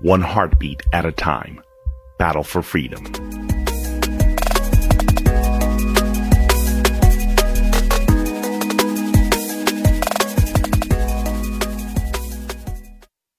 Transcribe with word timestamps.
one 0.00 0.22
heartbeat 0.22 0.82
at 0.92 1.04
a 1.04 1.12
time. 1.12 1.60
Battle 2.18 2.42
for 2.42 2.62
freedom. 2.62 3.04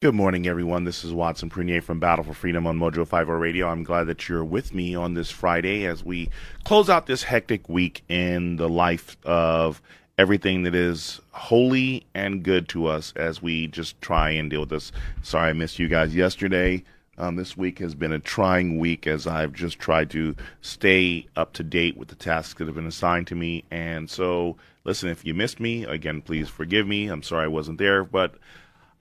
Good 0.02 0.16
morning, 0.16 0.48
everyone. 0.48 0.84
This 0.84 1.04
is 1.04 1.14
Watson 1.14 1.50
Prunier 1.52 1.84
from 1.84 2.00
Battle 2.00 2.26
for 2.26 2.34
Freedom 2.34 2.66
on 2.66 2.80
Mojo 2.80 3.08
50 3.08 3.32
Radio. 3.34 3.68
I'm 3.68 3.84
glad 3.84 4.06
that 4.06 4.28
you're 4.28 4.44
with 4.44 4.74
me 4.74 4.96
on 4.96 5.14
this 5.14 5.30
Friday 5.30 5.86
as 5.86 6.04
we 6.04 6.30
close 6.64 6.90
out 6.90 7.06
this 7.06 7.22
hectic 7.22 7.70
week 7.70 8.04
in 8.10 8.56
the 8.56 8.68
life 8.68 9.16
of 9.24 9.80
everything 10.22 10.62
that 10.62 10.76
is 10.76 11.20
holy 11.32 12.06
and 12.14 12.44
good 12.44 12.70
to 12.70 12.86
us 12.86 13.12
as 13.16 13.42
we 13.42 13.66
just 13.66 14.00
try 14.04 14.30
and 14.30 14.52
deal 14.52 14.60
with 14.60 14.70
this. 14.70 14.92
Sorry 15.24 15.50
I 15.50 15.54
missed 15.54 15.80
you 15.80 15.88
guys 15.88 16.16
yesterday. 16.16 16.84
Um, 17.18 17.38
this 17.38 17.58
week 17.58 17.80
has 17.80 17.96
been 17.96 18.12
a 18.12 18.20
trying 18.20 18.78
week 18.78 19.08
as 19.08 19.26
I've 19.26 19.52
just 19.52 19.80
tried 19.80 20.12
to 20.12 20.36
stay 20.62 21.26
up 21.36 21.54
to 21.54 21.64
date 21.64 21.98
with 21.98 22.10
the 22.10 22.16
tasks 22.16 22.60
that 22.60 22.68
have 22.68 22.76
been 22.76 22.86
assigned 22.86 23.26
to 23.28 23.36
me. 23.36 23.64
And 23.72 24.08
so, 24.12 24.58
listen, 24.84 25.10
if 25.10 25.26
you 25.26 25.34
missed 25.34 25.60
me, 25.60 25.86
again, 25.86 26.22
please 26.22 26.48
forgive 26.48 26.86
me. 26.86 27.08
I'm 27.08 27.24
sorry 27.24 27.46
I 27.46 27.48
wasn't 27.48 27.80
there, 27.80 28.04
but 28.04 28.36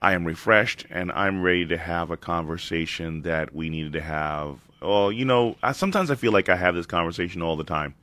I 0.01 0.13
am 0.13 0.25
refreshed 0.25 0.87
and 0.89 1.11
I'm 1.11 1.43
ready 1.43 1.67
to 1.67 1.77
have 1.77 2.09
a 2.09 2.17
conversation 2.17 3.21
that 3.21 3.53
we 3.53 3.69
needed 3.69 3.93
to 3.93 4.01
have. 4.01 4.57
Well, 4.81 5.11
you 5.11 5.25
know, 5.25 5.55
I, 5.61 5.73
sometimes 5.73 6.09
I 6.09 6.15
feel 6.15 6.31
like 6.31 6.49
I 6.49 6.55
have 6.55 6.73
this 6.73 6.87
conversation 6.87 7.43
all 7.43 7.57
the 7.57 7.63
time. 7.63 7.93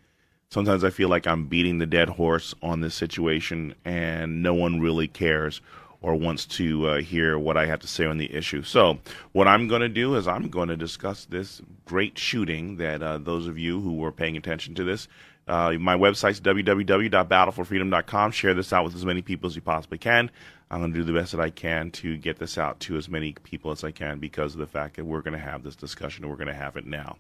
Sometimes 0.51 0.83
I 0.83 0.91
feel 0.91 1.09
like 1.09 1.27
I'm 1.27 1.47
beating 1.47 1.79
the 1.79 1.87
dead 1.87 2.09
horse 2.09 2.55
on 2.63 2.81
this 2.81 2.95
situation 2.95 3.75
and 3.85 4.43
no 4.43 4.55
one 4.55 4.81
really 4.81 5.09
cares 5.09 5.61
or 6.01 6.15
wants 6.15 6.47
to 6.47 6.87
uh, 6.87 7.01
hear 7.01 7.39
what 7.39 7.57
I 7.57 7.67
have 7.67 7.81
to 7.81 7.89
say 7.89 8.07
on 8.07 8.19
the 8.19 8.33
issue. 8.33 8.63
So, 8.63 8.99
what 9.33 9.49
I'm 9.49 9.67
going 9.67 9.81
to 9.81 9.89
do 9.89 10.15
is 10.15 10.29
I'm 10.29 10.49
going 10.49 10.69
to 10.69 10.77
discuss 10.77 11.25
this 11.25 11.61
great 11.85 12.17
shooting 12.17 12.77
that 12.77 13.03
uh, 13.03 13.19
those 13.19 13.49
of 13.49 13.59
you 13.59 13.81
who 13.81 13.95
were 13.97 14.13
paying 14.13 14.37
attention 14.37 14.75
to 14.77 14.85
this 14.85 15.09
uh, 15.49 15.73
my 15.81 15.97
website's 15.97 16.41
www.battleforfreedom.com. 16.41 18.31
Share 18.33 18.55
this 18.55 18.73
out 18.73 18.85
with 18.85 18.95
as 18.95 19.05
many 19.07 19.23
people 19.23 19.49
as 19.49 19.57
you 19.57 19.63
possibly 19.63 19.99
can. 19.99 20.31
I'm 20.71 20.81
going 20.81 20.93
to 20.93 20.99
do 20.99 21.05
the 21.05 21.19
best 21.19 21.33
that 21.33 21.41
I 21.41 21.49
can 21.49 21.91
to 21.93 22.19
get 22.19 22.39
this 22.39 22.59
out 22.59 22.79
to 22.81 22.99
as 22.99 23.09
many 23.09 23.33
people 23.33 23.71
as 23.71 23.83
I 23.83 23.91
can 23.91 24.19
because 24.19 24.53
of 24.53 24.61
the 24.61 24.67
fact 24.67 24.97
that 24.97 25.07
we're 25.07 25.23
going 25.23 25.33
to 25.33 25.39
have 25.39 25.63
this 25.63 25.77
discussion 25.77 26.25
and 26.25 26.31
we're 26.31 26.37
going 26.37 26.49
to 26.49 26.55
have 26.55 26.77
it 26.77 26.85
now. 26.85 27.17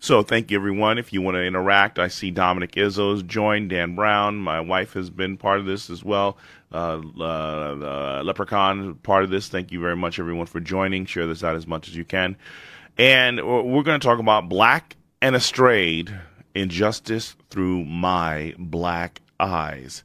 So 0.00 0.22
thank 0.22 0.50
you, 0.50 0.56
everyone. 0.56 0.98
If 0.98 1.12
you 1.12 1.22
want 1.22 1.36
to 1.36 1.42
interact, 1.42 1.98
I 1.98 2.08
see 2.08 2.30
Dominic 2.30 2.72
Izzo's 2.72 3.22
joined, 3.22 3.70
Dan 3.70 3.94
Brown. 3.94 4.36
My 4.36 4.60
wife 4.60 4.92
has 4.94 5.10
been 5.10 5.36
part 5.36 5.60
of 5.60 5.66
this 5.66 5.90
as 5.90 6.04
well. 6.04 6.36
Uh, 6.72 7.00
uh, 7.20 8.22
Leprechaun, 8.24 8.94
part 8.96 9.24
of 9.24 9.30
this. 9.30 9.48
Thank 9.48 9.72
you 9.72 9.80
very 9.80 9.96
much, 9.96 10.18
everyone, 10.18 10.46
for 10.46 10.60
joining. 10.60 11.06
Share 11.06 11.26
this 11.26 11.44
out 11.44 11.56
as 11.56 11.66
much 11.66 11.88
as 11.88 11.96
you 11.96 12.04
can. 12.04 12.36
And 12.98 13.36
we're 13.36 13.82
going 13.82 13.98
to 13.98 14.06
talk 14.06 14.18
about 14.18 14.48
Black 14.48 14.96
and 15.20 15.34
Astrayed 15.34 16.14
Injustice 16.54 17.34
Through 17.50 17.84
My 17.84 18.54
Black 18.58 19.20
Eyes. 19.40 20.04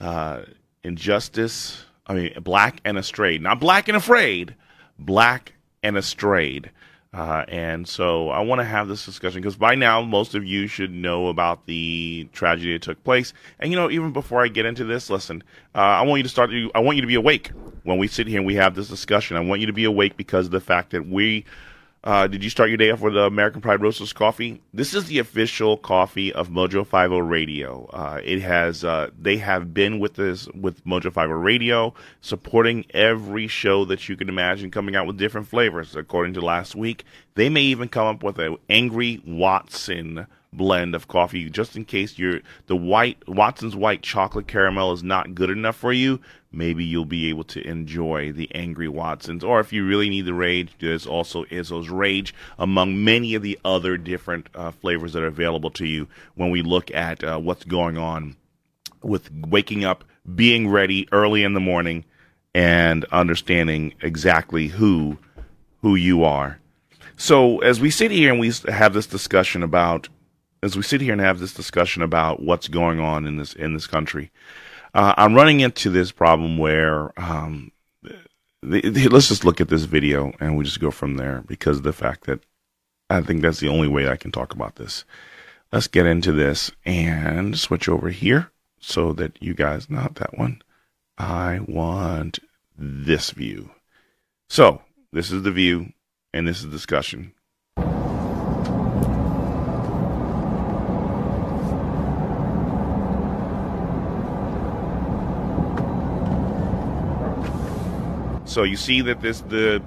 Uh, 0.00 0.42
injustice, 0.84 1.84
I 2.06 2.14
mean, 2.14 2.32
Black 2.42 2.80
and 2.84 2.98
Astrayed. 2.98 3.42
Not 3.42 3.60
Black 3.60 3.88
and 3.88 3.96
Afraid, 3.96 4.54
Black 4.98 5.54
and 5.82 5.96
Astrayed. 5.96 6.70
Uh, 7.14 7.44
and 7.48 7.86
so 7.86 8.30
I 8.30 8.40
want 8.40 8.60
to 8.60 8.64
have 8.64 8.88
this 8.88 9.04
discussion 9.04 9.42
because 9.42 9.56
by 9.56 9.74
now 9.74 10.00
most 10.00 10.34
of 10.34 10.46
you 10.46 10.66
should 10.66 10.90
know 10.90 11.28
about 11.28 11.66
the 11.66 12.26
tragedy 12.32 12.72
that 12.72 12.82
took 12.82 13.04
place. 13.04 13.34
And 13.58 13.70
you 13.70 13.76
know, 13.76 13.90
even 13.90 14.12
before 14.12 14.42
I 14.42 14.48
get 14.48 14.64
into 14.64 14.84
this, 14.84 15.10
listen, 15.10 15.42
uh, 15.74 15.78
I 15.78 16.02
want 16.02 16.20
you 16.20 16.22
to 16.22 16.28
start. 16.30 16.50
I 16.74 16.78
want 16.78 16.96
you 16.96 17.02
to 17.02 17.06
be 17.06 17.14
awake 17.14 17.50
when 17.82 17.98
we 17.98 18.08
sit 18.08 18.26
here 18.26 18.38
and 18.38 18.46
we 18.46 18.54
have 18.54 18.74
this 18.74 18.88
discussion. 18.88 19.36
I 19.36 19.40
want 19.40 19.60
you 19.60 19.66
to 19.66 19.74
be 19.74 19.84
awake 19.84 20.16
because 20.16 20.46
of 20.46 20.52
the 20.52 20.60
fact 20.60 20.90
that 20.92 21.06
we. 21.06 21.44
Uh, 22.04 22.26
did 22.26 22.42
you 22.42 22.50
start 22.50 22.68
your 22.68 22.76
day 22.76 22.90
off 22.90 23.00
with 23.00 23.14
the 23.14 23.22
American 23.22 23.60
Pride 23.60 23.80
Roasters 23.80 24.12
coffee? 24.12 24.60
This 24.74 24.92
is 24.92 25.04
the 25.04 25.20
official 25.20 25.76
coffee 25.76 26.32
of 26.32 26.48
Mojo 26.48 26.84
50 26.84 27.20
Radio. 27.20 27.88
Uh, 27.92 28.20
it 28.24 28.42
has 28.42 28.82
uh, 28.82 29.10
they 29.16 29.36
have 29.36 29.72
been 29.72 30.00
with 30.00 30.14
this 30.14 30.48
with 30.48 30.84
Mojo 30.84 31.14
50 31.14 31.28
Radio, 31.28 31.94
supporting 32.20 32.86
every 32.90 33.46
show 33.46 33.84
that 33.84 34.08
you 34.08 34.16
can 34.16 34.28
imagine, 34.28 34.72
coming 34.72 34.96
out 34.96 35.06
with 35.06 35.16
different 35.16 35.46
flavors. 35.46 35.94
According 35.94 36.34
to 36.34 36.40
last 36.40 36.74
week, 36.74 37.04
they 37.36 37.48
may 37.48 37.62
even 37.62 37.88
come 37.88 38.08
up 38.08 38.24
with 38.24 38.40
an 38.40 38.56
Angry 38.68 39.22
Watson 39.24 40.26
blend 40.52 40.94
of 40.94 41.08
coffee 41.08 41.48
just 41.48 41.76
in 41.76 41.84
case 41.84 42.18
your 42.18 42.40
the 42.66 42.76
white 42.76 43.26
Watson's 43.26 43.74
white 43.74 44.02
chocolate 44.02 44.46
caramel 44.46 44.92
is 44.92 45.02
not 45.02 45.34
good 45.34 45.50
enough 45.50 45.76
for 45.76 45.92
you 45.92 46.20
maybe 46.52 46.84
you'll 46.84 47.04
be 47.04 47.28
able 47.28 47.44
to 47.44 47.66
enjoy 47.66 48.30
the 48.30 48.54
angry 48.54 48.88
Watsons. 48.88 49.42
Or 49.42 49.60
if 49.60 49.72
you 49.72 49.86
really 49.86 50.10
need 50.10 50.26
the 50.26 50.34
rage 50.34 50.70
there's 50.78 51.06
also 51.06 51.44
Izzo's 51.44 51.88
rage 51.88 52.34
among 52.58 53.02
many 53.02 53.34
of 53.34 53.42
the 53.42 53.58
other 53.64 53.96
different 53.96 54.48
uh, 54.54 54.70
flavors 54.70 55.14
that 55.14 55.22
are 55.22 55.26
available 55.28 55.70
to 55.72 55.86
you 55.86 56.06
when 56.34 56.50
we 56.50 56.62
look 56.62 56.90
at 56.90 57.24
uh, 57.24 57.38
what's 57.38 57.64
going 57.64 57.96
on 57.96 58.36
with 59.02 59.30
waking 59.32 59.84
up 59.84 60.04
being 60.34 60.68
ready 60.68 61.08
early 61.10 61.42
in 61.42 61.54
the 61.54 61.60
morning 61.60 62.04
and 62.54 63.04
understanding 63.06 63.94
exactly 64.02 64.68
who 64.68 65.18
who 65.80 65.96
you 65.96 66.22
are. 66.22 66.58
So 67.16 67.58
as 67.60 67.80
we 67.80 67.90
sit 67.90 68.10
here 68.10 68.30
and 68.30 68.38
we 68.38 68.52
have 68.68 68.94
this 68.94 69.06
discussion 69.06 69.62
about 69.62 70.08
as 70.62 70.76
we 70.76 70.82
sit 70.82 71.00
here 71.00 71.12
and 71.12 71.20
have 71.20 71.38
this 71.38 71.54
discussion 71.54 72.02
about 72.02 72.40
what's 72.40 72.68
going 72.68 73.00
on 73.00 73.26
in 73.26 73.36
this 73.36 73.52
in 73.54 73.74
this 73.74 73.86
country, 73.86 74.30
uh, 74.94 75.14
I'm 75.16 75.34
running 75.34 75.60
into 75.60 75.90
this 75.90 76.12
problem 76.12 76.58
where 76.58 77.18
um, 77.20 77.72
the, 78.62 78.88
the, 78.88 79.08
let's 79.08 79.28
just 79.28 79.44
look 79.44 79.60
at 79.60 79.68
this 79.68 79.84
video 79.84 80.32
and 80.40 80.56
we 80.56 80.64
just 80.64 80.80
go 80.80 80.90
from 80.90 81.16
there 81.16 81.42
because 81.46 81.78
of 81.78 81.82
the 81.82 81.92
fact 81.92 82.24
that 82.24 82.40
I 83.10 83.20
think 83.20 83.42
that's 83.42 83.60
the 83.60 83.68
only 83.68 83.88
way 83.88 84.08
I 84.08 84.16
can 84.16 84.30
talk 84.30 84.54
about 84.54 84.76
this. 84.76 85.04
Let's 85.72 85.88
get 85.88 86.06
into 86.06 86.32
this 86.32 86.70
and 86.84 87.58
switch 87.58 87.88
over 87.88 88.10
here 88.10 88.50
so 88.78 89.12
that 89.14 89.42
you 89.42 89.54
guys 89.54 89.90
not 89.90 90.16
that 90.16 90.38
one. 90.38 90.62
I 91.18 91.60
want 91.66 92.38
this 92.78 93.30
view. 93.30 93.70
So 94.48 94.82
this 95.12 95.30
is 95.30 95.42
the 95.42 95.52
view 95.52 95.92
and 96.32 96.46
this 96.46 96.60
is 96.60 96.66
discussion. 96.66 97.32
So 108.52 108.64
you 108.64 108.76
see 108.76 109.00
that 109.00 109.22
this 109.22 109.40
the 109.40 109.82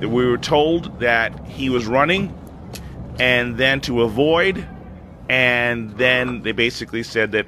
that 0.00 0.08
we 0.08 0.24
were 0.24 0.38
told 0.38 0.98
that 1.00 1.46
he 1.46 1.68
was 1.68 1.86
running, 1.86 2.32
and 3.20 3.58
then 3.58 3.82
to 3.82 4.00
avoid, 4.00 4.66
and 5.28 5.90
then 5.98 6.40
they 6.40 6.52
basically 6.52 7.02
said 7.02 7.32
that. 7.32 7.46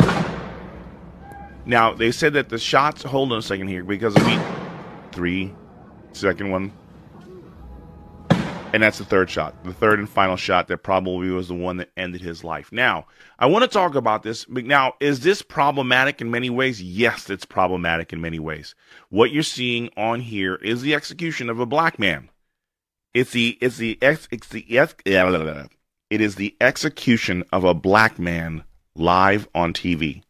Now 1.65 1.95
they 1.95 2.13
said 2.13 2.35
that 2.35 2.51
the 2.51 2.59
shots. 2.59 3.03
Hold 3.05 3.33
on 3.33 3.39
a 3.39 3.43
second 3.43 3.69
here, 3.69 3.83
because 3.83 4.15
we 4.17 4.39
three, 5.13 5.55
second 6.13 6.51
one. 6.51 6.73
And 8.73 8.83
that's 8.83 8.99
the 8.99 9.05
third 9.05 9.29
shot, 9.29 9.65
the 9.65 9.73
third 9.73 9.99
and 9.99 10.09
final 10.09 10.37
shot 10.37 10.69
that 10.69 10.79
probably 10.79 11.31
was 11.31 11.49
the 11.49 11.55
one 11.55 11.79
that 11.79 11.91
ended 11.97 12.21
his 12.21 12.45
life. 12.45 12.71
Now, 12.71 13.07
I 13.39 13.47
want 13.47 13.65
to 13.65 13.69
talk 13.69 13.97
about 13.97 14.23
this. 14.23 14.49
Now, 14.49 14.95
is 15.01 15.21
this 15.21 15.43
problematic 15.43 16.21
in 16.21 16.31
many 16.31 16.51
ways? 16.51 16.81
Yes, 16.81 17.29
it's 17.31 17.45
problematic 17.45 18.13
in 18.13 18.21
many 18.21 18.39
ways. 18.39 18.77
What 19.09 19.33
you're 19.33 19.43
seeing 19.43 19.91
on 19.97 20.21
here 20.21 20.55
is 20.55 20.83
the 20.83 20.95
execution 20.95 21.51
of 21.51 21.59
a 21.59 21.67
black 21.67 21.99
man. 21.99 22.31
It's 23.13 23.33
the 23.33 23.59
it's 23.61 23.77
the 23.77 23.99
ex, 24.01 24.29
it's 24.31 24.47
the 24.49 24.65
it 26.11 26.21
is 26.21 26.35
the 26.37 26.57
execution 26.61 27.45
of 27.53 27.65
a 27.65 27.75
black 27.75 28.21
man 28.21 28.63
live 28.95 29.49
on 29.53 29.73
TV, 29.73 30.23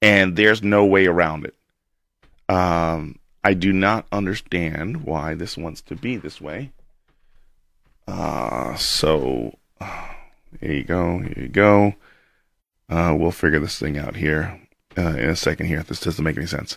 and 0.00 0.34
there's 0.34 0.62
no 0.62 0.86
way 0.86 1.06
around 1.06 1.44
it. 1.44 1.54
Um, 2.48 3.18
I 3.44 3.52
do 3.52 3.72
not 3.72 4.06
understand 4.12 5.04
why 5.04 5.34
this 5.34 5.58
wants 5.58 5.82
to 5.82 5.94
be 5.94 6.16
this 6.16 6.40
way. 6.40 6.72
Uh, 8.10 8.74
so 8.76 9.56
here 10.60 10.72
you 10.72 10.84
go. 10.84 11.20
Here 11.20 11.34
you 11.36 11.48
go. 11.48 11.94
Uh, 12.88 13.14
we'll 13.16 13.30
figure 13.30 13.60
this 13.60 13.78
thing 13.78 13.96
out 13.96 14.16
here 14.16 14.60
uh, 14.98 15.14
in 15.16 15.28
a 15.28 15.36
second. 15.36 15.66
Here, 15.66 15.82
this 15.82 16.00
doesn't 16.00 16.24
make 16.24 16.36
any 16.36 16.46
sense. 16.46 16.76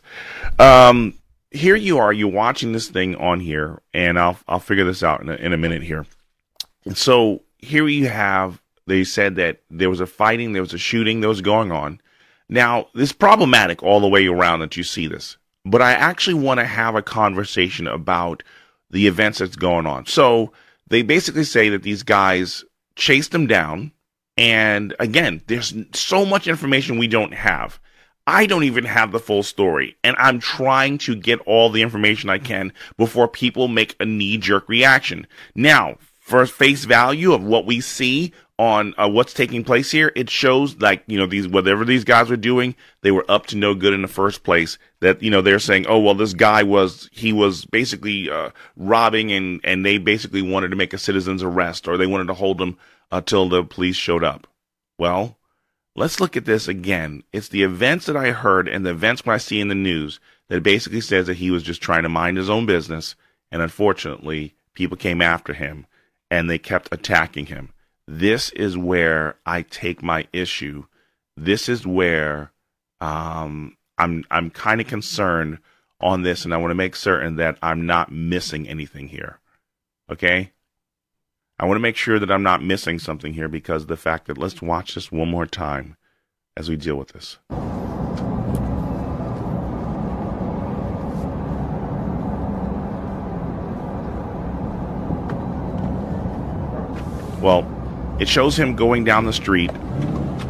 Um, 0.59 1.15
here 1.49 1.75
you 1.75 1.97
are. 1.97 2.13
You're 2.13 2.31
watching 2.31 2.71
this 2.71 2.87
thing 2.87 3.15
on 3.15 3.39
here, 3.39 3.81
and 3.93 4.19
I'll 4.19 4.37
I'll 4.47 4.59
figure 4.59 4.85
this 4.85 5.03
out 5.03 5.21
in 5.21 5.29
a, 5.29 5.35
in 5.35 5.53
a 5.53 5.57
minute 5.57 5.83
here. 5.83 6.05
So 6.93 7.41
here 7.57 7.87
you 7.87 8.07
have. 8.09 8.61
They 8.85 9.05
said 9.05 9.35
that 9.37 9.61
there 9.71 9.89
was 9.89 10.01
a 10.01 10.05
fighting, 10.05 10.51
there 10.51 10.61
was 10.61 10.73
a 10.73 10.77
shooting 10.77 11.21
that 11.21 11.29
was 11.29 11.39
going 11.39 11.71
on. 11.71 12.01
Now, 12.49 12.87
this 12.93 13.13
problematic 13.13 13.81
all 13.81 14.01
the 14.01 14.09
way 14.09 14.27
around 14.27 14.59
that 14.59 14.75
you 14.75 14.83
see 14.83 15.07
this, 15.07 15.37
but 15.63 15.81
I 15.81 15.93
actually 15.93 16.33
want 16.33 16.59
to 16.59 16.65
have 16.65 16.93
a 16.95 17.01
conversation 17.01 17.87
about 17.87 18.43
the 18.91 19.07
events 19.07 19.39
that's 19.39 19.55
going 19.55 19.87
on. 19.87 20.05
So 20.05 20.51
they 20.93 21.01
basically 21.01 21.43
say 21.43 21.69
that 21.69 21.81
these 21.81 22.03
guys 22.03 22.63
chased 22.95 23.31
them 23.31 23.47
down. 23.47 23.91
And 24.37 24.95
again, 24.99 25.41
there's 25.47 25.73
so 25.93 26.23
much 26.23 26.47
information 26.47 26.97
we 26.99 27.07
don't 27.07 27.33
have. 27.33 27.79
I 28.27 28.45
don't 28.45 28.63
even 28.63 28.85
have 28.85 29.11
the 29.11 29.19
full 29.19 29.43
story, 29.43 29.97
and 30.03 30.15
I'm 30.17 30.39
trying 30.39 30.97
to 30.99 31.15
get 31.15 31.41
all 31.41 31.69
the 31.69 31.81
information 31.81 32.29
I 32.29 32.37
can 32.37 32.71
before 32.95 33.27
people 33.27 33.67
make 33.67 33.95
a 33.99 34.05
knee 34.05 34.37
jerk 34.37 34.69
reaction. 34.69 35.27
Now, 35.55 35.97
for 36.21 36.45
face 36.45 36.85
value 36.85 37.33
of 37.33 37.43
what 37.43 37.65
we 37.65 37.81
see 37.81 38.31
on 38.57 38.93
uh, 38.97 39.09
what's 39.09 39.33
taking 39.33 39.65
place 39.65 39.91
here, 39.91 40.11
it 40.15 40.29
shows 40.29 40.79
like 40.79 41.03
you 41.05 41.17
know 41.17 41.25
these 41.25 41.49
whatever 41.49 41.83
these 41.83 42.05
guys 42.05 42.29
were 42.29 42.37
doing, 42.37 42.75
they 43.01 43.11
were 43.11 43.25
up 43.27 43.47
to 43.47 43.57
no 43.57 43.75
good 43.75 43.93
in 43.93 44.01
the 44.01 44.07
first 44.07 44.43
place. 44.43 44.77
That 45.03 45.21
you 45.21 45.29
know 45.29 45.41
they're 45.41 45.59
saying, 45.59 45.85
oh 45.87 45.99
well, 45.99 46.15
this 46.15 46.33
guy 46.33 46.63
was 46.63 47.09
he 47.11 47.31
was 47.31 47.65
basically 47.65 48.29
uh, 48.29 48.49
robbing, 48.75 49.31
and 49.31 49.61
and 49.63 49.85
they 49.85 49.97
basically 49.97 50.41
wanted 50.41 50.69
to 50.69 50.75
make 50.75 50.93
a 50.93 50.97
citizen's 50.97 51.43
arrest, 51.43 51.87
or 51.87 51.97
they 51.97 52.07
wanted 52.07 52.27
to 52.27 52.33
hold 52.33 52.59
him 52.59 52.77
until 53.11 53.47
the 53.47 53.63
police 53.63 53.95
showed 53.95 54.23
up. 54.23 54.47
Well, 54.97 55.37
let's 55.95 56.19
look 56.19 56.35
at 56.35 56.45
this 56.45 56.67
again. 56.67 57.23
It's 57.31 57.49
the 57.49 57.63
events 57.63 58.05
that 58.07 58.17
I 58.17 58.31
heard 58.31 58.67
and 58.67 58.85
the 58.85 58.91
events 58.91 59.25
when 59.25 59.35
I 59.35 59.37
see 59.37 59.59
in 59.59 59.67
the 59.67 59.75
news 59.75 60.19
that 60.49 60.63
basically 60.63 61.01
says 61.01 61.27
that 61.27 61.37
he 61.37 61.51
was 61.51 61.63
just 61.63 61.81
trying 61.81 62.03
to 62.03 62.09
mind 62.09 62.37
his 62.37 62.49
own 62.49 62.65
business, 62.65 63.15
and 63.51 63.61
unfortunately, 63.61 64.55
people 64.73 64.97
came 64.97 65.21
after 65.21 65.53
him 65.53 65.85
and 66.31 66.49
they 66.49 66.57
kept 66.57 66.89
attacking 66.91 67.47
him 67.47 67.73
this 68.07 68.49
is 68.51 68.77
where 68.77 69.37
I 69.45 69.61
take 69.61 70.03
my 70.03 70.27
issue. 70.33 70.85
This 71.37 71.69
is 71.69 71.87
where 71.87 72.51
um, 72.99 73.77
I'm 73.97 74.23
I'm 74.31 74.49
kind 74.49 74.81
of 74.81 74.87
concerned 74.87 75.59
on 75.99 76.23
this, 76.23 76.45
and 76.45 76.53
I 76.53 76.57
want 76.57 76.71
to 76.71 76.75
make 76.75 76.95
certain 76.95 77.35
that 77.37 77.57
I'm 77.61 77.85
not 77.85 78.11
missing 78.11 78.67
anything 78.67 79.07
here. 79.07 79.39
Okay, 80.09 80.51
I 81.59 81.65
want 81.65 81.77
to 81.77 81.81
make 81.81 81.95
sure 81.95 82.19
that 82.19 82.31
I'm 82.31 82.43
not 82.43 82.63
missing 82.63 82.99
something 82.99 83.33
here 83.33 83.47
because 83.47 83.85
the 83.85 83.97
fact 83.97 84.27
that 84.27 84.37
let's 84.37 84.61
watch 84.61 84.95
this 84.95 85.11
one 85.11 85.29
more 85.29 85.45
time 85.45 85.97
as 86.57 86.69
we 86.69 86.75
deal 86.75 86.95
with 86.95 87.09
this. 87.09 87.37
Well, 97.41 97.67
it 98.19 98.29
shows 98.29 98.57
him 98.57 98.75
going 98.75 99.03
down 99.03 99.25
the 99.25 99.33
street, 99.33 99.69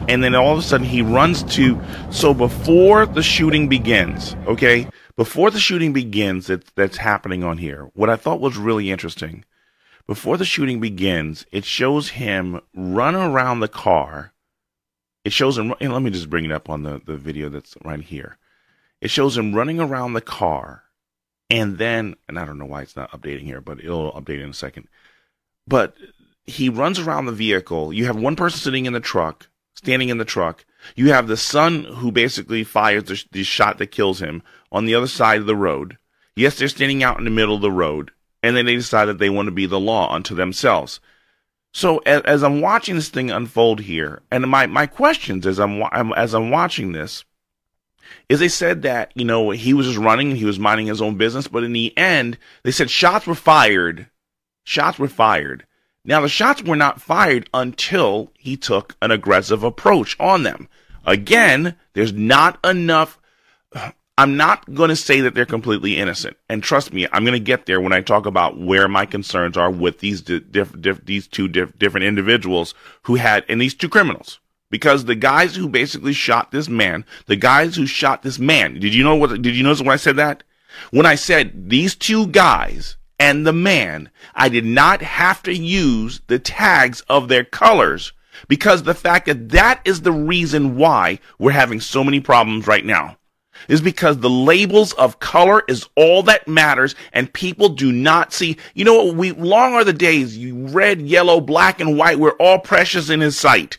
and 0.08 0.24
then 0.24 0.36
all 0.36 0.54
of 0.54 0.60
a 0.60 0.62
sudden 0.62 0.86
he 0.86 1.02
runs 1.02 1.44
to. 1.56 1.80
So 2.12 2.34
before 2.34 3.06
the 3.06 3.24
shooting 3.24 3.70
begins, 3.70 4.36
okay, 4.48 4.88
before 5.16 5.52
the 5.52 5.60
shooting 5.60 5.94
begins, 5.94 6.48
that 6.48 6.66
that's 6.76 6.98
happening 6.98 7.44
on 7.44 7.58
here. 7.58 7.90
What 7.94 8.10
I 8.10 8.16
thought 8.16 8.40
was 8.40 8.58
really 8.58 8.92
interesting, 8.92 9.46
before 10.08 10.38
the 10.38 10.46
shooting 10.46 10.80
begins, 10.80 11.46
it 11.52 11.66
shows 11.66 12.10
him 12.10 12.62
run 12.76 13.16
around 13.16 13.60
the 13.60 13.68
car. 13.68 14.34
It 15.24 15.32
shows 15.32 15.58
him. 15.58 15.74
let 15.80 16.02
me 16.02 16.10
just 16.10 16.30
bring 16.30 16.46
it 16.46 16.52
up 16.52 16.70
on 16.70 16.84
the 16.84 17.02
the 17.06 17.16
video 17.16 17.50
that's 17.50 17.76
right 17.84 18.02
here. 18.02 18.38
It 19.00 19.10
shows 19.10 19.38
him 19.38 19.54
running 19.54 19.80
around 19.80 20.14
the 20.14 20.22
car, 20.22 20.84
and 21.50 21.78
then, 21.78 22.16
and 22.28 22.40
I 22.40 22.46
don't 22.46 22.58
know 22.58 22.66
why 22.66 22.82
it's 22.82 22.96
not 22.96 23.12
updating 23.12 23.44
here, 23.44 23.62
but 23.62 23.80
it'll 23.80 24.14
update 24.14 24.42
in 24.42 24.50
a 24.50 24.54
second. 24.54 24.88
But 25.68 25.96
he 26.46 26.70
runs 26.70 27.00
around 27.00 27.26
the 27.26 27.32
vehicle. 27.32 27.94
You 27.94 28.06
have 28.06 28.16
one 28.16 28.36
person 28.36 28.60
sitting 28.60 28.86
in 28.86 28.94
the 28.94 29.00
truck, 29.00 29.48
standing 29.75 30.10
in 30.10 30.18
the 30.18 30.25
truck. 30.25 30.66
You 30.96 31.12
have 31.12 31.28
the 31.28 31.38
son 31.38 31.84
who 31.84 32.12
basically 32.12 32.64
fires 32.64 33.04
the, 33.04 33.24
the 33.31 33.44
shot 33.44 33.78
that 33.78 33.88
kills 33.88 34.22
him 34.22 34.44
on 34.72 34.86
the 34.86 34.96
other 34.96 35.08
side 35.08 35.40
of 35.40 35.46
the 35.46 35.56
road. 35.56 35.98
Yes, 36.36 36.58
they're 36.58 36.68
standing 36.68 37.04
out 37.04 37.18
in 37.18 37.25
the 37.25 37.30
middle 37.30 37.56
of 37.56 37.62
the 37.62 37.72
road, 37.72 38.12
and 38.42 38.56
then 38.56 38.66
they 38.66 38.75
decide 38.75 39.06
that 39.06 39.20
they 39.20 39.30
want 39.30 39.48
to 39.48 39.52
be 39.52 39.66
the 39.66 39.80
law 39.80 40.14
unto 40.14 40.36
themselves. 40.36 41.00
So 41.72 42.00
as, 42.00 42.22
as 42.24 42.44
I'm 42.44 42.62
watching 42.62 42.96
this 42.96 43.10
thing 43.10 43.31
unfold 43.31 43.81
here, 43.81 44.22
and 44.31 44.48
my, 44.48 44.68
my 44.68 44.88
questions 44.88 45.46
as 45.46 45.60
I'm, 45.60 45.81
as 46.14 46.34
I'm 46.34 46.50
watching 46.50 46.92
this, 46.92 47.24
is 48.30 48.40
they 48.40 48.50
said 48.50 48.81
that, 48.84 49.12
you 49.16 49.25
know, 49.25 49.52
he 49.52 49.74
was 49.74 49.88
just 49.88 49.98
running 49.98 50.36
he 50.36 50.46
was 50.46 50.60
minding 50.60 50.88
his 50.88 51.02
own 51.02 51.16
business, 51.16 51.48
but 51.48 51.64
in 51.64 51.74
the 51.74 51.96
end, 51.98 52.38
they 52.64 52.72
said 52.72 52.90
shots 52.90 53.25
were 53.25 53.36
fired. 53.36 54.08
Shots 54.64 55.00
were 55.00 55.08
fired. 55.08 55.66
Now, 56.06 56.20
the 56.20 56.28
shots 56.28 56.62
were 56.62 56.76
not 56.76 57.02
fired 57.02 57.50
until 57.54 58.32
he 58.38 58.58
took 58.58 58.96
an 59.02 59.12
aggressive 59.12 59.64
approach 59.64 60.18
on 60.20 60.44
them. 60.44 60.68
Again, 61.06 61.76
there's 61.94 62.12
not 62.12 62.60
enough. 62.66 63.20
I'm 64.18 64.36
not 64.36 64.74
going 64.74 64.90
to 64.90 64.96
say 64.98 65.22
that 65.22 65.34
they're 65.34 65.46
completely 65.46 65.98
innocent. 65.98 66.38
And 66.50 66.62
trust 66.62 66.92
me, 66.92 67.08
I'm 67.12 67.24
going 67.24 67.34
to 67.34 67.40
get 67.40 67.66
there 67.66 67.80
when 67.80 67.94
I 67.94 68.02
talk 68.02 68.26
about 68.26 68.60
where 68.60 68.88
my 68.88 69.06
concerns 69.06 69.56
are 69.56 69.72
with 69.72 70.00
these 70.00 70.22
diff, 70.22 70.80
diff, 70.80 71.06
these 71.06 71.28
two 71.28 71.48
diff, 71.48 71.78
different 71.80 72.06
individuals 72.06 72.74
who 73.04 73.16
had, 73.16 73.46
and 73.48 73.62
these 73.62 73.74
two 73.74 73.90
criminals. 73.90 74.40
Because 74.70 75.06
the 75.06 75.16
guys 75.16 75.56
who 75.56 75.70
basically 75.70 76.14
shot 76.14 76.52
this 76.52 76.68
man, 76.68 77.06
the 77.28 77.36
guys 77.36 77.76
who 77.76 77.86
shot 77.86 78.24
this 78.24 78.40
man, 78.40 78.80
did 78.80 78.94
you 78.94 79.04
know 79.04 79.16
what, 79.16 79.42
did 79.42 79.56
you 79.56 79.63
notice 79.63 79.82
when 79.82 79.89
I 79.89 79.98
said 79.98 80.18
that? 80.18 80.44
When 80.92 81.06
I 81.06 81.16
said 81.16 81.70
these 81.70 81.96
two 81.96 82.27
guys 82.27 82.98
and 83.24 83.48
the 83.48 83.53
man, 83.53 84.10
I 84.36 84.50
did 84.50 84.65
not 84.65 85.01
have 85.01 85.42
to 85.44 85.56
use 85.56 86.20
the 86.27 86.39
tags 86.39 87.00
of 87.08 87.30
their 87.30 87.46
colors 87.46 88.12
because 88.50 88.84
the 88.84 88.94
fact 88.94 89.27
that 89.27 89.48
that 89.51 89.80
is 89.86 90.01
the 90.01 90.12
reason 90.12 90.75
why 90.75 91.20
we're 91.39 91.51
having 91.51 91.80
so 91.80 92.03
many 92.03 92.20
problems 92.20 92.68
right 92.68 92.84
now 92.84 93.15
is 93.70 93.80
because 93.80 94.18
the 94.18 94.30
labels 94.30 94.92
of 94.94 95.22
color 95.22 95.63
is 95.70 95.88
all 95.96 96.22
that 96.24 96.50
matters 96.50 96.96
and 97.13 97.32
people 97.32 97.70
do 97.70 97.94
not 97.94 98.34
see. 98.34 98.58
You 98.74 98.84
know 98.84 99.01
what? 99.06 99.15
We 99.15 99.32
long 99.32 99.72
are 99.74 99.86
the 99.86 99.94
days 99.94 100.38
you 100.38 100.68
red 100.68 101.01
yellow 101.01 101.39
black 101.39 101.80
and 101.80 101.98
white 101.98 102.20
we're 102.20 102.32
all 102.32 102.60
precious 102.60 103.10
in 103.10 103.22
his 103.22 103.39
sight 103.39 103.77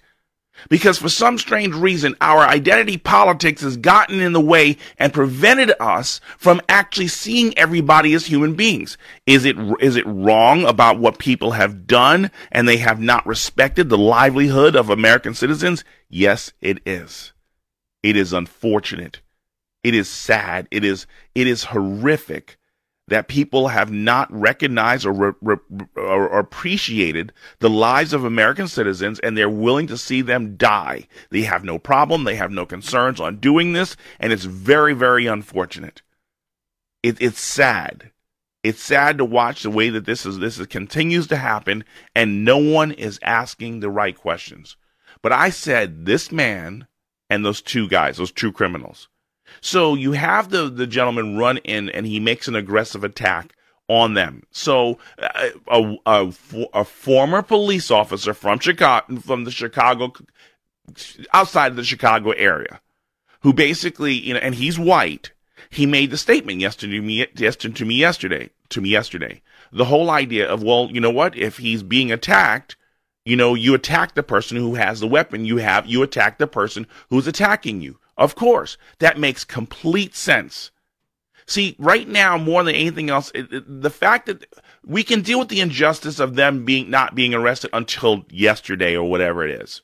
because 0.68 0.98
for 0.98 1.08
some 1.08 1.38
strange 1.38 1.74
reason, 1.74 2.16
our 2.20 2.40
identity 2.40 2.96
politics 2.96 3.62
has 3.62 3.76
gotten 3.76 4.20
in 4.20 4.32
the 4.32 4.40
way 4.40 4.76
and 4.98 5.12
prevented 5.12 5.72
us 5.80 6.20
from 6.38 6.60
actually 6.68 7.08
seeing 7.08 7.56
everybody 7.58 8.14
as 8.14 8.26
human 8.26 8.54
beings. 8.54 8.96
Is 9.26 9.44
it, 9.44 9.56
is 9.80 9.96
it 9.96 10.06
wrong 10.06 10.64
about 10.64 10.98
what 10.98 11.18
people 11.18 11.52
have 11.52 11.86
done 11.86 12.30
and 12.50 12.68
they 12.68 12.78
have 12.78 13.00
not 13.00 13.26
respected 13.26 13.88
the 13.88 13.98
livelihood 13.98 14.76
of 14.76 14.90
American 14.90 15.34
citizens? 15.34 15.84
Yes, 16.08 16.52
it 16.60 16.78
is. 16.86 17.32
It 18.02 18.16
is 18.16 18.32
unfortunate. 18.32 19.20
It 19.82 19.94
is 19.94 20.08
sad. 20.08 20.68
It 20.70 20.84
is, 20.84 21.06
it 21.34 21.46
is 21.46 21.64
horrific 21.64 22.58
that 23.08 23.28
people 23.28 23.68
have 23.68 23.92
not 23.92 24.32
recognized 24.32 25.04
or, 25.04 25.12
re- 25.12 25.32
re- 25.42 25.86
or, 25.96 26.38
appreciated 26.38 27.32
the 27.58 27.68
lives 27.68 28.12
of 28.12 28.24
American 28.24 28.66
citizens 28.66 29.18
and 29.20 29.36
they're 29.36 29.48
willing 29.48 29.86
to 29.86 29.98
see 29.98 30.22
them 30.22 30.56
die. 30.56 31.06
They 31.30 31.42
have 31.42 31.64
no 31.64 31.78
problem. 31.78 32.24
They 32.24 32.36
have 32.36 32.50
no 32.50 32.64
concerns 32.64 33.20
on 33.20 33.36
doing 33.36 33.72
this. 33.72 33.96
And 34.18 34.32
it's 34.32 34.44
very, 34.44 34.94
very 34.94 35.26
unfortunate. 35.26 36.00
It, 37.02 37.20
it's 37.20 37.40
sad. 37.40 38.10
It's 38.62 38.82
sad 38.82 39.18
to 39.18 39.26
watch 39.26 39.62
the 39.62 39.70
way 39.70 39.90
that 39.90 40.06
this 40.06 40.24
is, 40.24 40.38
this 40.38 40.58
is, 40.58 40.66
continues 40.68 41.26
to 41.26 41.36
happen 41.36 41.84
and 42.14 42.44
no 42.46 42.56
one 42.56 42.92
is 42.92 43.20
asking 43.22 43.80
the 43.80 43.90
right 43.90 44.16
questions. 44.16 44.76
But 45.20 45.32
I 45.32 45.50
said 45.50 46.06
this 46.06 46.32
man 46.32 46.86
and 47.28 47.44
those 47.44 47.60
two 47.60 47.86
guys, 47.86 48.16
those 48.16 48.32
two 48.32 48.52
criminals, 48.52 49.08
so 49.64 49.94
you 49.94 50.12
have 50.12 50.50
the, 50.50 50.68
the 50.68 50.86
gentleman 50.86 51.38
run 51.38 51.56
in 51.58 51.88
and 51.88 52.06
he 52.06 52.20
makes 52.20 52.48
an 52.48 52.54
aggressive 52.54 53.02
attack 53.02 53.56
on 53.88 54.12
them. 54.12 54.42
So 54.50 54.98
uh, 55.18 55.48
a, 55.68 55.96
a, 56.04 56.32
a 56.74 56.84
former 56.84 57.40
police 57.40 57.90
officer 57.90 58.34
from 58.34 58.58
Chicago, 58.58 59.16
from 59.20 59.44
the 59.44 59.50
Chicago, 59.50 60.12
outside 61.32 61.68
of 61.68 61.76
the 61.76 61.84
Chicago 61.84 62.32
area, 62.32 62.82
who 63.40 63.54
basically, 63.54 64.12
you 64.12 64.34
know, 64.34 64.40
and 64.40 64.54
he's 64.54 64.78
white. 64.78 65.32
He 65.70 65.86
made 65.86 66.10
the 66.10 66.18
statement 66.18 66.60
yesterday 66.60 66.96
to 66.96 67.02
me, 67.02 67.26
yesterday, 67.34 67.74
to 67.74 67.84
me 67.86 67.94
yesterday, 67.94 68.50
to 68.68 68.80
me 68.82 68.90
yesterday. 68.90 69.40
The 69.72 69.86
whole 69.86 70.10
idea 70.10 70.46
of, 70.46 70.62
well, 70.62 70.90
you 70.92 71.00
know 71.00 71.10
what? 71.10 71.38
If 71.38 71.56
he's 71.56 71.82
being 71.82 72.12
attacked, 72.12 72.76
you 73.24 73.34
know, 73.34 73.54
you 73.54 73.74
attack 73.74 74.14
the 74.14 74.22
person 74.22 74.58
who 74.58 74.74
has 74.74 75.00
the 75.00 75.06
weapon. 75.06 75.46
You 75.46 75.56
have, 75.56 75.86
you 75.86 76.02
attack 76.02 76.36
the 76.36 76.46
person 76.46 76.86
who's 77.08 77.26
attacking 77.26 77.80
you. 77.80 77.98
Of 78.16 78.34
course, 78.34 78.76
that 78.98 79.18
makes 79.18 79.44
complete 79.44 80.14
sense. 80.14 80.70
See, 81.46 81.76
right 81.78 82.08
now, 82.08 82.38
more 82.38 82.62
than 82.62 82.74
anything 82.74 83.10
else, 83.10 83.30
it, 83.34 83.52
it, 83.52 83.82
the 83.82 83.90
fact 83.90 84.26
that 84.26 84.46
we 84.86 85.02
can 85.02 85.20
deal 85.20 85.38
with 85.38 85.48
the 85.48 85.60
injustice 85.60 86.18
of 86.18 86.36
them 86.36 86.64
being 86.64 86.90
not 86.90 87.14
being 87.14 87.34
arrested 87.34 87.70
until 87.72 88.24
yesterday 88.30 88.96
or 88.96 89.08
whatever 89.08 89.46
it 89.46 89.60
is. 89.62 89.82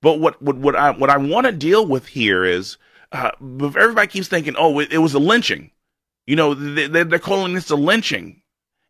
But 0.00 0.18
what 0.18 0.40
what 0.42 0.56
what 0.56 0.76
I 0.76 0.90
what 0.90 1.10
I 1.10 1.16
want 1.16 1.46
to 1.46 1.52
deal 1.52 1.86
with 1.86 2.06
here 2.08 2.44
is, 2.44 2.78
uh, 3.12 3.30
everybody 3.40 4.08
keeps 4.08 4.28
thinking, 4.28 4.54
oh, 4.58 4.78
it, 4.80 4.92
it 4.92 4.98
was 4.98 5.14
a 5.14 5.18
lynching. 5.18 5.70
You 6.26 6.36
know, 6.36 6.54
they, 6.54 6.86
they're 6.86 7.18
calling 7.18 7.54
this 7.54 7.70
a 7.70 7.76
lynching. 7.76 8.42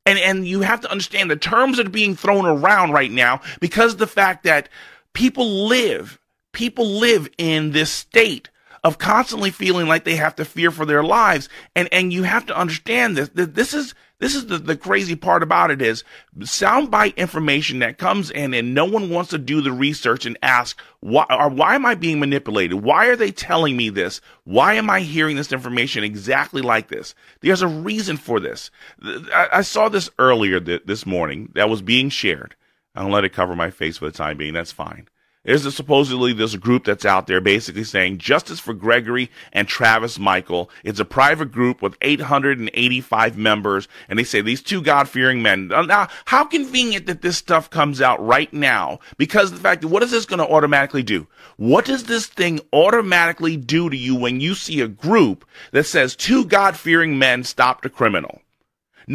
And, 0.07 0.19
and 0.19 0.49
you 0.49 0.63
have 0.63 0.81
to 0.81 0.91
understand 0.91 1.31
the 1.31 1.37
terms 1.37 1.77
that 1.77 1.87
are 1.87 1.91
being 1.91 2.17
thrown 2.17 2.47
around 2.47 2.93
right 2.93 3.11
now 3.11 3.43
because 3.61 3.97
the 3.97 4.07
fact 4.07 4.45
that 4.45 4.71
people 5.13 5.69
live, 5.69 6.19
people 6.53 6.87
live 6.87 7.29
in 7.37 7.73
this 7.73 7.91
state 7.91 8.49
of 8.85 8.99
constantly 8.99 9.51
feeling 9.51 9.89
like 9.89 10.05
they 10.05 10.17
have 10.17 10.37
to 10.37 10.45
fear 10.45 10.71
for 10.71 10.87
their 10.87 11.03
lives. 11.03 11.49
And, 11.75 11.89
and 11.93 12.13
you 12.13 12.23
have 12.23 12.47
to 12.47 12.57
understand 12.57 13.17
this, 13.17 13.29
that 13.31 13.55
this 13.55 13.75
is, 13.75 13.95
this 14.19 14.35
is 14.35 14.47
the, 14.47 14.59
the 14.59 14.77
crazy 14.77 15.15
part 15.15 15.43
about 15.43 15.71
it 15.71 15.81
is 15.81 16.03
soundbite 16.41 17.17
information 17.17 17.79
that 17.81 17.99
comes 17.99 18.31
in 18.31 18.53
and 18.53 18.75
no 18.75 18.85
one 18.85 19.11
wants 19.11 19.31
to 19.31 19.39
do 19.39 19.61
the 19.61 19.73
research 19.73 20.27
and 20.27 20.37
ask 20.43 20.79
why 21.01 21.25
or 21.31 21.49
why 21.49 21.77
am 21.77 21.87
I 21.87 21.95
being 21.95 22.19
manipulated? 22.19 22.83
Why 22.83 23.07
are 23.07 23.17
they 23.17 23.31
telling 23.31 23.77
me 23.77 23.91
this? 23.91 24.21
Why 24.45 24.75
am 24.75 24.91
I 24.91 25.01
hearing 25.01 25.37
this 25.37 25.53
information 25.53 26.03
exactly 26.03 26.63
like 26.63 26.89
this? 26.89 27.15
There's 27.41 27.63
a 27.63 27.69
reason 27.69 28.17
for 28.17 28.41
this. 28.41 28.71
I, 29.03 29.49
I 29.53 29.63
saw 29.63 29.89
this 29.89 30.11
earlier 30.19 30.59
th- 30.59 30.83
this 30.87 31.07
morning 31.07 31.53
that 31.55 31.69
was 31.71 31.83
being 31.83 32.09
shared. 32.09 32.57
I'll 32.97 33.11
let 33.11 33.25
it 33.25 33.33
cover 33.33 33.55
my 33.55 33.71
face 33.71 33.99
for 33.99 34.07
the 34.07 34.13
time 34.13 34.37
being. 34.37 34.55
That's 34.55 34.73
fine 34.73 35.07
is 35.49 35.65
that 35.65 35.73
supposedly 35.73 36.33
this 36.33 36.55
group 36.57 36.85
that's 36.85 37.07
out 37.07 37.27
there 37.27 37.41
basically 37.41 37.85
saying 37.85 38.19
justice 38.19 38.61
for 38.61 38.75
Gregory 38.75 39.31
and 39.53 39.67
Travis 39.67 40.19
Michael. 40.19 40.71
It's 40.85 41.01
a 41.01 41.05
private 41.05 41.51
group 41.51 41.81
with 41.81 41.97
885 42.03 43.39
members, 43.39 43.89
and 44.09 44.19
they 44.19 44.25
say 44.25 44.43
these 44.43 44.63
two 44.63 44.83
God 44.83 45.09
fearing 45.09 45.43
men. 45.43 45.69
Now, 45.69 46.09
how 46.27 46.45
convenient 46.45 47.07
that 47.07 47.23
this 47.23 47.39
stuff 47.39 47.71
comes 47.71 48.03
out 48.03 48.25
right 48.25 48.53
now 48.53 48.99
because 49.17 49.51
of 49.51 49.57
the 49.57 49.63
fact 49.63 49.81
that 49.83 49.89
what 49.89 50.03
is 50.03 50.11
this 50.11 50.27
going 50.27 50.39
to 50.39 50.49
automatically 50.49 51.03
do? 51.03 51.27
What 51.57 51.87
does 51.87 52.05
this 52.05 52.27
thing 52.27 52.61
automatically 52.73 53.57
do 53.57 53.89
to 53.89 53.97
you 53.97 54.15
when 54.15 54.41
you 54.41 54.55
see 54.55 54.81
a 54.81 54.89
group 54.89 55.47
that 55.73 55.85
says 55.85 56.15
two 56.15 56.45
God 56.45 56.77
fearing 56.77 57.19
men 57.19 57.43
stopped 57.43 57.87
a 57.87 57.91
criminal? 57.91 58.43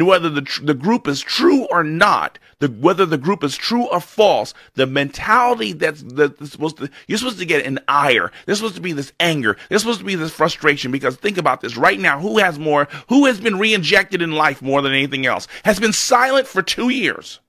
Whether 0.02 0.28
the, 0.28 0.42
tr- 0.42 0.64
the 0.64 0.74
group 0.74 1.06
is 1.06 1.20
true 1.20 1.66
or 1.66 1.84
not, 1.84 2.38
the, 2.58 2.68
whether 2.68 3.06
the 3.06 3.18
group 3.18 3.44
is 3.44 3.56
true 3.56 3.86
or 3.86 4.00
false, 4.00 4.54
the 4.74 4.86
mentality 4.86 5.72
that's, 5.72 6.02
that's 6.02 6.50
supposed 6.50 6.78
to, 6.78 6.90
you're 7.06 7.18
supposed 7.18 7.38
to 7.38 7.46
get 7.46 7.64
an 7.64 7.78
ire. 7.88 8.32
There's 8.46 8.58
supposed 8.58 8.76
to 8.76 8.80
be 8.80 8.92
this 8.92 9.12
anger. 9.20 9.56
There's 9.68 9.82
supposed 9.82 10.00
to 10.00 10.04
be 10.04 10.14
this 10.14 10.32
frustration 10.32 10.90
because 10.90 11.16
think 11.16 11.38
about 11.38 11.60
this 11.60 11.76
right 11.76 12.00
now. 12.00 12.18
Who 12.18 12.38
has 12.38 12.58
more, 12.58 12.88
who 13.08 13.26
has 13.26 13.40
been 13.40 13.58
re-injected 13.58 14.22
in 14.22 14.32
life 14.32 14.62
more 14.62 14.82
than 14.82 14.92
anything 14.92 15.26
else? 15.26 15.46
Has 15.64 15.78
been 15.78 15.92
silent 15.92 16.46
for 16.46 16.62
two 16.62 16.88
years 16.88 17.40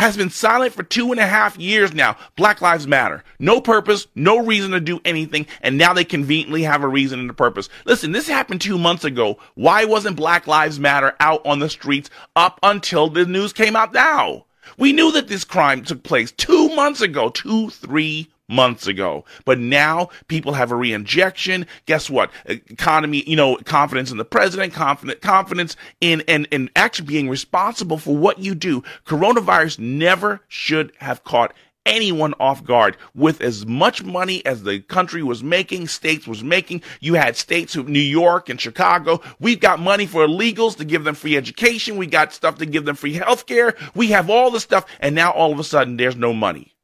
has 0.00 0.16
been 0.16 0.30
silent 0.30 0.72
for 0.72 0.82
two 0.82 1.12
and 1.12 1.20
a 1.20 1.26
half 1.26 1.58
years 1.58 1.92
now. 1.92 2.16
Black 2.34 2.62
Lives 2.62 2.86
Matter. 2.86 3.22
No 3.38 3.60
purpose, 3.60 4.06
no 4.14 4.38
reason 4.38 4.70
to 4.70 4.80
do 4.80 4.98
anything, 5.04 5.46
and 5.60 5.76
now 5.76 5.92
they 5.92 6.04
conveniently 6.04 6.62
have 6.62 6.82
a 6.82 6.88
reason 6.88 7.20
and 7.20 7.28
a 7.28 7.34
purpose. 7.34 7.68
Listen, 7.84 8.12
this 8.12 8.26
happened 8.26 8.62
two 8.62 8.78
months 8.78 9.04
ago. 9.04 9.38
Why 9.56 9.84
wasn't 9.84 10.16
Black 10.16 10.46
Lives 10.46 10.80
Matter 10.80 11.14
out 11.20 11.44
on 11.44 11.58
the 11.58 11.68
streets 11.68 12.08
up 12.34 12.58
until 12.62 13.10
the 13.10 13.26
news 13.26 13.52
came 13.52 13.76
out 13.76 13.92
now? 13.92 14.46
We 14.78 14.94
knew 14.94 15.12
that 15.12 15.28
this 15.28 15.44
crime 15.44 15.84
took 15.84 16.02
place 16.02 16.32
two 16.32 16.74
months 16.74 17.02
ago, 17.02 17.28
two, 17.28 17.68
three 17.68 18.29
months 18.50 18.86
ago. 18.86 19.24
But 19.44 19.58
now 19.58 20.10
people 20.28 20.52
have 20.54 20.72
a 20.72 20.74
reinjection. 20.76 21.66
Guess 21.86 22.10
what? 22.10 22.30
Economy, 22.46 23.22
you 23.26 23.36
know, 23.36 23.56
confidence 23.56 24.10
in 24.10 24.18
the 24.18 24.24
president, 24.24 24.72
confidence, 24.72 25.20
confidence 25.20 25.76
in, 26.00 26.22
and, 26.28 26.46
in 26.50 26.70
actually 26.76 27.06
being 27.06 27.28
responsible 27.28 27.96
for 27.96 28.16
what 28.16 28.38
you 28.38 28.54
do. 28.54 28.82
Coronavirus 29.06 29.78
never 29.78 30.40
should 30.48 30.92
have 30.98 31.24
caught 31.24 31.54
anyone 31.86 32.34
off 32.38 32.64
guard 32.64 32.96
with 33.14 33.40
as 33.40 33.66
much 33.66 34.02
money 34.02 34.44
as 34.44 34.62
the 34.62 34.80
country 34.80 35.22
was 35.22 35.42
making, 35.42 35.88
states 35.88 36.26
was 36.26 36.44
making. 36.44 36.82
You 37.00 37.14
had 37.14 37.36
states 37.36 37.76
of 37.76 37.88
New 37.88 37.98
York 37.98 38.48
and 38.48 38.60
Chicago. 38.60 39.20
We've 39.38 39.60
got 39.60 39.80
money 39.80 40.06
for 40.06 40.26
illegals 40.26 40.76
to 40.76 40.84
give 40.84 41.04
them 41.04 41.14
free 41.14 41.36
education. 41.36 41.96
We 41.96 42.06
got 42.06 42.32
stuff 42.32 42.58
to 42.58 42.66
give 42.66 42.84
them 42.84 42.96
free 42.96 43.14
health 43.14 43.46
care. 43.46 43.74
We 43.94 44.08
have 44.08 44.30
all 44.30 44.50
the 44.50 44.60
stuff. 44.60 44.86
And 45.00 45.14
now 45.14 45.30
all 45.32 45.52
of 45.52 45.58
a 45.58 45.64
sudden 45.64 45.96
there's 45.96 46.16
no 46.16 46.32
money. 46.32 46.74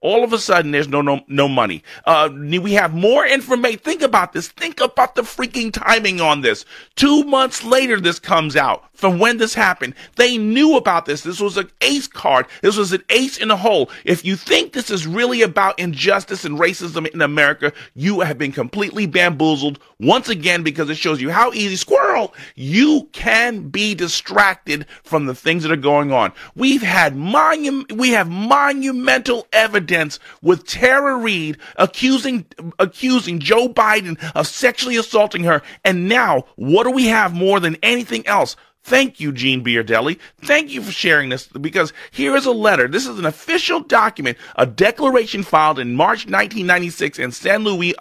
All 0.00 0.22
of 0.22 0.32
a 0.32 0.38
sudden, 0.38 0.70
there's 0.70 0.88
no 0.88 1.02
no 1.02 1.20
no 1.26 1.48
money. 1.48 1.82
Uh, 2.04 2.30
we 2.32 2.72
have 2.74 2.94
more 2.94 3.26
information. 3.26 3.80
Think 3.80 4.02
about 4.02 4.32
this. 4.32 4.48
Think 4.48 4.80
about 4.80 5.16
the 5.16 5.22
freaking 5.22 5.72
timing 5.72 6.20
on 6.20 6.40
this. 6.40 6.64
Two 6.94 7.24
months 7.24 7.64
later, 7.64 8.00
this 8.00 8.18
comes 8.18 8.54
out 8.54 8.87
from 8.98 9.20
when 9.20 9.36
this 9.36 9.54
happened. 9.54 9.94
They 10.16 10.36
knew 10.36 10.76
about 10.76 11.06
this. 11.06 11.22
This 11.22 11.40
was 11.40 11.56
an 11.56 11.70
ace 11.80 12.08
card. 12.08 12.46
This 12.62 12.76
was 12.76 12.92
an 12.92 13.04
ace 13.10 13.38
in 13.38 13.46
the 13.46 13.56
hole. 13.56 13.90
If 14.04 14.24
you 14.24 14.34
think 14.34 14.72
this 14.72 14.90
is 14.90 15.06
really 15.06 15.40
about 15.42 15.78
injustice 15.78 16.44
and 16.44 16.58
racism 16.58 17.06
in 17.06 17.22
America, 17.22 17.72
you 17.94 18.20
have 18.20 18.38
been 18.38 18.50
completely 18.50 19.06
bamboozled 19.06 19.78
once 20.00 20.28
again 20.28 20.64
because 20.64 20.90
it 20.90 20.96
shows 20.96 21.20
you 21.20 21.30
how 21.30 21.52
easy, 21.52 21.76
squirrel, 21.76 22.34
you 22.56 23.08
can 23.12 23.68
be 23.68 23.94
distracted 23.94 24.84
from 25.04 25.26
the 25.26 25.34
things 25.34 25.62
that 25.62 25.70
are 25.70 25.76
going 25.76 26.10
on. 26.10 26.32
We've 26.56 26.82
had 26.82 27.14
monu- 27.14 27.92
we 27.92 28.10
have 28.10 28.28
monumental 28.28 29.46
evidence 29.52 30.18
with 30.42 30.66
Tara 30.66 31.16
Reade 31.16 31.56
accusing, 31.76 32.46
accusing 32.80 33.38
Joe 33.38 33.68
Biden 33.68 34.18
of 34.34 34.48
sexually 34.48 34.96
assaulting 34.96 35.44
her. 35.44 35.62
And 35.84 36.08
now, 36.08 36.46
what 36.56 36.82
do 36.82 36.90
we 36.90 37.06
have 37.06 37.32
more 37.32 37.60
than 37.60 37.76
anything 37.80 38.26
else? 38.26 38.56
Thank 38.84 39.20
you, 39.20 39.32
Gene 39.32 39.62
Biardelli. 39.62 40.18
Thank 40.40 40.72
you 40.72 40.80
for 40.80 40.92
sharing 40.92 41.28
this 41.28 41.46
because 41.46 41.92
here 42.10 42.34
is 42.34 42.46
a 42.46 42.52
letter. 42.52 42.88
This 42.88 43.06
is 43.06 43.18
an 43.18 43.26
official 43.26 43.80
document, 43.80 44.38
a 44.56 44.64
declaration 44.64 45.42
filed 45.42 45.78
in 45.78 45.94
March 45.94 46.24
1996 46.24 47.18
in 47.18 47.32
San 47.32 47.64
Luis 47.64 47.94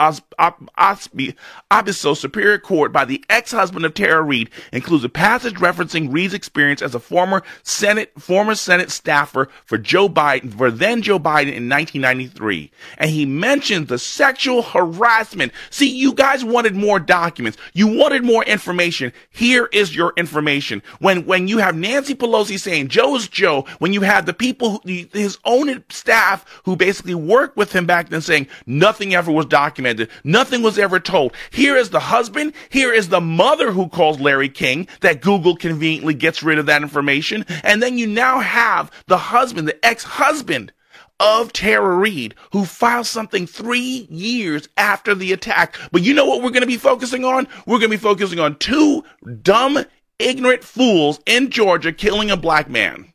Obispo 1.72 2.14
Superior 2.14 2.58
Court 2.58 2.94
by 2.94 3.04
the 3.04 3.22
ex-husband 3.30 3.86
of 3.86 3.96
Tara 3.96 4.22
Reade. 4.22 4.50
Includes 4.72 5.04
a 5.04 5.10
passage 5.10 5.56
referencing 5.56 6.12
Reade's 6.12 6.34
experience 6.34 6.82
as 6.82 6.96
a 6.96 7.00
former 7.00 7.44
Senate 7.64 8.14
former 8.18 8.56
Senate 8.56 8.90
staffer 8.90 9.50
for 9.66 9.78
Joe 9.78 10.08
Biden 10.08 10.54
for 10.58 10.72
then 10.72 11.02
Joe 11.02 11.20
Biden 11.20 11.54
in 11.54 11.68
1993, 11.68 12.72
and 12.98 13.12
he 13.12 13.26
mentions 13.26 13.90
the 13.90 14.00
sexual 14.00 14.62
harassment. 14.62 15.52
See, 15.70 15.90
you 15.90 16.14
guys 16.14 16.46
wanted 16.46 16.76
more 16.76 17.00
documents. 17.00 17.58
You 17.74 17.88
wanted 17.88 18.24
more 18.24 18.46
information. 18.46 19.12
Here 19.30 19.68
is 19.74 19.94
your 19.96 20.14
information. 20.16 20.77
When 21.00 21.26
when 21.26 21.48
you 21.48 21.58
have 21.60 21.76
Nancy 21.76 22.16
Pelosi 22.16 22.60
saying 22.60 22.90
Joe's 22.90 23.28
Joe, 23.28 23.66
when 23.80 23.94
you 23.94 24.02
have 24.02 24.26
the 24.26 24.34
people, 24.34 24.82
who, 24.84 25.06
his 25.14 25.38
own 25.46 25.84
staff 25.90 26.46
who 26.66 26.76
basically 26.76 27.16
worked 27.16 27.58
with 27.58 27.74
him 27.74 27.86
back 27.86 28.10
then 28.10 28.22
saying 28.22 28.48
nothing 28.66 29.14
ever 29.14 29.32
was 29.32 29.46
documented, 29.46 30.10
nothing 30.24 30.62
was 30.62 30.80
ever 30.80 31.00
told. 31.00 31.34
Here 31.52 31.76
is 31.76 31.90
the 31.90 32.00
husband, 32.00 32.54
here 32.70 32.94
is 32.94 33.10
the 33.10 33.22
mother 33.22 33.72
who 33.72 33.90
calls 33.90 34.20
Larry 34.20 34.50
King 34.50 34.88
that 35.02 35.22
Google 35.22 35.56
conveniently 35.56 36.14
gets 36.14 36.44
rid 36.44 36.60
of 36.60 36.66
that 36.68 36.82
information, 36.82 37.46
and 37.64 37.82
then 37.82 37.98
you 37.98 38.08
now 38.08 38.40
have 38.40 38.92
the 39.08 39.18
husband, 39.18 39.68
the 39.68 39.86
ex-husband 39.86 40.72
of 41.20 41.52
Tara 41.52 41.96
Reade, 41.96 42.36
who 42.52 42.64
filed 42.66 43.08
something 43.08 43.48
three 43.48 44.08
years 44.10 44.70
after 44.78 45.16
the 45.16 45.34
attack. 45.34 45.76
But 45.92 46.04
you 46.04 46.14
know 46.14 46.26
what 46.26 46.44
we're 46.44 46.52
going 46.52 46.62
to 46.62 46.68
be 46.68 46.78
focusing 46.78 47.26
on? 47.26 47.48
We're 47.66 47.80
going 47.80 47.90
to 47.90 47.98
be 47.98 48.02
focusing 48.02 48.40
on 48.40 48.58
two 48.60 49.04
dumb 49.42 49.84
ignorant 50.20 50.64
fools 50.64 51.20
in 51.26 51.50
Georgia 51.50 51.92
killing 51.92 52.32
a 52.32 52.38
black 52.38 52.70
man. 52.70 53.14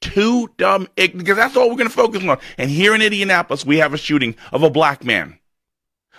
Two 0.00 0.48
dumb, 0.56 0.88
because 0.96 1.36
that's 1.36 1.56
all 1.56 1.68
we're 1.68 1.76
going 1.76 1.88
to 1.88 1.94
focus 1.94 2.24
on. 2.24 2.38
And 2.56 2.70
here 2.70 2.94
in 2.94 3.02
Indianapolis, 3.02 3.66
we 3.66 3.78
have 3.78 3.92
a 3.92 3.98
shooting 3.98 4.34
of 4.50 4.62
a 4.62 4.70
black 4.70 5.04
man. 5.04 5.38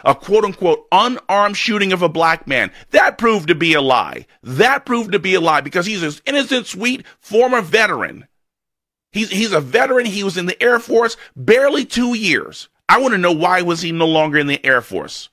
A 0.04 0.16
quote 0.16 0.44
unquote 0.44 0.88
unarmed 0.92 1.58
shooting 1.58 1.94
of 1.94 2.02
a 2.02 2.10
black 2.10 2.48
man. 2.48 2.72
That 2.92 3.18
proved 3.18 3.48
to 3.48 3.56
be 3.56 3.74
a 3.74 3.82
lie. 3.82 4.26
That 4.44 4.86
proved 4.86 5.12
to 5.12 5.20
be 5.20 5.36
a 5.36 5.42
lie 5.42 5.62
because 5.62 5.86
he's 5.86 6.04
an 6.04 6.14
innocent, 6.26 6.68
sweet 6.68 7.06
former 7.20 7.62
veteran. 7.62 8.28
He's, 9.12 9.30
he's 9.30 9.52
a 9.52 9.62
veteran. 9.62 10.06
He 10.06 10.24
was 10.24 10.38
in 10.38 10.46
the 10.46 10.62
Air 10.62 10.80
Force 10.80 11.18
barely 11.36 11.86
two 11.86 12.16
years. 12.16 12.70
I 12.88 13.00
want 13.00 13.14
to 13.14 13.18
know 13.18 13.32
why 13.32 13.62
was 13.62 13.82
he 13.82 13.92
no 13.92 14.08
longer 14.08 14.38
in 14.38 14.48
the 14.48 14.64
Air 14.66 14.82
Force? 14.82 15.30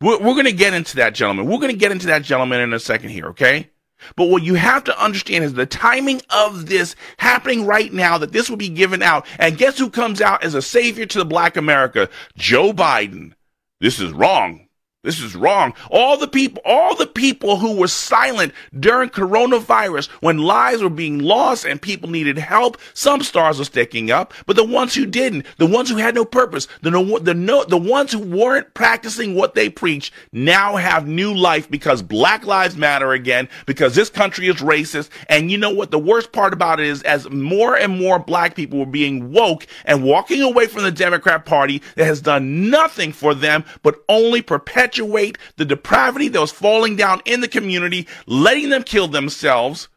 We're, 0.00 0.18
we're 0.18 0.34
going 0.34 0.44
to 0.44 0.52
get 0.52 0.74
into 0.74 0.96
that, 0.96 1.14
gentlemen. 1.14 1.46
We're 1.46 1.58
going 1.58 1.72
to 1.72 1.76
get 1.76 1.92
into 1.92 2.06
that, 2.08 2.22
gentlemen, 2.22 2.60
in 2.60 2.72
a 2.72 2.78
second 2.78 3.10
here, 3.10 3.26
okay? 3.26 3.70
But 4.14 4.28
what 4.28 4.44
you 4.44 4.54
have 4.54 4.84
to 4.84 5.02
understand 5.02 5.42
is 5.42 5.54
the 5.54 5.66
timing 5.66 6.22
of 6.30 6.66
this 6.66 6.94
happening 7.16 7.66
right 7.66 7.92
now, 7.92 8.18
that 8.18 8.32
this 8.32 8.48
will 8.48 8.56
be 8.56 8.68
given 8.68 9.02
out. 9.02 9.26
And 9.38 9.58
guess 9.58 9.76
who 9.76 9.90
comes 9.90 10.20
out 10.20 10.44
as 10.44 10.54
a 10.54 10.62
savior 10.62 11.06
to 11.06 11.18
the 11.18 11.24
black 11.24 11.56
America? 11.56 12.08
Joe 12.36 12.72
Biden. 12.72 13.32
This 13.80 13.98
is 13.98 14.12
wrong. 14.12 14.67
This 15.04 15.20
is 15.20 15.36
wrong. 15.36 15.74
All 15.92 16.18
the 16.18 16.26
people, 16.26 16.60
all 16.64 16.96
the 16.96 17.06
people 17.06 17.58
who 17.58 17.76
were 17.76 17.86
silent 17.86 18.52
during 18.76 19.10
coronavirus 19.10 20.08
when 20.20 20.38
lives 20.38 20.82
were 20.82 20.90
being 20.90 21.20
lost 21.20 21.64
and 21.64 21.80
people 21.80 22.10
needed 22.10 22.36
help, 22.36 22.78
some 22.94 23.22
stars 23.22 23.60
are 23.60 23.64
sticking 23.64 24.10
up, 24.10 24.34
but 24.44 24.56
the 24.56 24.64
ones 24.64 24.96
who 24.96 25.06
didn't, 25.06 25.46
the 25.56 25.66
ones 25.66 25.88
who 25.88 25.98
had 25.98 26.16
no 26.16 26.24
purpose, 26.24 26.66
the, 26.82 26.90
the, 27.22 27.32
no, 27.32 27.62
the 27.62 27.78
ones 27.78 28.10
who 28.10 28.18
weren't 28.18 28.74
practicing 28.74 29.36
what 29.36 29.54
they 29.54 29.70
preach 29.70 30.12
now 30.32 30.74
have 30.74 31.06
new 31.06 31.32
life 31.32 31.70
because 31.70 32.02
Black 32.02 32.44
Lives 32.44 32.76
Matter 32.76 33.12
again, 33.12 33.48
because 33.66 33.94
this 33.94 34.10
country 34.10 34.48
is 34.48 34.56
racist. 34.56 35.10
And 35.28 35.48
you 35.48 35.58
know 35.58 35.70
what? 35.70 35.92
The 35.92 35.98
worst 36.00 36.32
part 36.32 36.52
about 36.52 36.80
it 36.80 36.86
is 36.86 37.04
as 37.04 37.30
more 37.30 37.76
and 37.76 37.96
more 38.00 38.18
black 38.18 38.56
people 38.56 38.80
were 38.80 38.86
being 38.86 39.30
woke 39.30 39.64
and 39.84 40.02
walking 40.02 40.42
away 40.42 40.66
from 40.66 40.82
the 40.82 40.90
Democrat 40.90 41.44
Party 41.44 41.82
that 41.94 42.06
has 42.06 42.20
done 42.20 42.68
nothing 42.68 43.12
for 43.12 43.32
them, 43.32 43.64
but 43.84 44.02
only 44.08 44.42
perpetuate 44.42 44.87
perpetuate 44.88 45.36
the 45.56 45.64
depravity 45.64 46.28
that 46.28 46.40
was 46.40 46.50
falling 46.50 46.96
down 46.96 47.20
in 47.24 47.40
the 47.40 47.48
community, 47.48 48.06
letting 48.26 48.70
them 48.70 48.82
kill 48.82 49.08
themselves, 49.08 49.88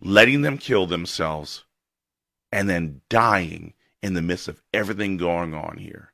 letting 0.00 0.42
them 0.42 0.58
kill 0.58 0.86
themselves, 0.86 1.64
and 2.52 2.68
then 2.68 3.00
dying 3.08 3.74
in 4.02 4.14
the 4.14 4.22
midst 4.22 4.46
of 4.48 4.62
everything 4.72 5.16
going 5.16 5.54
on 5.54 5.76
here. 5.76 6.12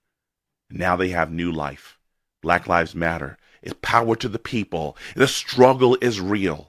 Now 0.71 0.97
they 0.97 1.11
have 1.11 1.31
new 1.31 1.53
life. 1.53 1.99
Black 2.41 2.67
Lives 2.67 2.95
Matter. 2.95 3.37
It's 3.62 3.75
power 3.83 4.17
to 4.17 4.29
the 4.29 4.38
people. 4.38 4.97
The 5.17 5.29
struggle 5.29 5.99
is 6.00 6.21
real. 6.21 6.67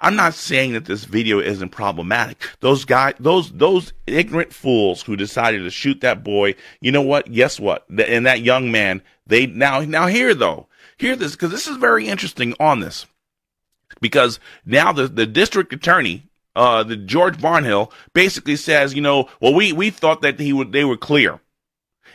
I'm 0.00 0.16
not 0.16 0.34
saying 0.34 0.72
that 0.72 0.84
this 0.84 1.04
video 1.04 1.40
isn't 1.40 1.70
problematic. 1.70 2.48
Those 2.60 2.84
guys, 2.84 3.14
those 3.18 3.50
those 3.52 3.92
ignorant 4.06 4.52
fools 4.52 5.02
who 5.02 5.16
decided 5.16 5.64
to 5.64 5.70
shoot 5.70 6.00
that 6.00 6.22
boy, 6.22 6.54
you 6.80 6.92
know 6.92 7.02
what? 7.02 7.30
Guess 7.30 7.58
what? 7.58 7.88
And 7.88 8.26
that 8.26 8.42
young 8.42 8.70
man, 8.70 9.02
they 9.26 9.46
now 9.46 9.80
now 9.80 10.06
here 10.06 10.34
though, 10.34 10.68
hear 10.96 11.16
this 11.16 11.32
because 11.32 11.50
this 11.50 11.66
is 11.66 11.76
very 11.76 12.06
interesting 12.06 12.54
on 12.60 12.80
this 12.80 13.06
because 14.00 14.40
now 14.64 14.92
the 14.92 15.08
the 15.08 15.26
district 15.26 15.72
attorney. 15.72 16.24
Uh, 16.56 16.82
the 16.82 16.96
George 16.96 17.38
Barnhill 17.38 17.92
basically 18.14 18.56
says, 18.56 18.92
you 18.92 19.00
know, 19.00 19.28
well, 19.40 19.54
we, 19.54 19.72
we 19.72 19.90
thought 19.90 20.22
that 20.22 20.40
he 20.40 20.52
would, 20.52 20.72
they 20.72 20.84
were 20.84 20.96
clear 20.96 21.40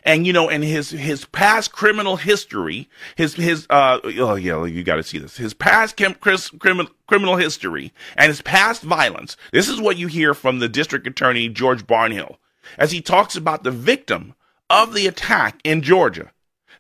and 0.05 0.27
you 0.27 0.33
know, 0.33 0.49
and 0.49 0.63
his 0.63 0.89
his 0.89 1.25
past 1.25 1.71
criminal 1.71 2.17
history, 2.17 2.89
his 3.15 3.35
his 3.35 3.65
uh 3.69 3.99
oh 4.03 4.35
yeah, 4.35 4.63
you 4.65 4.83
got 4.83 4.97
to 4.97 5.03
see 5.03 5.17
this. 5.17 5.37
His 5.37 5.53
past 5.53 5.97
crim- 5.97 6.15
criminal 6.59 6.91
criminal 7.07 7.37
history 7.37 7.93
and 8.17 8.27
his 8.27 8.41
past 8.41 8.83
violence. 8.83 9.37
This 9.51 9.69
is 9.69 9.79
what 9.79 9.97
you 9.97 10.07
hear 10.07 10.33
from 10.33 10.59
the 10.59 10.69
district 10.69 11.07
attorney 11.07 11.49
George 11.49 11.87
Barnhill 11.87 12.37
as 12.77 12.91
he 12.91 13.01
talks 13.01 13.35
about 13.35 13.63
the 13.63 13.71
victim 13.71 14.35
of 14.69 14.93
the 14.93 15.07
attack 15.07 15.59
in 15.63 15.81
Georgia 15.81 16.31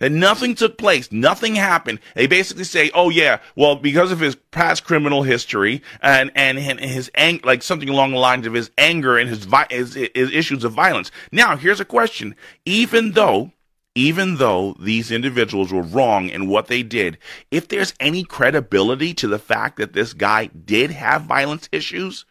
that 0.03 0.11
nothing 0.11 0.53
took 0.53 0.77
place, 0.77 1.13
nothing 1.13 1.55
happened. 1.55 1.97
They 2.13 2.27
basically 2.27 2.65
say, 2.65 2.91
"Oh 2.93 3.09
yeah, 3.09 3.39
well 3.55 3.77
because 3.77 4.11
of 4.11 4.19
his 4.19 4.35
past 4.51 4.83
criminal 4.83 5.23
history 5.23 5.81
and 6.01 6.29
and, 6.35 6.59
his 6.59 7.09
ang- 7.15 7.39
like 7.45 7.63
something 7.63 7.87
along 7.87 8.11
the 8.11 8.17
lines 8.17 8.45
of 8.45 8.53
his 8.53 8.69
anger 8.77 9.17
and 9.17 9.29
his, 9.29 9.45
vi- 9.45 9.67
his, 9.69 9.93
his 9.93 10.29
issues 10.33 10.65
of 10.65 10.73
violence." 10.73 11.09
Now, 11.31 11.55
here's 11.55 11.79
a 11.79 11.85
question: 11.85 12.35
Even 12.65 13.13
though 13.13 13.53
even 13.95 14.35
though 14.35 14.75
these 14.77 15.09
individuals 15.09 15.71
were 15.71 15.81
wrong 15.81 16.27
in 16.27 16.49
what 16.49 16.67
they 16.67 16.83
did, 16.83 17.17
if 17.49 17.69
there's 17.69 17.93
any 18.01 18.25
credibility 18.25 19.13
to 19.13 19.29
the 19.29 19.39
fact 19.39 19.77
that 19.77 19.93
this 19.93 20.11
guy 20.11 20.47
did 20.47 20.91
have 20.91 21.21
violence 21.21 21.69
issues, 21.71 22.25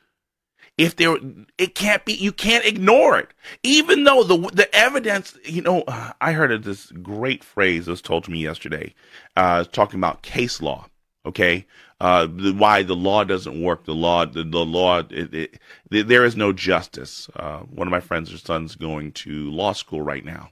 if 0.78 0.96
there 0.96 1.16
it 1.58 1.74
can't 1.74 2.04
be 2.04 2.14
you 2.14 2.32
can't 2.32 2.64
ignore 2.64 3.18
it. 3.18 3.28
Even 3.62 4.04
though 4.04 4.22
the 4.22 4.38
the 4.52 4.74
evidence 4.74 5.36
you 5.44 5.62
know 5.62 5.84
i 6.20 6.32
heard 6.32 6.62
this 6.64 6.90
great 6.90 7.44
phrase 7.44 7.84
that 7.84 7.90
was 7.90 8.02
told 8.02 8.24
to 8.24 8.30
me 8.30 8.38
yesterday 8.38 8.94
uh 9.36 9.64
talking 9.64 10.00
about 10.00 10.22
case 10.22 10.62
law 10.62 10.86
okay? 11.26 11.66
Uh 12.00 12.26
the, 12.26 12.52
why 12.52 12.82
the 12.82 12.96
law 12.96 13.22
doesn't 13.24 13.62
work 13.62 13.84
the 13.84 13.94
law 13.94 14.24
the, 14.24 14.44
the 14.44 14.64
law 14.64 15.02
it, 15.10 15.34
it, 15.34 15.60
there 15.90 16.24
is 16.24 16.36
no 16.36 16.52
justice. 16.52 17.28
Uh 17.36 17.60
one 17.60 17.86
of 17.86 17.92
my 17.92 18.00
friends' 18.00 18.42
son's 18.42 18.74
going 18.74 19.12
to 19.12 19.50
law 19.50 19.72
school 19.72 20.02
right 20.02 20.24
now. 20.24 20.50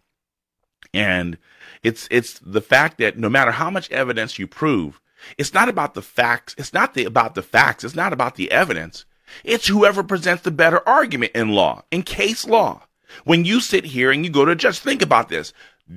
And 0.92 1.38
it's 1.82 2.06
it's 2.10 2.38
the 2.40 2.60
fact 2.60 2.98
that 2.98 3.18
no 3.18 3.28
matter 3.28 3.52
how 3.52 3.70
much 3.70 3.90
evidence 3.90 4.38
you 4.38 4.46
prove 4.46 5.00
it's 5.38 5.54
not 5.54 5.68
about 5.68 5.94
the 5.94 6.02
facts 6.02 6.54
it's 6.58 6.72
not 6.72 6.94
the, 6.94 7.04
about 7.04 7.34
the 7.34 7.42
facts 7.42 7.84
it's 7.84 7.94
not 7.94 8.12
about 8.12 8.34
the 8.36 8.50
evidence 8.50 9.04
it's 9.44 9.66
whoever 9.66 10.02
presents 10.02 10.42
the 10.42 10.50
better 10.50 10.86
argument 10.88 11.32
in 11.34 11.50
law, 11.50 11.82
in 11.90 12.02
case 12.02 12.46
law. 12.46 12.86
When 13.24 13.44
you 13.44 13.60
sit 13.60 13.84
here 13.86 14.10
and 14.10 14.24
you 14.24 14.30
go 14.30 14.44
to 14.44 14.52
a 14.52 14.56
judge, 14.56 14.78
think 14.78 15.02
about 15.02 15.28
this. 15.28 15.52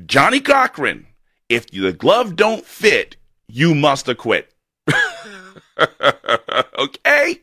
Johnnie 0.05 0.39
Cochran, 0.39 1.07
if 1.49 1.69
the 1.69 1.93
glove 1.93 2.35
don't 2.35 2.65
fit, 2.65 3.17
you 3.47 3.75
must 3.75 4.07
acquit. 4.07 4.53
okay? 5.79 7.41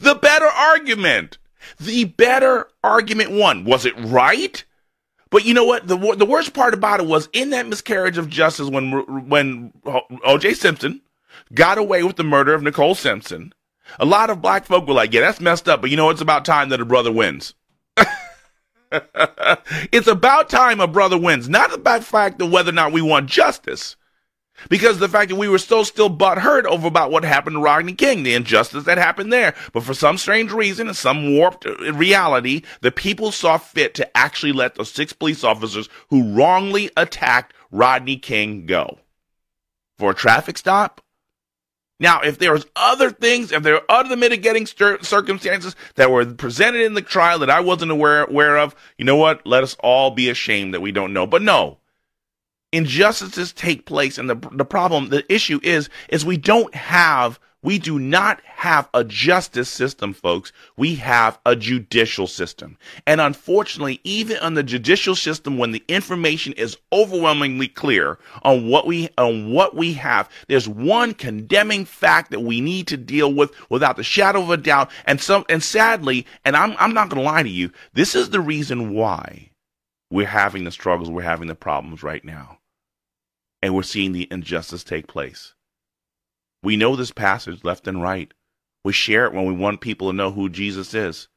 The 0.00 0.14
better 0.14 0.46
argument. 0.46 1.38
The 1.78 2.04
better 2.04 2.68
argument 2.82 3.32
won. 3.32 3.64
Was 3.64 3.84
it 3.84 3.94
right? 3.98 4.64
But 5.30 5.44
you 5.44 5.54
know 5.54 5.64
what? 5.64 5.88
The 5.88 5.96
the 6.16 6.26
worst 6.26 6.52
part 6.52 6.74
about 6.74 7.00
it 7.00 7.06
was 7.06 7.28
in 7.32 7.50
that 7.50 7.66
miscarriage 7.66 8.18
of 8.18 8.28
justice 8.28 8.68
when 8.68 9.28
when 9.28 9.72
O.J. 10.24 10.54
Simpson 10.54 11.00
got 11.54 11.78
away 11.78 12.02
with 12.02 12.16
the 12.16 12.24
murder 12.24 12.52
of 12.52 12.62
Nicole 12.62 12.94
Simpson 12.94 13.52
a 13.98 14.04
lot 14.04 14.30
of 14.30 14.42
black 14.42 14.64
folk 14.66 14.86
were 14.86 14.94
like, 14.94 15.12
yeah, 15.12 15.20
that's 15.20 15.40
messed 15.40 15.68
up, 15.68 15.80
but 15.80 15.90
you 15.90 15.96
know, 15.96 16.10
it's 16.10 16.20
about 16.20 16.44
time 16.44 16.68
that 16.70 16.80
a 16.80 16.84
brother 16.84 17.12
wins. 17.12 17.54
it's 19.92 20.06
about 20.06 20.48
time 20.48 20.80
a 20.80 20.86
brother 20.86 21.18
wins, 21.18 21.48
not 21.48 21.74
about 21.74 22.00
the 22.00 22.06
fact 22.06 22.40
of 22.40 22.50
whether 22.50 22.70
or 22.70 22.74
not 22.74 22.92
we 22.92 23.02
want 23.02 23.28
justice. 23.28 23.96
Because 24.68 24.98
the 24.98 25.08
fact 25.08 25.30
that 25.30 25.36
we 25.36 25.48
were 25.48 25.58
so 25.58 25.82
still 25.82 26.10
butthurt 26.10 26.64
over 26.64 26.86
about 26.86 27.10
what 27.10 27.24
happened 27.24 27.54
to 27.54 27.60
Rodney 27.60 27.94
King, 27.94 28.22
the 28.22 28.34
injustice 28.34 28.84
that 28.84 28.98
happened 28.98 29.32
there. 29.32 29.54
But 29.72 29.82
for 29.82 29.94
some 29.94 30.18
strange 30.18 30.52
reason 30.52 30.88
and 30.88 30.96
some 30.96 31.34
warped 31.34 31.66
uh, 31.66 31.92
reality, 31.92 32.62
the 32.80 32.92
people 32.92 33.32
saw 33.32 33.58
fit 33.58 33.94
to 33.94 34.16
actually 34.16 34.52
let 34.52 34.74
the 34.74 34.84
six 34.84 35.12
police 35.12 35.42
officers 35.42 35.88
who 36.10 36.34
wrongly 36.34 36.90
attacked 36.96 37.54
Rodney 37.70 38.16
King 38.16 38.66
go. 38.66 38.98
For 39.98 40.10
a 40.10 40.14
traffic 40.14 40.58
stop? 40.58 41.00
Now, 42.02 42.20
if 42.20 42.38
there's 42.38 42.66
other 42.74 43.12
things, 43.12 43.52
if 43.52 43.62
there 43.62 43.76
are 43.76 43.84
other 43.88 44.16
mitigating 44.16 44.66
circumstances 44.66 45.76
that 45.94 46.10
were 46.10 46.26
presented 46.26 46.80
in 46.80 46.94
the 46.94 47.00
trial 47.00 47.38
that 47.38 47.48
I 47.48 47.60
wasn't 47.60 47.92
aware, 47.92 48.24
aware 48.24 48.58
of, 48.58 48.74
you 48.98 49.04
know 49.04 49.14
what? 49.14 49.46
Let 49.46 49.62
us 49.62 49.76
all 49.78 50.10
be 50.10 50.28
ashamed 50.28 50.74
that 50.74 50.80
we 50.80 50.90
don't 50.90 51.12
know. 51.12 51.28
But 51.28 51.42
no, 51.42 51.78
injustices 52.72 53.52
take 53.52 53.86
place, 53.86 54.18
and 54.18 54.28
the 54.28 54.34
the 54.50 54.64
problem, 54.64 55.10
the 55.10 55.32
issue 55.32 55.60
is, 55.62 55.88
is 56.08 56.24
we 56.24 56.36
don't 56.36 56.74
have 56.74 57.38
we 57.62 57.78
do 57.78 57.98
not 57.98 58.40
have 58.44 58.88
a 58.92 59.04
justice 59.04 59.68
system, 59.68 60.12
folks. 60.12 60.52
We 60.76 60.96
have 60.96 61.38
a 61.46 61.54
judicial 61.54 62.26
system. 62.26 62.76
And 63.06 63.20
unfortunately, 63.20 64.00
even 64.02 64.38
on 64.38 64.54
the 64.54 64.64
judicial 64.64 65.14
system, 65.14 65.58
when 65.58 65.70
the 65.70 65.84
information 65.86 66.54
is 66.54 66.76
overwhelmingly 66.92 67.68
clear 67.68 68.18
on 68.42 68.68
what 68.68 68.86
we, 68.86 69.10
on 69.16 69.52
what 69.52 69.76
we 69.76 69.92
have, 69.94 70.28
there's 70.48 70.68
one 70.68 71.14
condemning 71.14 71.84
fact 71.84 72.32
that 72.32 72.40
we 72.40 72.60
need 72.60 72.88
to 72.88 72.96
deal 72.96 73.32
with 73.32 73.52
without 73.70 73.96
the 73.96 74.02
shadow 74.02 74.42
of 74.42 74.50
a 74.50 74.56
doubt. 74.56 74.90
And 75.06 75.20
some, 75.20 75.44
and 75.48 75.62
sadly, 75.62 76.26
and 76.44 76.56
I'm, 76.56 76.74
I'm 76.78 76.94
not 76.94 77.10
going 77.10 77.22
to 77.22 77.30
lie 77.30 77.44
to 77.44 77.48
you, 77.48 77.70
this 77.92 78.16
is 78.16 78.30
the 78.30 78.40
reason 78.40 78.92
why 78.92 79.50
we're 80.10 80.26
having 80.26 80.64
the 80.64 80.72
struggles, 80.72 81.10
we're 81.10 81.22
having 81.22 81.48
the 81.48 81.54
problems 81.54 82.02
right 82.02 82.24
now. 82.24 82.58
And 83.62 83.74
we're 83.74 83.84
seeing 83.84 84.10
the 84.10 84.26
injustice 84.32 84.82
take 84.82 85.06
place. 85.06 85.54
We 86.62 86.76
know 86.76 86.96
this 86.96 87.10
passage 87.10 87.64
left 87.64 87.86
and 87.86 88.00
right. 88.02 88.32
We 88.84 88.92
share 88.92 89.26
it 89.26 89.32
when 89.32 89.46
we 89.46 89.54
want 89.54 89.80
people 89.80 90.10
to 90.10 90.16
know 90.16 90.30
who 90.30 90.48
Jesus 90.48 90.94
is. 90.94 91.28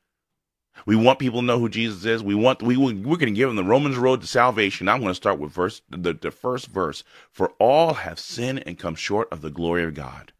We 0.86 0.96
want 0.96 1.20
people 1.20 1.40
to 1.40 1.46
know 1.46 1.60
who 1.60 1.70
Jesus 1.70 2.04
is. 2.06 2.22
We 2.22 2.36
want 2.36 2.62
we 2.62 2.76
we're 2.76 3.18
going 3.18 3.20
to 3.20 3.32
give 3.32 3.50
them 3.50 3.56
the 3.56 3.64
Romans 3.64 3.98
road 3.98 4.22
to 4.22 4.28
salvation. 4.28 4.90
I'm 4.90 5.00
going 5.00 5.12
to 5.12 5.16
start 5.16 5.40
with 5.40 5.52
verse 5.52 5.82
the, 5.90 6.14
the 6.14 6.32
first 6.32 6.68
verse. 6.68 7.04
For 7.32 7.50
all 7.60 7.94
have 7.94 8.20
sinned 8.20 8.64
and 8.66 8.78
come 8.78 8.96
short 8.96 9.32
of 9.32 9.42
the 9.42 9.50
glory 9.50 9.84
of 9.84 9.94
God. 9.94 10.34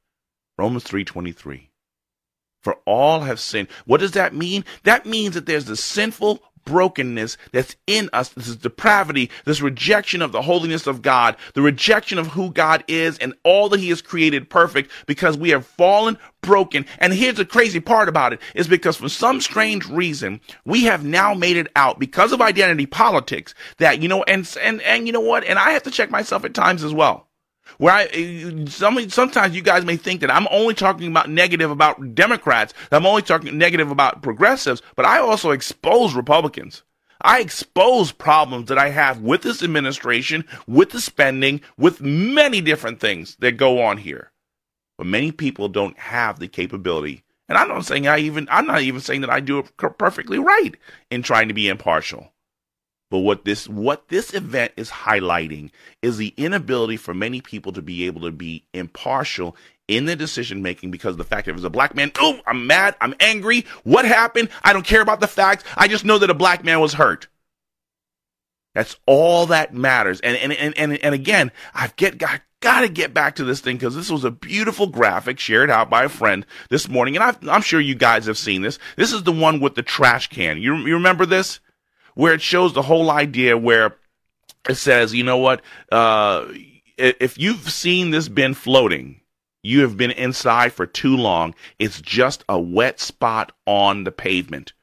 Romans 0.58 0.84
3:23. 0.84 1.70
For 2.62 2.78
all 2.86 3.22
have 3.22 3.40
sinned. 3.40 3.70
What 3.86 4.02
does 4.02 4.12
that 4.12 4.34
mean? 4.34 4.66
That 4.84 5.06
means 5.06 5.36
that 5.36 5.46
there's 5.46 5.66
the 5.66 5.78
sinful 5.78 6.44
brokenness 6.66 7.38
that's 7.52 7.76
in 7.88 8.10
us, 8.14 8.30
this 8.30 8.48
is 8.48 8.58
depravity, 8.58 9.30
this 9.46 9.62
rejection 9.62 10.22
of 10.22 10.32
the 10.32 10.42
holiness 10.42 10.88
of 10.88 11.02
God, 11.02 11.38
the 11.54 11.62
rejection 11.62 12.18
of 12.18 12.28
who 12.28 12.52
God 12.52 12.84
is 12.88 13.18
and 13.20 13.34
all 13.44 13.70
that 13.70 13.80
He 13.80 13.90
has 13.90 14.02
created 14.02 14.50
perfect 14.50 14.92
because 15.06 15.38
we 15.38 15.50
have 15.52 15.66
fallen, 15.66 16.18
broken. 16.42 16.86
And 17.00 17.14
here's 17.14 17.36
the 17.36 17.46
crazy 17.46 17.80
part 17.80 18.10
about 18.10 18.34
it 18.34 18.40
is 18.54 18.68
because 18.68 18.98
for 18.98 19.10
some 19.10 19.42
strange 19.42 19.88
reason, 19.88 20.42
we 20.66 20.84
have 20.84 21.04
now 21.04 21.34
made 21.34 21.58
it 21.58 21.72
out 21.76 22.00
because 22.00 22.32
of 22.32 22.42
identity 22.42 22.86
politics 22.86 23.54
that, 23.78 24.02
you 24.02 24.08
know, 24.08 24.24
and, 24.24 24.50
and, 24.62 24.82
and 24.82 25.08
you 25.08 25.14
know 25.14 25.22
what? 25.22 25.44
And 25.44 25.60
I 25.60 25.72
have 25.72 25.84
to 25.84 25.92
check 25.92 26.12
myself 26.12 26.46
at 26.46 26.54
times 26.54 26.84
as 26.84 26.94
well. 26.94 27.28
Where 27.78 27.94
I, 27.94 28.04
eh, 28.06 28.66
some, 28.68 29.10
sometimes 29.10 29.56
you 29.56 29.62
guys 29.62 29.86
may 29.86 29.98
think 29.98 30.22
that 30.22 30.32
I'm 30.32 30.48
only 30.52 30.74
talking 30.74 31.08
about 31.08 31.30
negative 31.30 31.72
about 31.72 32.16
Democrats, 32.16 32.74
I'm 32.92 33.06
only 33.06 33.22
talking 33.22 33.58
negative 33.58 33.92
about 33.92 34.22
progressives, 34.22 34.82
but 34.96 35.06
I 35.06 35.20
also 35.20 35.52
expose 35.52 36.14
Republicans. 36.14 36.84
I 37.22 37.40
expose 37.40 38.12
problems 38.12 38.68
that 38.68 38.78
I 38.78 38.90
have 38.90 39.22
with 39.22 39.42
this 39.42 39.64
administration, 39.64 40.46
with 40.68 40.92
the 40.92 41.02
spending, 41.02 41.62
with 41.78 42.02
many 42.02 42.62
different 42.62 43.00
things 43.00 43.36
that 43.40 43.54
go 43.54 43.82
on 43.82 43.98
here. 43.98 44.32
But 44.98 45.08
many 45.08 45.32
people 45.32 45.68
don't 45.68 45.98
have 45.98 46.40
the 46.40 46.48
capability. 46.48 47.24
And 47.48 47.58
I'm 47.58 47.68
not 47.68 47.86
saying 47.86 48.08
I 48.08 48.20
even, 48.20 48.48
I'm 48.50 48.66
not 48.66 48.82
even 48.82 49.02
saying 49.02 49.22
that 49.22 49.30
I 49.30 49.40
do 49.40 49.60
it 49.60 49.78
perfectly 49.78 50.40
right 50.40 50.76
in 51.12 51.22
trying 51.22 51.48
to 51.48 51.54
be 51.54 51.68
impartial. 51.68 52.32
But 53.16 53.22
what 53.22 53.46
this 53.46 53.70
what 53.70 54.10
this 54.10 54.34
event 54.34 54.74
is 54.76 54.90
highlighting 54.90 55.72
is 56.02 56.18
the 56.18 56.34
inability 56.36 56.98
for 56.98 57.14
many 57.14 57.40
people 57.40 57.72
to 57.72 57.82
be 57.82 58.08
able 58.08 58.20
to 58.24 58.32
be 58.32 58.66
impartial 58.74 59.56
in 59.88 60.04
the 60.04 60.18
decision 60.18 60.62
making 60.62 60.92
because 60.92 61.12
of 61.12 61.18
the 61.18 61.24
fact 61.24 61.46
that 61.46 61.56
if 61.56 61.64
a 61.64 61.70
black 61.70 61.96
man, 61.96 62.12
oh, 62.20 62.42
I'm 62.46 62.68
mad, 62.68 62.98
I'm 63.00 63.16
angry. 63.22 63.68
What 63.86 64.04
happened? 64.04 64.50
I 64.66 64.74
don't 64.74 64.86
care 64.86 65.00
about 65.00 65.22
the 65.22 65.28
facts. 65.28 65.64
I 65.78 65.88
just 65.88 66.04
know 66.04 66.18
that 66.18 66.30
a 66.30 66.34
black 66.34 66.66
man 66.66 66.82
was 66.82 66.96
hurt. 66.96 67.30
That's 68.74 68.98
all 69.06 69.46
that 69.46 69.74
matters. 69.74 70.20
And 70.20 70.36
and 70.36 70.52
and 70.52 70.78
and, 70.78 70.98
and 70.98 71.16
again, 71.16 71.54
I've 71.74 71.96
get 71.96 72.18
got 72.18 72.42
got 72.60 72.82
to 72.82 72.90
get 72.90 73.14
back 73.14 73.38
to 73.38 73.46
this 73.46 73.62
thing 73.62 73.78
because 73.78 73.96
this 73.96 74.12
was 74.12 74.26
a 74.26 74.32
beautiful 74.32 74.88
graphic 74.88 75.40
shared 75.40 75.70
out 75.70 75.90
by 75.90 76.04
a 76.04 76.10
friend 76.10 76.46
this 76.70 76.90
morning, 76.90 77.16
and 77.16 77.24
i 77.24 77.56
am 77.56 77.62
sure 77.62 77.80
you 77.80 77.96
guys 77.96 78.26
have 78.26 78.38
seen 78.38 78.62
this. 78.62 78.78
This 78.98 79.14
is 79.14 79.24
the 79.24 79.32
one 79.32 79.62
with 79.62 79.76
the 79.76 79.84
trash 79.84 80.28
can. 80.28 80.62
You 80.62 80.76
you 80.80 80.96
remember 80.96 81.26
this? 81.26 81.62
Where 82.16 82.34
it 82.34 82.42
shows 82.42 82.74
the 82.74 82.82
whole 82.82 83.12
idea 83.12 83.58
where 83.58 83.96
it 84.68 84.76
says, 84.76 85.14
you 85.14 85.24
know 85.24 85.38
what, 85.38 85.62
uh, 85.92 86.46
if 86.98 87.38
you've 87.38 87.70
seen 87.70 88.10
this 88.10 88.28
bin 88.28 88.54
floating, 88.54 89.22
you 89.62 89.82
have 89.82 89.98
been 89.98 90.12
inside 90.12 90.74
for 90.74 90.86
too 90.86 91.16
long. 91.18 91.56
It's 91.80 92.02
just 92.02 92.44
a 92.48 92.60
wet 92.60 93.00
spot 93.00 93.52
on 93.66 94.04
the 94.04 94.12
pavement. 94.12 94.74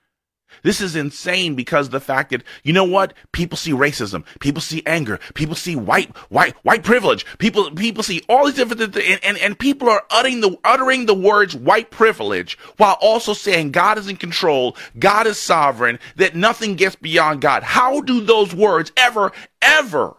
This 0.62 0.81
is 0.81 0.96
insane 0.96 1.55
because 1.55 1.88
the 1.88 2.01
fact 2.01 2.31
that, 2.31 2.42
you 2.62 2.72
know 2.72 2.85
what? 2.85 3.14
People 3.33 3.57
see 3.57 3.72
racism. 3.72 4.25
People 4.40 4.61
see 4.61 4.83
anger. 4.87 5.18
People 5.35 5.55
see 5.55 5.77
white, 5.77 6.16
white, 6.31 6.55
white 6.62 6.83
privilege. 6.83 7.27
People, 7.38 7.70
people 7.72 8.03
see 8.03 8.22
all 8.29 8.46
these 8.46 8.55
different 8.55 8.94
things. 8.94 9.07
And, 9.09 9.25
and, 9.25 9.38
and 9.38 9.59
people 9.59 9.88
are 9.88 10.05
uttering 10.11 10.40
the, 10.40 10.57
uttering 10.64 11.07
the 11.07 11.14
words 11.14 11.55
white 11.55 11.90
privilege 11.90 12.59
while 12.77 12.96
also 13.01 13.33
saying 13.33 13.72
God 13.72 13.98
is 13.98 14.09
in 14.09 14.16
control. 14.16 14.77
God 14.98 15.27
is 15.27 15.38
sovereign, 15.38 15.98
that 16.16 16.37
nothing 16.37 16.77
gets 16.77 16.96
beyond 16.96 17.40
God. 17.40 17.62
How 17.62 18.01
do 18.01 18.20
those 18.20 18.55
words 18.55 18.92
ever, 18.96 19.33
ever, 19.61 20.16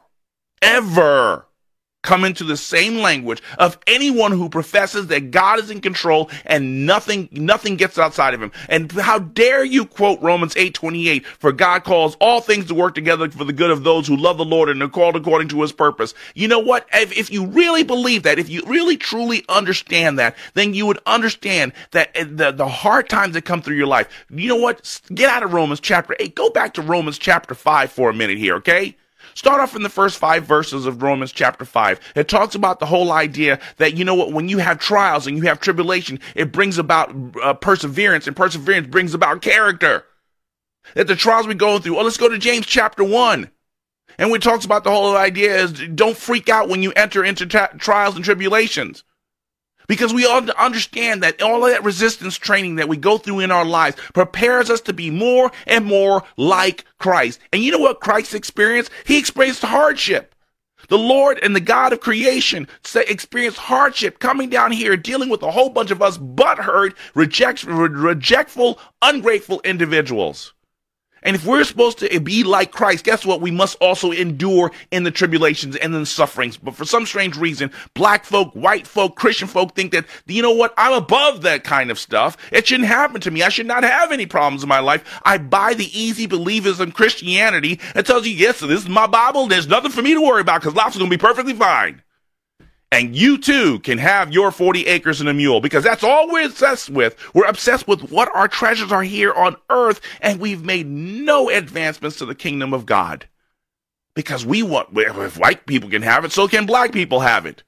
ever 0.61 1.47
come 2.03 2.23
into 2.23 2.43
the 2.43 2.57
same 2.57 2.97
language 2.97 3.41
of 3.57 3.79
anyone 3.87 4.31
who 4.31 4.49
professes 4.49 5.07
that 5.07 5.31
God 5.31 5.59
is 5.59 5.71
in 5.71 5.81
control 5.81 6.29
and 6.45 6.85
nothing 6.85 7.27
nothing 7.31 7.75
gets 7.75 7.97
outside 7.97 8.33
of 8.33 8.41
him. 8.41 8.51
And 8.69 8.91
how 8.91 9.19
dare 9.19 9.63
you 9.63 9.85
quote 9.85 10.21
Romans 10.21 10.53
8:28 10.55 11.25
for 11.25 11.51
God 11.51 11.83
calls 11.83 12.15
all 12.19 12.41
things 12.41 12.65
to 12.67 12.75
work 12.75 12.93
together 12.93 13.29
for 13.31 13.45
the 13.45 13.53
good 13.53 13.71
of 13.71 13.83
those 13.83 14.07
who 14.07 14.15
love 14.15 14.37
the 14.37 14.45
Lord 14.45 14.69
and 14.69 14.83
are 14.83 14.89
called 14.89 15.15
according 15.15 15.47
to 15.49 15.61
his 15.61 15.71
purpose. 15.71 16.13
You 16.35 16.47
know 16.47 16.59
what? 16.59 16.85
If, 16.93 17.17
if 17.17 17.31
you 17.31 17.45
really 17.45 17.83
believe 17.83 18.23
that, 18.23 18.37
if 18.37 18.49
you 18.49 18.61
really 18.67 18.97
truly 18.97 19.43
understand 19.49 20.19
that, 20.19 20.35
then 20.53 20.73
you 20.73 20.85
would 20.85 20.99
understand 21.05 21.73
that 21.91 22.11
eh, 22.15 22.25
the 22.29 22.51
the 22.51 22.67
hard 22.67 23.09
times 23.09 23.33
that 23.33 23.45
come 23.45 23.61
through 23.61 23.77
your 23.77 23.87
life. 23.87 24.25
You 24.29 24.49
know 24.49 24.57
what? 24.57 25.01
Get 25.13 25.29
out 25.29 25.43
of 25.43 25.53
Romans 25.53 25.79
chapter 25.79 26.15
8. 26.19 26.35
Go 26.35 26.49
back 26.49 26.73
to 26.73 26.81
Romans 26.81 27.17
chapter 27.17 27.55
5 27.55 27.91
for 27.91 28.09
a 28.09 28.13
minute 28.13 28.37
here, 28.37 28.55
okay? 28.55 28.95
Start 29.35 29.61
off 29.61 29.75
in 29.75 29.83
the 29.83 29.89
first 29.89 30.17
five 30.17 30.45
verses 30.45 30.85
of 30.85 31.01
Romans 31.01 31.31
chapter 31.31 31.65
5. 31.65 31.99
It 32.15 32.27
talks 32.27 32.55
about 32.55 32.79
the 32.79 32.85
whole 32.85 33.11
idea 33.11 33.59
that, 33.77 33.95
you 33.95 34.05
know 34.05 34.15
what, 34.15 34.31
when 34.31 34.49
you 34.49 34.59
have 34.59 34.79
trials 34.79 35.27
and 35.27 35.37
you 35.37 35.43
have 35.43 35.59
tribulation, 35.59 36.19
it 36.35 36.51
brings 36.51 36.77
about 36.77 37.15
uh, 37.41 37.53
perseverance, 37.53 38.27
and 38.27 38.35
perseverance 38.35 38.87
brings 38.87 39.13
about 39.13 39.41
character. 39.41 40.05
That 40.95 41.07
the 41.07 41.15
trials 41.15 41.47
we 41.47 41.55
go 41.55 41.79
through. 41.79 41.97
Oh, 41.97 42.03
let's 42.03 42.17
go 42.17 42.29
to 42.29 42.37
James 42.37 42.65
chapter 42.65 43.03
1. 43.03 43.49
And 44.17 44.31
we 44.31 44.37
talks 44.37 44.65
about 44.65 44.83
the 44.83 44.91
whole 44.91 45.17
idea 45.17 45.55
is 45.55 45.73
don't 45.95 46.17
freak 46.17 46.49
out 46.49 46.69
when 46.69 46.83
you 46.83 46.91
enter 46.91 47.23
into 47.23 47.47
trials 47.47 48.15
and 48.15 48.23
tribulations. 48.23 49.03
Because 49.87 50.13
we 50.13 50.25
all 50.25 50.49
understand 50.51 51.23
that 51.23 51.41
all 51.41 51.65
of 51.65 51.71
that 51.71 51.83
resistance 51.83 52.37
training 52.37 52.75
that 52.75 52.89
we 52.89 52.97
go 52.97 53.17
through 53.17 53.39
in 53.39 53.51
our 53.51 53.65
lives 53.65 53.97
prepares 54.13 54.69
us 54.69 54.81
to 54.81 54.93
be 54.93 55.09
more 55.09 55.51
and 55.67 55.85
more 55.85 56.23
like 56.37 56.85
Christ. 56.99 57.39
And 57.51 57.61
you 57.61 57.71
know 57.71 57.79
what 57.79 57.99
Christ 57.99 58.33
experienced? 58.33 58.91
He 59.05 59.17
experienced 59.17 59.61
hardship. 59.61 60.33
The 60.89 60.97
Lord 60.97 61.39
and 61.41 61.55
the 61.55 61.61
God 61.61 61.93
of 61.93 62.01
creation 62.01 62.67
experienced 62.93 63.57
hardship 63.57 64.19
coming 64.19 64.49
down 64.49 64.71
here, 64.73 64.97
dealing 64.97 65.29
with 65.29 65.41
a 65.41 65.51
whole 65.51 65.69
bunch 65.69 65.91
of 65.91 66.01
us 66.01 66.17
butthurt, 66.17 66.95
reject, 67.15 67.63
rejectful, 67.63 68.79
ungrateful 69.01 69.61
individuals. 69.63 70.53
And 71.23 71.35
if 71.35 71.45
we're 71.45 71.63
supposed 71.63 71.99
to 71.99 72.19
be 72.19 72.43
like 72.43 72.71
Christ, 72.71 73.05
guess 73.05 73.25
what? 73.25 73.41
We 73.41 73.51
must 73.51 73.77
also 73.81 74.11
endure 74.11 74.71
in 74.91 75.03
the 75.03 75.11
tribulations 75.11 75.75
and 75.75 75.93
in 75.93 76.01
the 76.01 76.05
sufferings. 76.05 76.57
But 76.57 76.75
for 76.75 76.85
some 76.85 77.05
strange 77.05 77.37
reason, 77.37 77.71
black 77.93 78.25
folk, 78.25 78.53
white 78.53 78.85
folk, 78.85 79.15
Christian 79.15 79.47
folk 79.47 79.75
think 79.75 79.91
that, 79.93 80.05
you 80.27 80.41
know 80.41 80.51
what? 80.51 80.73
I'm 80.77 80.93
above 80.93 81.41
that 81.43 81.63
kind 81.63 81.89
of 81.89 81.97
stuff. 81.97 82.37
It 82.51 82.67
shouldn't 82.67 82.89
happen 82.89 83.21
to 83.21 83.31
me. 83.31 83.43
I 83.43 83.49
should 83.49 83.65
not 83.65 83.83
have 83.83 84.11
any 84.11 84.25
problems 84.25 84.63
in 84.63 84.69
my 84.69 84.79
life. 84.79 85.03
I 85.23 85.37
buy 85.37 85.73
the 85.73 85.97
easy 85.97 86.27
believism 86.27 86.93
Christianity 86.93 87.79
that 87.93 88.05
tells 88.05 88.27
you, 88.27 88.33
yes, 88.33 88.59
this 88.59 88.83
is 88.83 88.89
my 88.89 89.07
Bible. 89.07 89.47
There's 89.47 89.67
nothing 89.67 89.91
for 89.91 90.01
me 90.01 90.13
to 90.13 90.21
worry 90.21 90.41
about 90.41 90.61
because 90.61 90.75
life's 90.75 90.97
going 90.97 91.09
to 91.09 91.17
be 91.17 91.19
perfectly 91.19 91.53
fine. 91.53 92.01
And 92.93 93.15
you 93.15 93.39
too 93.39 93.79
can 93.79 93.97
have 93.97 94.31
your 94.31 94.51
40 94.51 94.85
acres 94.85 95.19
and 95.19 95.27
a 95.27 95.33
mule 95.33 95.59
because 95.59 95.83
that's 95.83 96.03
all 96.03 96.31
we're 96.31 96.45
obsessed 96.45 96.91
with. 96.91 97.17
We're 97.33 97.47
obsessed 97.47 97.87
with 97.87 98.11
what 98.11 98.29
our 98.35 98.47
treasures 98.47 98.91
are 98.91 99.01
here 99.01 99.33
on 99.33 99.55
earth 99.71 99.99
and 100.21 100.39
we've 100.39 100.63
made 100.63 100.85
no 100.85 101.49
advancements 101.49 102.19
to 102.19 102.27
the 102.27 102.35
kingdom 102.35 102.71
of 102.71 102.85
God. 102.85 103.27
Because 104.13 104.45
we 104.45 104.61
want, 104.61 104.89
if 104.95 105.39
white 105.39 105.65
people 105.65 105.89
can 105.89 106.03
have 106.03 106.23
it, 106.23 106.31
so 106.31 106.47
can 106.47 106.67
black 106.67 106.91
people 106.91 107.21
have 107.21 107.47
it. 107.47 107.63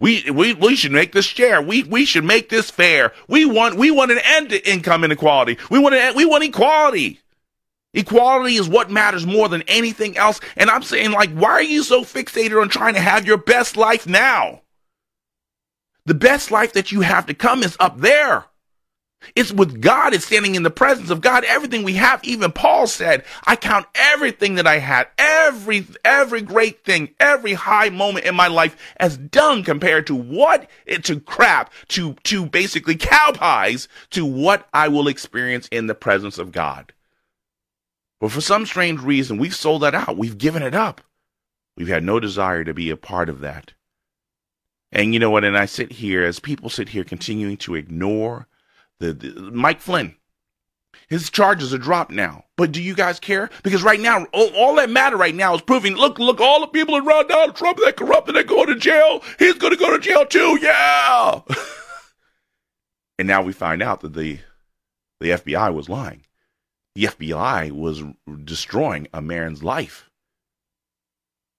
We, 0.00 0.30
we, 0.30 0.54
we 0.54 0.76
should 0.76 0.92
make 0.92 1.12
this 1.12 1.30
fair. 1.30 1.60
We, 1.60 1.82
we 1.82 2.06
should 2.06 2.24
make 2.24 2.48
this 2.48 2.70
fair. 2.70 3.12
We 3.28 3.44
want, 3.44 3.76
we 3.76 3.90
want 3.90 4.12
an 4.12 4.20
end 4.24 4.48
to 4.48 4.66
income 4.66 5.04
inequality. 5.04 5.58
We 5.70 5.78
want 5.78 5.94
an, 5.94 6.16
we 6.16 6.24
want 6.24 6.42
equality. 6.42 7.20
Equality 7.94 8.56
is 8.56 8.68
what 8.68 8.90
matters 8.90 9.24
more 9.24 9.48
than 9.48 9.62
anything 9.62 10.18
else. 10.18 10.40
And 10.56 10.68
I'm 10.68 10.82
saying, 10.82 11.12
like, 11.12 11.30
why 11.30 11.50
are 11.50 11.62
you 11.62 11.82
so 11.82 12.02
fixated 12.02 12.60
on 12.60 12.68
trying 12.68 12.94
to 12.94 13.00
have 13.00 13.26
your 13.26 13.38
best 13.38 13.76
life 13.76 14.06
now? 14.06 14.62
The 16.04 16.14
best 16.14 16.50
life 16.50 16.74
that 16.74 16.92
you 16.92 17.00
have 17.00 17.26
to 17.26 17.34
come 17.34 17.62
is 17.62 17.76
up 17.80 17.98
there. 17.98 18.44
It's 19.34 19.52
with 19.52 19.80
God. 19.80 20.12
It's 20.12 20.26
standing 20.26 20.54
in 20.54 20.64
the 20.64 20.70
presence 20.70 21.10
of 21.10 21.20
God. 21.20 21.44
Everything 21.44 21.82
we 21.82 21.94
have, 21.94 22.22
even 22.24 22.52
Paul 22.52 22.86
said, 22.86 23.24
I 23.46 23.56
count 23.56 23.86
everything 23.94 24.56
that 24.56 24.66
I 24.66 24.78
had, 24.78 25.08
every, 25.16 25.86
every 26.04 26.42
great 26.42 26.84
thing, 26.84 27.14
every 27.18 27.54
high 27.54 27.88
moment 27.88 28.26
in 28.26 28.34
my 28.34 28.48
life 28.48 28.76
as 28.98 29.16
dung 29.16 29.64
compared 29.64 30.06
to 30.08 30.14
what, 30.14 30.68
eh, 30.86 30.98
to 30.98 31.20
crap, 31.20 31.72
to, 31.88 32.14
to 32.24 32.46
basically 32.46 32.96
cow 32.96 33.32
pies, 33.32 33.88
to 34.10 34.26
what 34.26 34.68
I 34.74 34.88
will 34.88 35.08
experience 35.08 35.68
in 35.68 35.86
the 35.86 35.94
presence 35.94 36.38
of 36.38 36.52
God. 36.52 36.92
But 38.20 38.32
for 38.32 38.40
some 38.40 38.66
strange 38.66 39.00
reason, 39.00 39.38
we've 39.38 39.54
sold 39.54 39.82
that 39.82 39.94
out. 39.94 40.16
We've 40.16 40.38
given 40.38 40.62
it 40.62 40.74
up. 40.74 41.00
We've 41.76 41.88
had 41.88 42.04
no 42.04 42.20
desire 42.20 42.64
to 42.64 42.74
be 42.74 42.90
a 42.90 42.96
part 42.96 43.28
of 43.28 43.40
that. 43.40 43.74
And 44.92 45.12
you 45.12 45.18
know 45.18 45.30
what? 45.30 45.44
And 45.44 45.58
I 45.58 45.66
sit 45.66 45.92
here 45.92 46.24
as 46.24 46.38
people 46.38 46.70
sit 46.70 46.90
here 46.90 47.04
continuing 47.04 47.56
to 47.58 47.74
ignore 47.74 48.46
the, 49.00 49.12
the 49.12 49.50
Mike 49.52 49.80
Flynn. 49.80 50.14
His 51.08 51.28
charges 51.30 51.74
are 51.74 51.78
dropped 51.78 52.12
now. 52.12 52.44
But 52.56 52.70
do 52.70 52.80
you 52.80 52.94
guys 52.94 53.18
care? 53.18 53.50
Because 53.64 53.82
right 53.82 53.98
now, 53.98 54.24
all, 54.32 54.54
all, 54.54 54.76
that 54.76 54.90
matter 54.90 55.16
right 55.16 55.34
now 55.34 55.54
is 55.54 55.60
proving, 55.60 55.96
look, 55.96 56.20
look, 56.20 56.40
all 56.40 56.60
the 56.60 56.68
people 56.68 56.96
around 56.96 57.26
Donald 57.26 57.56
Trump 57.56 57.78
that 57.84 57.96
corrupted, 57.96 58.36
that 58.36 58.46
go 58.46 58.64
to 58.64 58.76
jail, 58.76 59.20
he's 59.40 59.54
going 59.54 59.72
to 59.72 59.78
go 59.78 59.90
to 59.90 59.98
jail 59.98 60.24
too. 60.24 60.58
Yeah. 60.62 61.40
and 63.18 63.26
now 63.26 63.42
we 63.42 63.52
find 63.52 63.82
out 63.82 64.00
that 64.02 64.14
the, 64.14 64.38
the 65.20 65.30
FBI 65.30 65.74
was 65.74 65.88
lying 65.88 66.22
the 66.94 67.04
FBI 67.04 67.72
was 67.72 68.02
destroying 68.44 69.08
a 69.12 69.20
man's 69.20 69.62
life. 69.62 70.10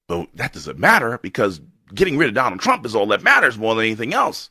But 0.08 0.30
that 0.36 0.54
doesn't 0.54 0.80
matter 0.80 1.17
because 1.21 1.62
getting 1.93 2.17
rid 2.17 2.30
of 2.30 2.36
Donald 2.36 2.62
Trump 2.62 2.86
is 2.86 2.95
all 2.95 3.08
that 3.08 3.24
matters 3.24 3.58
more 3.58 3.76
than 3.76 3.86
anything 3.86 4.13
else. 4.13 4.50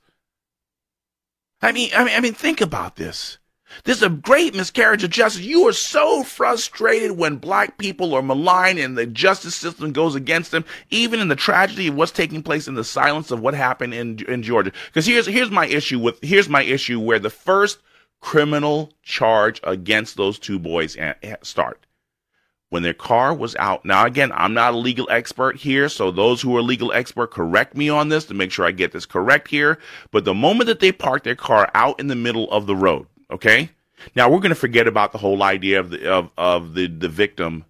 I 1.63 1.73
mean, 1.73 1.91
I 1.97 2.05
mean, 2.05 2.15
I 2.15 2.21
mean, 2.21 2.35
think 2.35 2.61
about 2.61 2.97
this. 2.97 3.39
This 3.85 3.97
is 3.97 4.03
a 4.03 4.11
great 4.11 4.55
miscarriage 4.55 5.03
of 5.03 5.11
justice. 5.11 5.43
You 5.43 5.67
are 5.67 5.73
so 5.73 6.23
frustrated 6.23 7.13
when 7.13 7.37
black 7.37 7.79
people 7.79 8.15
are 8.15 8.23
maligned 8.23 8.79
and 8.79 8.97
the 8.97 9.07
justice 9.07 9.55
system 9.55 9.93
goes 9.93 10.15
against 10.15 10.51
them, 10.51 10.65
even 10.91 11.19
in 11.19 11.29
the 11.29 11.37
tragedy 11.37 11.89
of 11.89 11.95
what's 11.95 12.13
taking 12.13 12.43
place 12.43 12.69
in 12.69 12.75
the 12.75 12.85
silence 12.85 13.31
of 13.31 13.41
what 13.41 13.55
happened 13.55 13.95
in 13.95 14.21
in 14.29 14.43
Georgia. 14.43 14.73
Because 14.87 15.07
here's 15.07 15.27
here's 15.27 15.51
my 15.51 15.67
issue 15.67 15.99
with 15.99 16.21
here's 16.23 16.49
my 16.49 16.63
issue 16.63 17.01
where 17.01 17.19
the 17.19 17.31
first 17.31 17.79
criminal 18.25 18.91
charge 19.03 19.61
against 19.65 20.17
those 20.17 20.39
two 20.39 20.59
boys 20.59 20.97
start. 21.43 21.87
when 22.71 22.83
their 22.83 22.95
car 22.95 23.35
was 23.35 23.55
out. 23.57 23.85
Now, 23.85 24.07
again, 24.07 24.33
I'm 24.35 24.55
not 24.55 24.75
a 24.75 24.79
legal 24.79 25.07
expert 25.11 25.57
here, 25.57 25.89
so 25.91 26.11
those 26.11 26.41
who 26.43 26.57
are 26.57 26.63
legal 26.63 26.91
expert 26.93 27.31
correct 27.31 27.77
me 27.77 27.91
on 27.91 28.09
this 28.09 28.25
to 28.25 28.35
make 28.35 28.51
sure 28.51 28.67
I 28.67 28.73
get 28.73 28.93
this 28.93 29.07
correct 29.07 29.49
here. 29.49 29.79
But 30.11 30.25
the 30.25 30.35
moment 30.35 30.69
that 30.69 30.81
they 30.81 30.91
parked 30.91 31.25
their 31.25 31.37
car 31.37 31.71
out 31.75 32.01
in 32.01 32.09
the 32.09 32.17
middle 32.17 32.51
of 32.51 32.67
the 32.67 32.75
road, 32.75 33.07
okay? 33.31 33.71
Now 34.17 34.31
we're 34.31 34.41
going 34.41 34.49
to 34.49 34.57
forget 34.57 34.89
about 34.89 35.13
the 35.13 35.19
whole 35.19 35.43
idea 35.43 35.79
of 35.79 35.91
the 35.91 36.11
of, 36.11 36.31
of 36.37 36.75
the 36.75 36.89
the 36.89 37.09
victim 37.11 37.65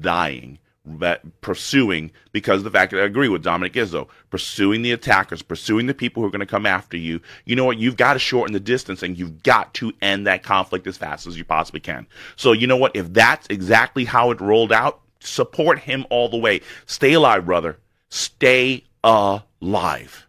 dying 0.00 0.58
that 0.98 1.40
pursuing 1.40 2.10
because 2.32 2.58
of 2.58 2.64
the 2.64 2.70
fact 2.70 2.92
that 2.92 3.00
I 3.00 3.04
agree 3.04 3.28
with 3.28 3.42
Dominic 3.42 3.74
Izzo, 3.74 4.08
pursuing 4.30 4.82
the 4.82 4.92
attackers, 4.92 5.42
pursuing 5.42 5.86
the 5.86 5.94
people 5.94 6.22
who 6.22 6.28
are 6.28 6.32
going 6.32 6.40
to 6.40 6.46
come 6.46 6.66
after 6.66 6.96
you. 6.96 7.20
You 7.44 7.56
know 7.56 7.64
what? 7.64 7.78
You've 7.78 7.96
got 7.96 8.14
to 8.14 8.18
shorten 8.18 8.52
the 8.52 8.60
distance 8.60 9.02
and 9.02 9.18
you've 9.18 9.42
got 9.42 9.74
to 9.74 9.92
end 10.02 10.26
that 10.26 10.42
conflict 10.42 10.86
as 10.86 10.96
fast 10.96 11.26
as 11.26 11.38
you 11.38 11.44
possibly 11.44 11.80
can. 11.80 12.06
So 12.36 12.52
you 12.52 12.66
know 12.66 12.76
what? 12.76 12.96
If 12.96 13.12
that's 13.12 13.46
exactly 13.50 14.04
how 14.04 14.30
it 14.30 14.40
rolled 14.40 14.72
out, 14.72 15.00
support 15.20 15.78
him 15.78 16.06
all 16.10 16.28
the 16.28 16.36
way. 16.36 16.60
Stay 16.86 17.12
alive, 17.12 17.46
brother. 17.46 17.78
Stay 18.08 18.84
alive. 19.04 20.26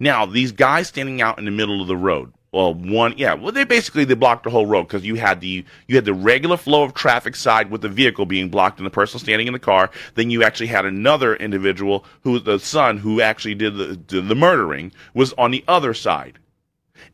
Now, 0.00 0.26
these 0.26 0.52
guys 0.52 0.88
standing 0.88 1.20
out 1.20 1.38
in 1.38 1.44
the 1.44 1.50
middle 1.50 1.80
of 1.80 1.88
the 1.88 1.96
road, 1.96 2.32
well, 2.50 2.72
one, 2.72 3.14
yeah, 3.18 3.34
well, 3.34 3.52
they 3.52 3.64
basically 3.64 4.04
they 4.04 4.14
blocked 4.14 4.44
the 4.44 4.50
whole 4.50 4.64
road 4.64 4.84
because 4.84 5.04
you 5.04 5.16
had 5.16 5.40
the 5.40 5.64
you 5.86 5.96
had 5.96 6.06
the 6.06 6.14
regular 6.14 6.56
flow 6.56 6.82
of 6.82 6.94
traffic 6.94 7.36
side 7.36 7.70
with 7.70 7.82
the 7.82 7.90
vehicle 7.90 8.24
being 8.24 8.48
blocked 8.48 8.78
and 8.78 8.86
the 8.86 8.90
person 8.90 9.20
standing 9.20 9.46
in 9.46 9.52
the 9.52 9.58
car. 9.58 9.90
Then 10.14 10.30
you 10.30 10.42
actually 10.42 10.68
had 10.68 10.86
another 10.86 11.36
individual 11.36 12.06
who 12.22 12.38
the 12.38 12.58
son 12.58 12.98
who 12.98 13.20
actually 13.20 13.54
did 13.54 13.76
the 13.76 13.96
did 13.96 14.28
the 14.28 14.34
murdering 14.34 14.92
was 15.12 15.34
on 15.34 15.50
the 15.50 15.62
other 15.68 15.92
side, 15.92 16.38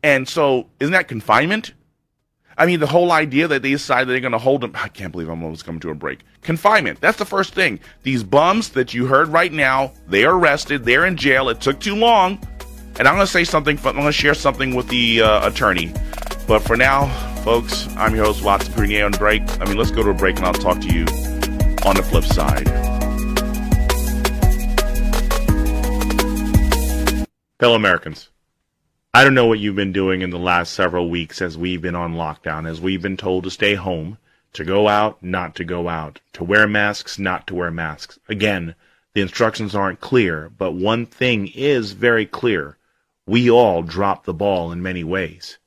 and 0.01 0.27
so 0.27 0.67
isn't 0.79 0.93
that 0.93 1.09
confinement? 1.09 1.73
I 2.57 2.65
mean, 2.65 2.79
the 2.79 2.87
whole 2.87 3.11
idea 3.11 3.49
that 3.49 3.61
they 3.61 3.71
decided 3.71 4.07
they're 4.07 4.21
going 4.21 4.31
to 4.31 4.37
hold 4.37 4.61
them. 4.61 4.71
I 4.75 4.87
can't 4.87 5.11
believe 5.11 5.27
I'm 5.27 5.43
almost 5.43 5.65
coming 5.65 5.81
to 5.81 5.89
a 5.89 5.95
break. 5.95 6.19
Confinement. 6.41 7.01
That's 7.01 7.17
the 7.17 7.25
first 7.25 7.53
thing. 7.53 7.81
These 8.03 8.23
bums 8.23 8.69
that 8.69 8.93
you 8.93 9.07
heard 9.07 9.27
right 9.27 9.51
now, 9.51 9.91
they 10.07 10.23
are 10.23 10.37
arrested. 10.37 10.85
They're 10.85 11.05
in 11.05 11.17
jail. 11.17 11.49
It 11.49 11.59
took 11.59 11.81
too 11.81 11.95
long. 11.95 12.39
And 12.97 13.09
I'm 13.09 13.15
going 13.15 13.27
to 13.27 13.31
say 13.31 13.43
something, 13.43 13.77
I'm 13.79 13.93
going 13.93 14.05
to 14.05 14.11
share 14.13 14.33
something 14.33 14.73
with 14.73 14.87
the 14.87 15.21
uh, 15.21 15.49
attorney. 15.49 15.91
But 16.47 16.59
for 16.59 16.77
now, 16.77 17.07
folks, 17.43 17.89
I'm 17.97 18.15
your 18.15 18.23
host, 18.23 18.41
Watson 18.41 18.71
Prunier 18.71 19.03
on 19.03 19.11
break. 19.11 19.41
I 19.59 19.65
mean, 19.65 19.75
let's 19.75 19.91
go 19.91 20.01
to 20.01 20.11
a 20.11 20.13
break 20.13 20.37
and 20.37 20.45
I'll 20.45 20.53
talk 20.53 20.79
to 20.79 20.87
you 20.87 21.01
on 21.85 21.97
the 21.97 22.03
flip 22.03 22.23
side. 22.23 22.69
Fellow 27.59 27.75
Americans, 27.75 28.29
I 29.13 29.25
don't 29.25 29.33
know 29.33 29.47
what 29.47 29.59
you've 29.59 29.75
been 29.75 29.91
doing 29.91 30.21
in 30.21 30.29
the 30.29 30.39
last 30.39 30.71
several 30.71 31.09
weeks 31.09 31.41
as 31.41 31.57
we've 31.57 31.81
been 31.81 31.95
on 31.95 32.13
lockdown, 32.13 32.65
as 32.65 32.79
we've 32.79 33.01
been 33.01 33.17
told 33.17 33.43
to 33.43 33.51
stay 33.51 33.75
home, 33.75 34.19
to 34.53 34.63
go 34.63 34.87
out, 34.87 35.21
not 35.21 35.55
to 35.55 35.65
go 35.65 35.89
out, 35.89 36.21
to 36.31 36.45
wear 36.45 36.65
masks, 36.65 37.19
not 37.19 37.45
to 37.47 37.55
wear 37.55 37.71
masks. 37.71 38.19
Again, 38.29 38.73
the 39.13 39.21
instructions 39.21 39.75
aren't 39.75 39.99
clear, 39.99 40.49
but 40.57 40.71
one 40.71 41.05
thing 41.05 41.47
is 41.53 41.91
very 41.91 42.25
clear 42.25 42.77
we 43.27 43.49
all 43.49 43.81
drop 43.81 44.25
the 44.25 44.33
ball 44.33 44.71
in 44.71 44.81
many 44.81 45.03
ways. 45.03 45.57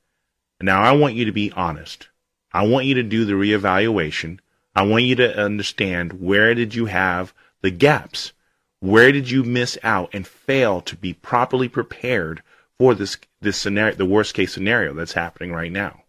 Now, 0.61 0.81
I 0.81 0.91
want 0.93 1.15
you 1.15 1.25
to 1.25 1.31
be 1.31 1.51
honest. 1.51 2.09
I 2.51 2.65
want 2.65 2.85
you 2.85 2.95
to 2.95 3.03
do 3.03 3.25
the 3.25 3.33
reevaluation. 3.33 4.39
I 4.75 4.83
want 4.83 5.03
you 5.03 5.15
to 5.15 5.37
understand 5.37 6.13
where 6.13 6.53
did 6.53 6.75
you 6.75 6.85
have 6.85 7.33
the 7.61 7.71
gaps? 7.71 8.33
Where 8.79 9.11
did 9.11 9.29
you 9.29 9.43
miss 9.43 9.77
out 9.83 10.09
and 10.13 10.25
fail 10.25 10.81
to 10.81 10.95
be 10.95 11.13
properly 11.13 11.67
prepared 11.67 12.41
for 12.77 12.95
this 12.95 13.17
this 13.41 13.57
scenario, 13.57 13.95
the 13.95 14.05
worst 14.05 14.33
case 14.33 14.53
scenario 14.53 14.93
that's 14.93 15.13
happening 15.13 15.51
right 15.51 15.71
now? 15.71 16.03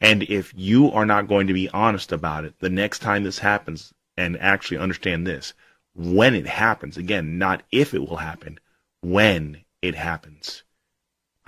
And 0.00 0.22
if 0.24 0.52
you 0.56 0.90
are 0.92 1.06
not 1.06 1.28
going 1.28 1.46
to 1.46 1.54
be 1.54 1.68
honest 1.70 2.12
about 2.12 2.44
it, 2.44 2.58
the 2.58 2.70
next 2.70 2.98
time 3.00 3.22
this 3.22 3.38
happens, 3.38 3.92
and 4.16 4.38
actually 4.40 4.78
understand 4.78 5.26
this, 5.26 5.52
when 5.94 6.34
it 6.34 6.46
happens, 6.46 6.96
again, 6.96 7.38
not 7.38 7.62
if 7.72 7.94
it 7.94 8.00
will 8.00 8.16
happen, 8.16 8.58
when 9.00 9.64
it 9.80 9.94
happens. 9.94 10.64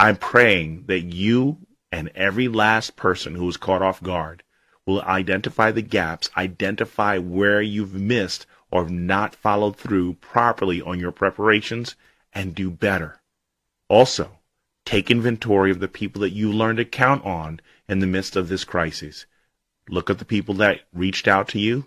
I'm 0.00 0.16
praying 0.16 0.84
that 0.86 1.00
you 1.00 1.58
and 1.90 2.10
every 2.14 2.46
last 2.46 2.94
person 2.94 3.34
who 3.34 3.46
was 3.46 3.56
caught 3.56 3.82
off 3.82 4.00
guard 4.00 4.44
will 4.86 5.02
identify 5.02 5.72
the 5.72 5.82
gaps, 5.82 6.30
identify 6.36 7.18
where 7.18 7.60
you've 7.60 7.94
missed 7.94 8.46
or 8.70 8.88
not 8.88 9.34
followed 9.34 9.76
through 9.76 10.14
properly 10.14 10.80
on 10.80 11.00
your 11.00 11.10
preparations, 11.10 11.96
and 12.32 12.54
do 12.54 12.70
better. 12.70 13.20
Also, 13.88 14.38
take 14.84 15.10
inventory 15.10 15.70
of 15.70 15.80
the 15.80 15.88
people 15.88 16.20
that 16.20 16.30
you 16.30 16.52
learned 16.52 16.78
to 16.78 16.84
count 16.84 17.24
on 17.24 17.60
in 17.88 17.98
the 17.98 18.06
midst 18.06 18.36
of 18.36 18.48
this 18.48 18.64
crisis. 18.64 19.26
Look 19.88 20.10
at 20.10 20.18
the 20.18 20.24
people 20.24 20.54
that 20.54 20.82
reached 20.92 21.26
out 21.26 21.48
to 21.48 21.58
you. 21.58 21.86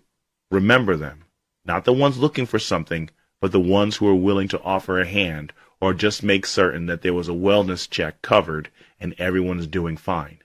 Remember 0.50 0.98
them. 0.98 1.24
Not 1.64 1.86
the 1.86 1.94
ones 1.94 2.18
looking 2.18 2.46
for 2.46 2.60
something, 2.60 3.10
but 3.40 3.52
the 3.52 3.60
ones 3.60 3.98
who 3.98 4.08
are 4.08 4.16
willing 4.16 4.48
to 4.50 4.62
offer 4.62 5.00
a 5.00 5.08
hand 5.08 5.54
or 5.82 5.94
just 5.94 6.22
make 6.22 6.46
certain 6.46 6.86
that 6.86 7.02
there 7.02 7.14
was 7.14 7.28
a 7.28 7.34
wellness 7.34 7.90
check 7.90 8.22
covered 8.22 8.70
and 9.00 9.16
everyone's 9.18 9.66
doing 9.66 9.98
fine. 9.98 10.38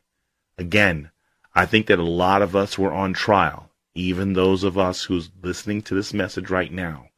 Again, 0.56 1.10
I 1.54 1.66
think 1.66 1.86
that 1.86 1.98
a 1.98 2.04
lot 2.04 2.40
of 2.40 2.56
us 2.56 2.78
were 2.78 2.92
on 2.92 3.12
trial, 3.12 3.70
even 3.94 4.32
those 4.32 4.64
of 4.64 4.78
us 4.78 5.04
who's 5.04 5.30
listening 5.42 5.82
to 5.82 5.94
this 5.94 6.14
message 6.14 6.50
right 6.50 6.72
now. 6.72 7.10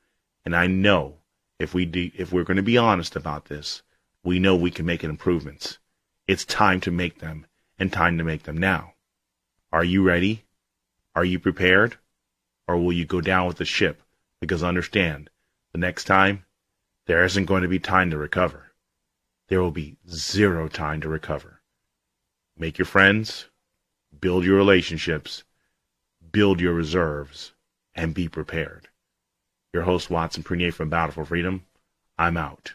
And 0.44 0.54
I 0.54 0.66
know 0.66 1.18
if 1.58 1.74
we 1.74 1.86
de- 1.86 2.12
if 2.16 2.32
we're 2.32 2.44
going 2.44 2.56
to 2.56 2.62
be 2.62 2.76
honest 2.76 3.14
about 3.14 3.46
this, 3.46 3.82
we 4.24 4.38
know 4.38 4.56
we 4.56 4.70
can 4.70 4.84
make 4.84 5.04
improvements. 5.04 5.78
It's 6.26 6.44
time 6.44 6.80
to 6.82 6.90
make 6.90 7.20
them 7.20 7.46
and 7.78 7.92
time 7.92 8.18
to 8.18 8.24
make 8.24 8.42
them 8.42 8.58
now. 8.58 8.94
Are 9.72 9.84
you 9.84 10.02
ready? 10.02 10.44
Are 11.14 11.24
you 11.24 11.38
prepared? 11.38 11.98
Or 12.66 12.76
will 12.76 12.92
you 12.92 13.04
go 13.04 13.20
down 13.20 13.46
with 13.46 13.58
the 13.58 13.64
ship? 13.64 14.02
Because 14.40 14.62
understand, 14.62 15.30
the 15.72 15.78
next 15.78 16.04
time 16.04 16.44
there 17.08 17.24
isn't 17.24 17.46
going 17.46 17.62
to 17.62 17.68
be 17.68 17.78
time 17.78 18.10
to 18.10 18.18
recover. 18.18 18.70
There 19.48 19.62
will 19.62 19.70
be 19.70 19.96
zero 20.10 20.68
time 20.68 21.00
to 21.00 21.08
recover. 21.08 21.62
Make 22.56 22.76
your 22.76 22.84
friends, 22.84 23.46
build 24.20 24.44
your 24.44 24.56
relationships, 24.56 25.42
build 26.30 26.60
your 26.60 26.74
reserves, 26.74 27.54
and 27.94 28.12
be 28.12 28.28
prepared. 28.28 28.88
Your 29.72 29.84
host, 29.84 30.10
Watson 30.10 30.42
Prunier 30.42 30.72
from 30.72 30.90
Battle 30.90 31.14
for 31.14 31.24
Freedom. 31.24 31.64
I'm 32.18 32.36
out. 32.36 32.74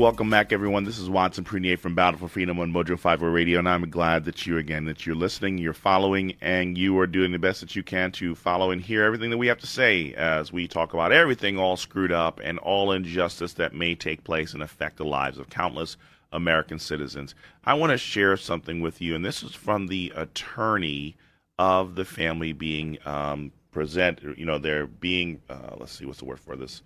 Welcome 0.00 0.30
back, 0.30 0.50
everyone. 0.50 0.84
This 0.84 0.98
is 0.98 1.10
Watson 1.10 1.44
Prunier 1.44 1.78
from 1.78 1.94
Battle 1.94 2.18
for 2.18 2.28
Freedom 2.28 2.58
on 2.58 2.72
Mojo 2.72 2.98
50 2.98 3.22
Radio, 3.26 3.58
and 3.58 3.68
I'm 3.68 3.90
glad 3.90 4.24
that 4.24 4.46
you 4.46 4.56
again 4.56 4.86
that 4.86 5.04
you're 5.04 5.14
listening, 5.14 5.58
you're 5.58 5.74
following, 5.74 6.36
and 6.40 6.78
you 6.78 6.98
are 7.00 7.06
doing 7.06 7.32
the 7.32 7.38
best 7.38 7.60
that 7.60 7.76
you 7.76 7.82
can 7.82 8.10
to 8.12 8.34
follow 8.34 8.70
and 8.70 8.80
hear 8.80 9.04
everything 9.04 9.28
that 9.28 9.36
we 9.36 9.48
have 9.48 9.58
to 9.58 9.66
say 9.66 10.14
as 10.14 10.54
we 10.54 10.66
talk 10.66 10.94
about 10.94 11.12
everything 11.12 11.58
all 11.58 11.76
screwed 11.76 12.12
up 12.12 12.40
and 12.42 12.58
all 12.60 12.92
injustice 12.92 13.52
that 13.52 13.74
may 13.74 13.94
take 13.94 14.24
place 14.24 14.54
and 14.54 14.62
affect 14.62 14.96
the 14.96 15.04
lives 15.04 15.36
of 15.36 15.50
countless 15.50 15.98
American 16.32 16.78
citizens. 16.78 17.34
I 17.64 17.74
want 17.74 17.90
to 17.90 17.98
share 17.98 18.38
something 18.38 18.80
with 18.80 19.02
you, 19.02 19.14
and 19.14 19.22
this 19.22 19.42
is 19.42 19.54
from 19.54 19.88
the 19.88 20.14
attorney 20.16 21.14
of 21.58 21.94
the 21.94 22.06
family 22.06 22.54
being 22.54 22.96
um, 23.04 23.52
present. 23.70 24.22
You 24.38 24.46
know, 24.46 24.56
they're 24.56 24.86
being. 24.86 25.42
Uh, 25.50 25.74
let's 25.76 25.92
see, 25.92 26.06
what's 26.06 26.20
the 26.20 26.24
word 26.24 26.40
for 26.40 26.56
this? 26.56 26.80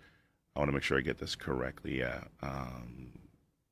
I 0.54 0.60
want 0.60 0.68
to 0.68 0.72
make 0.72 0.82
sure 0.82 0.98
I 0.98 1.00
get 1.00 1.18
this 1.18 1.34
correctly. 1.34 1.98
Yeah. 1.98 2.20
Um, 2.40 3.10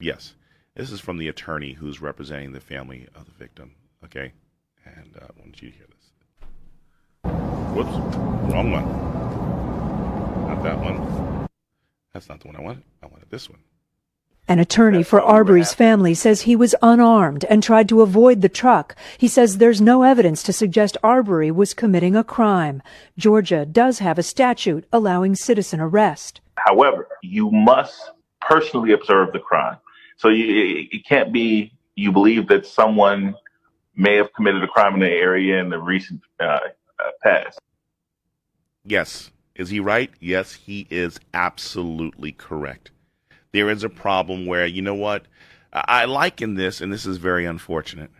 yes. 0.00 0.34
This 0.74 0.90
is 0.90 1.00
from 1.00 1.18
the 1.18 1.28
attorney 1.28 1.74
who's 1.74 2.00
representing 2.00 2.52
the 2.52 2.60
family 2.60 3.06
of 3.14 3.26
the 3.26 3.32
victim. 3.32 3.76
Okay. 4.04 4.32
And 4.84 5.16
uh, 5.16 5.26
I 5.26 5.40
want 5.40 5.62
you 5.62 5.70
to 5.70 5.76
hear 5.76 5.86
this. 5.86 6.10
Whoops. 7.72 7.92
Wrong 8.52 8.72
one. 8.72 10.48
Not 10.48 10.62
that 10.64 10.78
one. 10.78 11.48
That's 12.12 12.28
not 12.28 12.40
the 12.40 12.48
one 12.48 12.56
I 12.56 12.60
wanted. 12.60 12.82
I 13.02 13.06
wanted 13.06 13.30
this 13.30 13.48
one. 13.48 13.60
An 14.48 14.58
attorney 14.58 15.04
for 15.04 15.22
Arbery's 15.22 15.72
family 15.72 16.14
says 16.14 16.42
he 16.42 16.56
was 16.56 16.74
unarmed 16.82 17.44
and 17.44 17.62
tried 17.62 17.88
to 17.88 18.02
avoid 18.02 18.40
the 18.40 18.48
truck. 18.48 18.96
He 19.16 19.28
says 19.28 19.58
there's 19.58 19.80
no 19.80 20.02
evidence 20.02 20.42
to 20.42 20.52
suggest 20.52 20.96
Arbery 21.02 21.50
was 21.52 21.74
committing 21.74 22.16
a 22.16 22.24
crime. 22.24 22.82
Georgia 23.16 23.64
does 23.64 24.00
have 24.00 24.18
a 24.18 24.22
statute 24.22 24.84
allowing 24.92 25.36
citizen 25.36 25.80
arrest. 25.80 26.40
However, 26.56 27.06
you 27.22 27.50
must 27.52 28.10
personally 28.40 28.92
observe 28.92 29.32
the 29.32 29.38
crime. 29.38 29.76
So 30.16 30.28
you, 30.28 30.88
it 30.90 31.06
can't 31.06 31.32
be 31.32 31.72
you 31.94 32.10
believe 32.10 32.48
that 32.48 32.66
someone 32.66 33.34
may 33.94 34.16
have 34.16 34.32
committed 34.32 34.62
a 34.62 34.68
crime 34.68 34.94
in 34.94 35.00
the 35.00 35.08
area 35.08 35.60
in 35.60 35.68
the 35.68 35.78
recent 35.78 36.20
uh, 36.40 36.44
uh, 36.44 36.58
past. 37.22 37.60
Yes. 38.84 39.30
Is 39.54 39.70
he 39.70 39.80
right? 39.80 40.10
Yes, 40.18 40.54
he 40.54 40.86
is 40.90 41.20
absolutely 41.32 42.32
correct. 42.32 42.90
There 43.52 43.70
is 43.70 43.84
a 43.84 43.88
problem 43.88 44.46
where, 44.46 44.66
you 44.66 44.82
know 44.82 44.94
what? 44.94 45.26
I 45.72 46.04
liken 46.04 46.54
this, 46.54 46.80
and 46.80 46.92
this 46.92 47.06
is 47.06 47.16
very 47.16 47.46
unfortunate. 47.46 48.10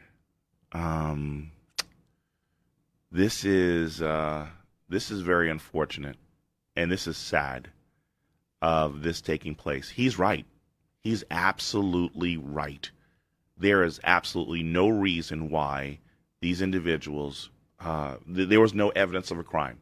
Um, 0.73 1.51
this 3.11 3.45
is 3.45 4.01
uh, 4.01 4.47
this 4.89 5.11
is 5.11 5.21
very 5.21 5.51
unfortunate, 5.51 6.17
and 6.75 6.91
this 6.91 7.07
is 7.07 7.19
sad 7.19 7.69
of 8.63 9.03
this 9.03 9.21
taking 9.21 9.55
place. 9.55 9.91
He's 9.91 10.19
right. 10.19 10.47
He's 11.01 11.25
absolutely 11.31 12.39
right. 12.39 12.91
There 13.59 13.85
is 13.85 14.01
absolutely 14.03 14.63
no 14.63 14.89
reason 14.89 15.51
why 15.51 15.99
these 16.41 16.63
individuals, 16.63 17.51
uh, 17.81 18.17
th- 18.35 18.49
there 18.49 18.61
was 18.61 18.73
no 18.73 18.89
evidence 18.91 19.31
of 19.31 19.39
a 19.39 19.45
crime. 19.45 19.79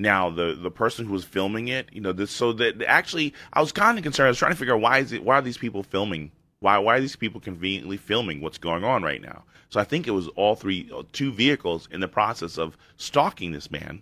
Now, 0.00 0.30
the 0.30 0.54
the 0.54 0.70
person 0.70 1.04
who 1.04 1.12
was 1.12 1.24
filming 1.24 1.68
it, 1.68 1.90
you 1.92 2.00
know, 2.00 2.12
this 2.12 2.30
so 2.30 2.54
that 2.54 2.82
actually, 2.84 3.34
I 3.52 3.60
was 3.60 3.70
kind 3.70 3.98
of 3.98 4.02
concerned. 4.02 4.28
I 4.28 4.30
was 4.30 4.38
trying 4.38 4.52
to 4.52 4.56
figure 4.56 4.74
out 4.74 4.80
why 4.80 4.98
is 4.98 5.12
it, 5.12 5.22
why 5.22 5.36
are 5.36 5.42
these 5.42 5.58
people 5.58 5.82
filming? 5.82 6.32
Why 6.60 6.78
why 6.78 6.96
are 6.96 7.00
these 7.00 7.16
people 7.16 7.38
conveniently 7.38 7.98
filming 7.98 8.40
what's 8.40 8.56
going 8.56 8.82
on 8.82 9.02
right 9.02 9.20
now? 9.20 9.44
So 9.68 9.78
I 9.78 9.84
think 9.84 10.06
it 10.06 10.12
was 10.12 10.28
all 10.28 10.56
three, 10.56 10.90
two 11.12 11.32
vehicles 11.32 11.86
in 11.92 12.00
the 12.00 12.08
process 12.08 12.56
of 12.56 12.78
stalking 12.96 13.52
this 13.52 13.70
man, 13.70 14.00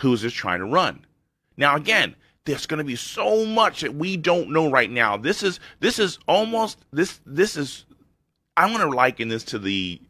who 0.00 0.10
was 0.10 0.22
just 0.22 0.34
trying 0.34 0.58
to 0.58 0.66
run. 0.66 1.06
Now, 1.56 1.76
again, 1.76 2.16
there's 2.44 2.66
going 2.66 2.78
to 2.78 2.84
be 2.84 2.96
so 2.96 3.46
much 3.46 3.82
that 3.82 3.94
we 3.94 4.16
don't 4.16 4.50
know 4.50 4.72
right 4.72 4.90
now. 4.90 5.16
This 5.16 5.44
is 5.44 5.60
this 5.78 6.00
is 6.00 6.18
almost 6.26 6.84
this 6.92 7.20
this 7.24 7.56
is 7.56 7.84
I 8.56 8.68
want 8.68 8.82
to 8.82 8.88
liken 8.88 9.28
this 9.28 9.44
to 9.44 9.60
the 9.60 10.00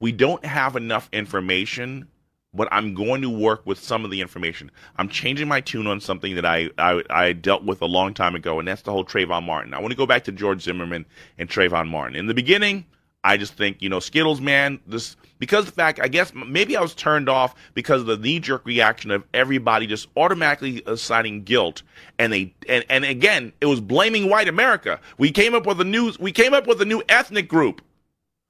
we 0.00 0.12
don't 0.12 0.44
have 0.44 0.76
enough 0.76 1.08
information, 1.14 2.08
but 2.54 2.68
I'm 2.70 2.94
going 2.94 3.22
to 3.22 3.30
work 3.30 3.66
with 3.66 3.78
some 3.78 4.04
of 4.04 4.10
the 4.10 4.20
information. 4.20 4.70
I'm 4.96 5.08
changing 5.08 5.48
my 5.48 5.60
tune 5.60 5.86
on 5.86 6.00
something 6.00 6.34
that 6.34 6.44
I, 6.44 6.70
I, 6.78 7.02
I 7.08 7.32
dealt 7.32 7.64
with 7.64 7.80
a 7.80 7.86
long 7.86 8.14
time 8.14 8.34
ago, 8.34 8.58
and 8.58 8.68
that's 8.68 8.82
the 8.82 8.92
whole 8.92 9.04
Trayvon 9.04 9.44
Martin. 9.44 9.74
I 9.74 9.80
want 9.80 9.90
to 9.92 9.96
go 9.96 10.06
back 10.06 10.24
to 10.24 10.32
George 10.32 10.62
Zimmerman 10.62 11.06
and 11.38 11.48
Trayvon 11.48 11.88
Martin. 11.88 12.16
In 12.16 12.26
the 12.26 12.34
beginning, 12.34 12.84
I 13.24 13.36
just 13.36 13.54
think, 13.54 13.80
you 13.80 13.88
know, 13.88 14.00
Skittles, 14.00 14.40
man, 14.40 14.80
this 14.86 15.16
because 15.38 15.66
the 15.66 15.72
fact, 15.72 15.98
I 16.00 16.08
guess 16.08 16.32
maybe 16.34 16.76
I 16.76 16.80
was 16.80 16.94
turned 16.94 17.28
off 17.28 17.54
because 17.74 18.02
of 18.02 18.06
the 18.06 18.16
knee 18.16 18.38
jerk 18.38 18.64
reaction 18.64 19.10
of 19.10 19.24
everybody 19.34 19.86
just 19.86 20.08
automatically 20.16 20.82
assigning 20.86 21.42
guilt. 21.42 21.82
And 22.18 22.32
they, 22.32 22.54
and, 22.68 22.84
and 22.88 23.04
again, 23.04 23.52
it 23.60 23.66
was 23.66 23.80
blaming 23.80 24.28
white 24.28 24.46
America. 24.48 25.00
We 25.18 25.32
came 25.32 25.54
up 25.54 25.66
with 25.66 25.80
a 25.80 25.84
new, 25.84 26.12
we 26.20 26.32
came 26.32 26.54
up 26.54 26.66
with 26.66 26.80
a 26.80 26.84
new 26.84 27.02
ethnic 27.08 27.48
group, 27.48 27.80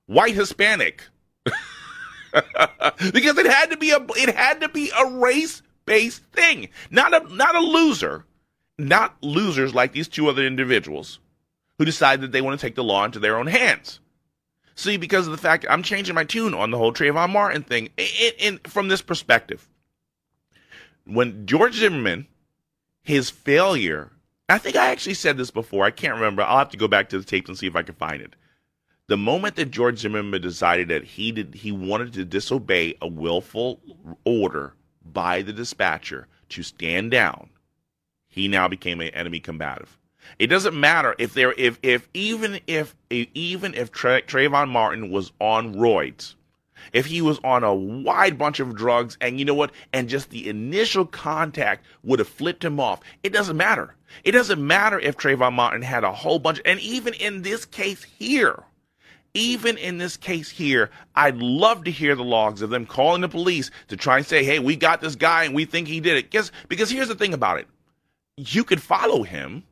white 0.06 0.34
Hispanic. 0.34 1.04
because 3.12 3.38
it 3.38 3.46
had 3.46 3.70
to 3.70 3.76
be 3.76 3.90
a, 3.90 3.98
it 4.16 4.34
had 4.34 4.60
to 4.60 4.68
be 4.68 4.90
a 4.96 5.10
race 5.18 5.62
based 5.84 6.22
thing, 6.32 6.68
not 6.90 7.14
a, 7.14 7.34
not 7.34 7.54
a 7.54 7.60
loser, 7.60 8.24
not 8.78 9.16
losers 9.22 9.74
like 9.74 9.92
these 9.92 10.08
two 10.08 10.28
other 10.28 10.46
individuals 10.46 11.18
who 11.78 11.84
decide 11.84 12.20
that 12.20 12.32
they 12.32 12.40
want 12.40 12.58
to 12.58 12.66
take 12.66 12.74
the 12.74 12.84
law 12.84 13.04
into 13.04 13.18
their 13.18 13.36
own 13.36 13.46
hands. 13.46 14.00
See, 14.74 14.96
because 14.96 15.26
of 15.26 15.32
the 15.32 15.38
fact 15.38 15.66
I'm 15.68 15.82
changing 15.82 16.14
my 16.14 16.24
tune 16.24 16.54
on 16.54 16.70
the 16.70 16.78
whole 16.78 16.92
Trayvon 16.92 17.30
Martin 17.30 17.62
thing 17.62 17.90
in, 18.38 18.58
from 18.64 18.88
this 18.88 19.02
perspective. 19.02 19.68
When 21.04 21.46
George 21.46 21.74
Zimmerman, 21.74 22.26
his 23.02 23.28
failure, 23.28 24.12
I 24.48 24.58
think 24.58 24.76
I 24.76 24.86
actually 24.86 25.14
said 25.14 25.36
this 25.36 25.50
before. 25.50 25.84
I 25.84 25.90
can't 25.90 26.14
remember. 26.14 26.42
I'll 26.42 26.58
have 26.58 26.70
to 26.70 26.76
go 26.76 26.88
back 26.88 27.08
to 27.10 27.18
the 27.18 27.24
tapes 27.24 27.48
and 27.48 27.58
see 27.58 27.66
if 27.66 27.76
I 27.76 27.82
can 27.82 27.94
find 27.94 28.22
it. 28.22 28.34
The 29.08 29.16
moment 29.16 29.56
that 29.56 29.70
George 29.70 29.98
Zimmerman 29.98 30.40
decided 30.40 30.88
that 30.88 31.04
he 31.04 31.32
did, 31.32 31.54
he 31.54 31.72
wanted 31.72 32.12
to 32.14 32.24
disobey 32.24 32.94
a 33.02 33.08
willful 33.08 33.80
order 34.24 34.74
by 35.04 35.42
the 35.42 35.52
dispatcher 35.52 36.28
to 36.50 36.62
stand 36.62 37.10
down, 37.10 37.50
he 38.28 38.48
now 38.48 38.68
became 38.68 39.00
an 39.00 39.08
enemy 39.08 39.40
combative. 39.40 39.98
It 40.38 40.46
doesn't 40.46 40.78
matter 40.78 41.14
if 41.18 41.34
there 41.34 41.52
if 41.58 41.78
if 41.82 42.08
even 42.14 42.60
if 42.66 42.94
even 43.10 43.74
if 43.74 43.90
Tra- 43.90 44.22
Trayvon 44.22 44.68
Martin 44.68 45.10
was 45.10 45.32
on 45.40 45.74
roids, 45.74 46.36
if 46.92 47.06
he 47.06 47.20
was 47.20 47.40
on 47.42 47.64
a 47.64 47.74
wide 47.74 48.38
bunch 48.38 48.60
of 48.60 48.76
drugs, 48.76 49.18
and 49.20 49.38
you 49.38 49.44
know 49.44 49.54
what, 49.54 49.72
and 49.92 50.08
just 50.08 50.30
the 50.30 50.48
initial 50.48 51.04
contact 51.06 51.84
would 52.04 52.20
have 52.20 52.28
flipped 52.28 52.64
him 52.64 52.78
off. 52.78 53.00
It 53.22 53.32
doesn't 53.32 53.56
matter. 53.56 53.96
It 54.22 54.32
doesn't 54.32 54.64
matter 54.64 54.98
if 54.98 55.16
Trayvon 55.16 55.54
Martin 55.54 55.82
had 55.82 56.04
a 56.04 56.12
whole 56.12 56.38
bunch, 56.38 56.60
and 56.64 56.78
even 56.80 57.14
in 57.14 57.42
this 57.42 57.64
case 57.64 58.04
here, 58.04 58.62
even 59.34 59.78
in 59.78 59.98
this 59.98 60.16
case 60.16 60.50
here, 60.50 60.90
I'd 61.14 61.38
love 61.38 61.84
to 61.84 61.90
hear 61.90 62.14
the 62.14 62.24
logs 62.24 62.62
of 62.62 62.70
them 62.70 62.86
calling 62.86 63.22
the 63.22 63.28
police 63.28 63.70
to 63.88 63.96
try 63.96 64.18
and 64.18 64.26
say, 64.26 64.44
"Hey, 64.44 64.58
we 64.58 64.76
got 64.76 65.00
this 65.00 65.16
guy, 65.16 65.44
and 65.44 65.54
we 65.54 65.64
think 65.64 65.88
he 65.88 66.00
did 66.00 66.16
it." 66.16 66.30
Guess 66.30 66.52
because 66.68 66.90
here's 66.90 67.08
the 67.08 67.14
thing 67.14 67.34
about 67.34 67.58
it: 67.58 67.68
you 68.36 68.64
could 68.64 68.82
follow 68.82 69.22
him 69.22 69.64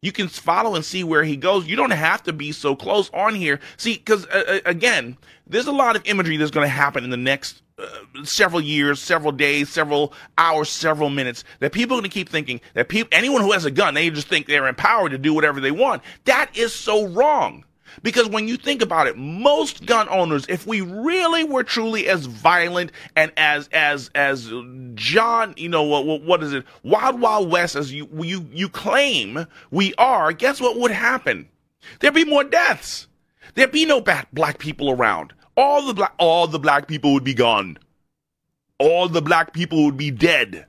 you 0.00 0.12
can 0.12 0.28
follow 0.28 0.74
and 0.76 0.84
see 0.84 1.02
where 1.02 1.24
he 1.24 1.36
goes. 1.36 1.66
You 1.66 1.76
don't 1.76 1.90
have 1.90 2.22
to 2.24 2.32
be 2.32 2.52
so 2.52 2.76
close 2.76 3.10
on 3.12 3.34
here. 3.34 3.58
See, 3.76 3.94
because 3.94 4.26
uh, 4.26 4.44
uh, 4.46 4.58
again, 4.64 5.16
there's 5.46 5.66
a 5.66 5.72
lot 5.72 5.96
of 5.96 6.02
imagery 6.04 6.36
that's 6.36 6.52
going 6.52 6.64
to 6.64 6.72
happen 6.72 7.02
in 7.02 7.10
the 7.10 7.16
next 7.16 7.62
uh, 7.78 7.86
several 8.22 8.60
years, 8.60 9.00
several 9.00 9.32
days, 9.32 9.68
several 9.68 10.12
hours, 10.36 10.68
several 10.68 11.10
minutes 11.10 11.42
that 11.58 11.72
people 11.72 11.96
are 11.96 12.00
going 12.00 12.10
to 12.10 12.14
keep 12.14 12.28
thinking 12.28 12.60
that 12.74 12.88
people, 12.88 13.08
anyone 13.10 13.42
who 13.42 13.50
has 13.50 13.64
a 13.64 13.72
gun, 13.72 13.94
they 13.94 14.08
just 14.10 14.28
think 14.28 14.46
they're 14.46 14.68
empowered 14.68 15.10
to 15.10 15.18
do 15.18 15.34
whatever 15.34 15.60
they 15.60 15.72
want. 15.72 16.02
That 16.26 16.56
is 16.56 16.72
so 16.72 17.08
wrong. 17.08 17.64
Because 18.02 18.28
when 18.28 18.48
you 18.48 18.56
think 18.56 18.82
about 18.82 19.06
it, 19.06 19.16
most 19.16 19.86
gun 19.86 20.08
owners, 20.08 20.46
if 20.48 20.66
we 20.66 20.80
really 20.80 21.44
were 21.44 21.64
truly 21.64 22.08
as 22.08 22.26
violent 22.26 22.92
and 23.16 23.32
as 23.36 23.68
as 23.72 24.10
as 24.14 24.52
John, 24.94 25.54
you 25.56 25.68
know 25.68 25.82
what 25.82 26.22
what 26.22 26.42
is 26.42 26.52
it, 26.52 26.64
Wild 26.82 27.20
Wild 27.20 27.50
West 27.50 27.76
as 27.76 27.92
you 27.92 28.08
you 28.20 28.46
you 28.52 28.68
claim 28.68 29.46
we 29.70 29.94
are, 29.94 30.32
guess 30.32 30.60
what 30.60 30.78
would 30.78 30.90
happen? 30.90 31.48
There'd 32.00 32.14
be 32.14 32.24
more 32.24 32.44
deaths. 32.44 33.08
There'd 33.54 33.72
be 33.72 33.86
no 33.86 34.00
black 34.00 34.28
black 34.32 34.58
people 34.58 34.90
around. 34.90 35.32
All 35.56 35.86
the 35.86 35.94
black 35.94 36.14
all 36.18 36.46
the 36.46 36.58
black 36.58 36.86
people 36.86 37.12
would 37.14 37.24
be 37.24 37.34
gone. 37.34 37.78
All 38.78 39.08
the 39.08 39.22
black 39.22 39.52
people 39.52 39.84
would 39.84 39.96
be 39.96 40.10
dead. 40.10 40.66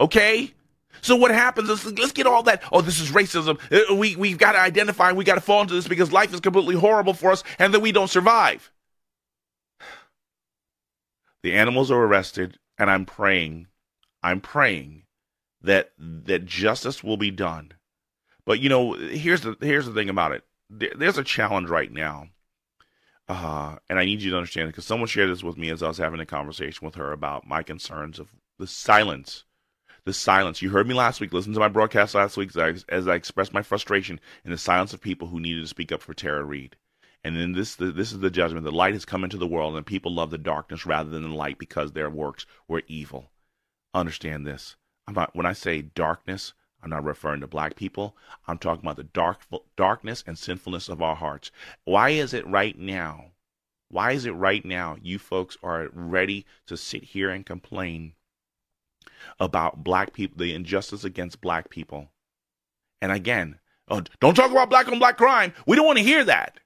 Okay? 0.00 0.54
So 1.02 1.16
what 1.16 1.30
happens 1.30 1.68
is 1.70 1.84
let's 1.98 2.12
get 2.12 2.26
all 2.26 2.42
that. 2.44 2.62
Oh, 2.72 2.80
this 2.80 3.00
is 3.00 3.10
racism. 3.10 3.58
Uh, 3.70 3.94
we 3.94 4.16
we've 4.16 4.38
got 4.38 4.52
to 4.52 4.60
identify. 4.60 5.08
and 5.08 5.18
We 5.18 5.24
got 5.24 5.36
to 5.36 5.40
fall 5.40 5.62
into 5.62 5.74
this 5.74 5.88
because 5.88 6.12
life 6.12 6.32
is 6.34 6.40
completely 6.40 6.76
horrible 6.76 7.14
for 7.14 7.30
us, 7.30 7.42
and 7.58 7.74
that 7.74 7.80
we 7.80 7.92
don't 7.92 8.10
survive. 8.10 8.70
The 11.42 11.54
animals 11.54 11.90
are 11.90 12.02
arrested, 12.02 12.58
and 12.78 12.90
I'm 12.90 13.06
praying, 13.06 13.68
I'm 14.22 14.40
praying 14.40 15.04
that 15.62 15.92
that 15.98 16.44
justice 16.46 17.02
will 17.02 17.16
be 17.16 17.30
done. 17.30 17.72
But 18.44 18.60
you 18.60 18.68
know, 18.68 18.94
here's 18.94 19.42
the 19.42 19.56
here's 19.60 19.86
the 19.86 19.94
thing 19.94 20.08
about 20.08 20.32
it. 20.32 20.44
there's 20.68 21.18
a 21.18 21.24
challenge 21.24 21.68
right 21.68 21.90
now, 21.90 22.28
uh, 23.28 23.76
and 23.88 23.98
I 23.98 24.04
need 24.04 24.22
you 24.22 24.30
to 24.32 24.36
understand 24.36 24.66
it 24.66 24.72
because 24.72 24.86
someone 24.86 25.08
shared 25.08 25.30
this 25.30 25.44
with 25.44 25.56
me 25.56 25.70
as 25.70 25.82
I 25.82 25.88
was 25.88 25.98
having 25.98 26.20
a 26.20 26.26
conversation 26.26 26.84
with 26.84 26.96
her 26.96 27.12
about 27.12 27.46
my 27.46 27.62
concerns 27.62 28.18
of 28.18 28.28
the 28.58 28.66
silence 28.66 29.44
the 30.04 30.12
silence. 30.12 30.62
You 30.62 30.70
heard 30.70 30.88
me 30.88 30.94
last 30.94 31.20
week. 31.20 31.32
Listen 31.32 31.52
to 31.52 31.60
my 31.60 31.68
broadcast 31.68 32.14
last 32.14 32.36
week 32.36 32.50
as 32.50 32.56
I, 32.56 32.94
as 32.94 33.08
I 33.08 33.14
expressed 33.14 33.52
my 33.52 33.62
frustration 33.62 34.20
in 34.44 34.50
the 34.50 34.58
silence 34.58 34.92
of 34.92 35.00
people 35.00 35.28
who 35.28 35.40
needed 35.40 35.60
to 35.60 35.66
speak 35.66 35.92
up 35.92 36.02
for 36.02 36.14
Tara 36.14 36.44
Reade. 36.44 36.76
And 37.22 37.36
then 37.36 37.52
this 37.52 37.76
this 37.76 38.12
is 38.12 38.20
the 38.20 38.30
judgment. 38.30 38.64
The 38.64 38.72
light 38.72 38.94
has 38.94 39.04
come 39.04 39.24
into 39.24 39.36
the 39.36 39.46
world, 39.46 39.76
and 39.76 39.84
people 39.84 40.14
love 40.14 40.30
the 40.30 40.38
darkness 40.38 40.86
rather 40.86 41.10
than 41.10 41.22
the 41.22 41.28
light 41.34 41.58
because 41.58 41.92
their 41.92 42.08
works 42.08 42.46
were 42.66 42.82
evil. 42.86 43.30
Understand 43.92 44.46
this. 44.46 44.76
I'm 45.06 45.14
not 45.14 45.36
when 45.36 45.44
I 45.44 45.52
say 45.52 45.82
darkness, 45.82 46.54
I'm 46.82 46.90
not 46.90 47.04
referring 47.04 47.40
to 47.42 47.46
black 47.46 47.76
people. 47.76 48.16
I'm 48.48 48.56
talking 48.56 48.84
about 48.84 48.96
the 48.96 49.04
dark 49.04 49.40
darkness 49.76 50.24
and 50.26 50.38
sinfulness 50.38 50.88
of 50.88 51.02
our 51.02 51.16
hearts. 51.16 51.50
Why 51.84 52.10
is 52.10 52.32
it 52.32 52.46
right 52.46 52.78
now? 52.78 53.32
Why 53.88 54.12
is 54.12 54.24
it 54.24 54.30
right 54.30 54.64
now 54.64 54.96
you 55.02 55.18
folks 55.18 55.58
are 55.62 55.88
ready 55.92 56.46
to 56.66 56.76
sit 56.76 57.04
here 57.04 57.28
and 57.28 57.44
complain 57.44 58.14
about 59.38 59.82
black 59.82 60.12
people, 60.12 60.38
the 60.38 60.54
injustice 60.54 61.04
against 61.04 61.40
black 61.40 61.70
people. 61.70 62.08
And 63.00 63.12
again, 63.12 63.58
oh, 63.88 64.02
don't 64.20 64.34
talk 64.34 64.50
about 64.50 64.70
black 64.70 64.88
on 64.88 64.98
black 64.98 65.16
crime. 65.16 65.52
We 65.66 65.76
don't 65.76 65.86
want 65.86 65.98
to 65.98 66.04
hear 66.04 66.24
that. 66.24 66.58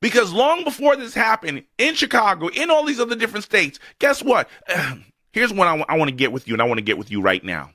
Because 0.00 0.32
long 0.32 0.64
before 0.64 0.96
this 0.96 1.14
happened 1.14 1.64
in 1.78 1.94
Chicago, 1.94 2.48
in 2.48 2.70
all 2.70 2.84
these 2.84 3.00
other 3.00 3.16
different 3.16 3.44
states, 3.44 3.78
guess 3.98 4.22
what? 4.22 4.48
Here's 5.32 5.52
what 5.52 5.68
I, 5.68 5.72
w- 5.72 5.86
I 5.88 5.96
want 5.96 6.08
to 6.08 6.16
get 6.16 6.32
with 6.32 6.48
you, 6.48 6.54
and 6.54 6.62
I 6.62 6.64
want 6.64 6.78
to 6.78 6.84
get 6.84 6.98
with 6.98 7.10
you 7.10 7.20
right 7.20 7.44
now. 7.44 7.70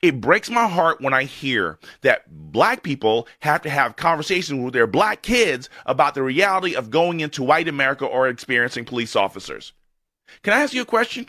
It 0.00 0.20
breaks 0.20 0.48
my 0.48 0.66
heart 0.66 1.02
when 1.02 1.12
I 1.12 1.24
hear 1.24 1.78
that 2.00 2.24
black 2.30 2.82
people 2.82 3.28
have 3.40 3.60
to 3.62 3.70
have 3.70 3.96
conversations 3.96 4.62
with 4.62 4.72
their 4.72 4.86
black 4.86 5.20
kids 5.20 5.68
about 5.84 6.14
the 6.14 6.22
reality 6.22 6.74
of 6.74 6.88
going 6.88 7.20
into 7.20 7.42
white 7.42 7.68
America 7.68 8.06
or 8.06 8.28
experiencing 8.28 8.86
police 8.86 9.14
officers. 9.14 9.72
Can 10.42 10.54
I 10.54 10.60
ask 10.60 10.72
you 10.72 10.82
a 10.82 10.86
question? 10.86 11.26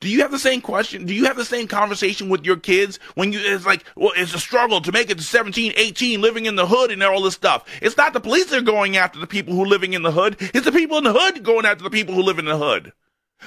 Do 0.00 0.08
you 0.08 0.20
have 0.22 0.30
the 0.30 0.38
same 0.38 0.60
question? 0.60 1.06
Do 1.06 1.14
you 1.14 1.24
have 1.24 1.36
the 1.36 1.44
same 1.44 1.68
conversation 1.68 2.28
with 2.28 2.44
your 2.44 2.56
kids 2.56 2.98
when 3.14 3.32
you, 3.32 3.40
it's 3.42 3.66
like, 3.66 3.84
well, 3.96 4.12
it's 4.16 4.34
a 4.34 4.38
struggle 4.38 4.80
to 4.80 4.92
make 4.92 5.10
it 5.10 5.18
to 5.18 5.24
17, 5.24 5.72
18, 5.76 6.20
living 6.20 6.46
in 6.46 6.56
the 6.56 6.66
hood 6.66 6.90
and 6.90 7.02
all 7.02 7.22
this 7.22 7.34
stuff. 7.34 7.64
It's 7.80 7.96
not 7.96 8.12
the 8.12 8.20
police 8.20 8.46
that 8.46 8.58
are 8.58 8.62
going 8.62 8.96
after 8.96 9.18
the 9.18 9.26
people 9.26 9.54
who 9.54 9.64
are 9.64 9.68
living 9.68 9.94
in 9.94 10.02
the 10.02 10.12
hood. 10.12 10.36
It's 10.38 10.64
the 10.64 10.72
people 10.72 10.98
in 10.98 11.04
the 11.04 11.12
hood 11.12 11.42
going 11.42 11.66
after 11.66 11.84
the 11.84 11.90
people 11.90 12.14
who 12.14 12.22
live 12.22 12.38
in 12.38 12.44
the 12.44 12.58
hood. 12.58 12.92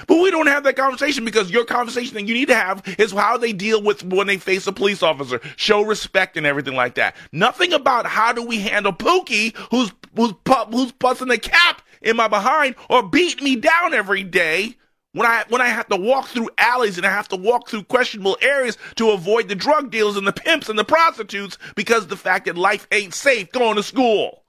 But 0.06 0.22
we 0.22 0.30
don't 0.30 0.46
have 0.46 0.64
that 0.64 0.76
conversation 0.76 1.24
because 1.24 1.50
your 1.50 1.64
conversation 1.64 2.14
that 2.14 2.28
you 2.28 2.34
need 2.34 2.48
to 2.48 2.54
have 2.54 2.82
is 2.98 3.10
how 3.10 3.36
they 3.36 3.52
deal 3.52 3.82
with 3.82 4.04
when 4.04 4.28
they 4.28 4.36
face 4.36 4.66
a 4.66 4.72
police 4.72 5.02
officer, 5.02 5.40
show 5.56 5.82
respect 5.82 6.36
and 6.36 6.46
everything 6.46 6.74
like 6.74 6.94
that. 6.94 7.16
Nothing 7.32 7.72
about 7.72 8.06
how 8.06 8.32
do 8.32 8.42
we 8.42 8.60
handle 8.60 8.92
Pookie, 8.92 9.56
who's 9.70 9.92
who's 10.14 10.32
who's 10.70 10.92
busting 10.92 11.28
the 11.28 11.38
cap 11.38 11.82
in 12.02 12.16
my 12.16 12.28
behind 12.28 12.76
or 12.88 13.02
beat 13.02 13.42
me 13.42 13.56
down 13.56 13.92
every 13.92 14.22
day 14.22 14.76
When 15.12 15.26
I 15.26 15.44
when 15.48 15.60
I 15.60 15.66
have 15.66 15.88
to 15.88 15.96
walk 15.96 16.28
through 16.28 16.50
alleys 16.56 16.96
and 16.96 17.06
I 17.06 17.10
have 17.10 17.28
to 17.28 17.36
walk 17.36 17.68
through 17.68 17.84
questionable 17.84 18.38
areas 18.40 18.78
to 18.94 19.10
avoid 19.10 19.48
the 19.48 19.56
drug 19.56 19.90
dealers 19.90 20.16
and 20.16 20.26
the 20.26 20.32
pimps 20.32 20.68
and 20.68 20.78
the 20.78 20.84
prostitutes 20.84 21.58
because 21.74 22.06
the 22.06 22.16
fact 22.16 22.46
that 22.46 22.56
life 22.56 22.86
ain't 22.92 23.14
safe 23.14 23.50
going 23.50 23.76
to 23.76 23.82
school. 23.82 24.44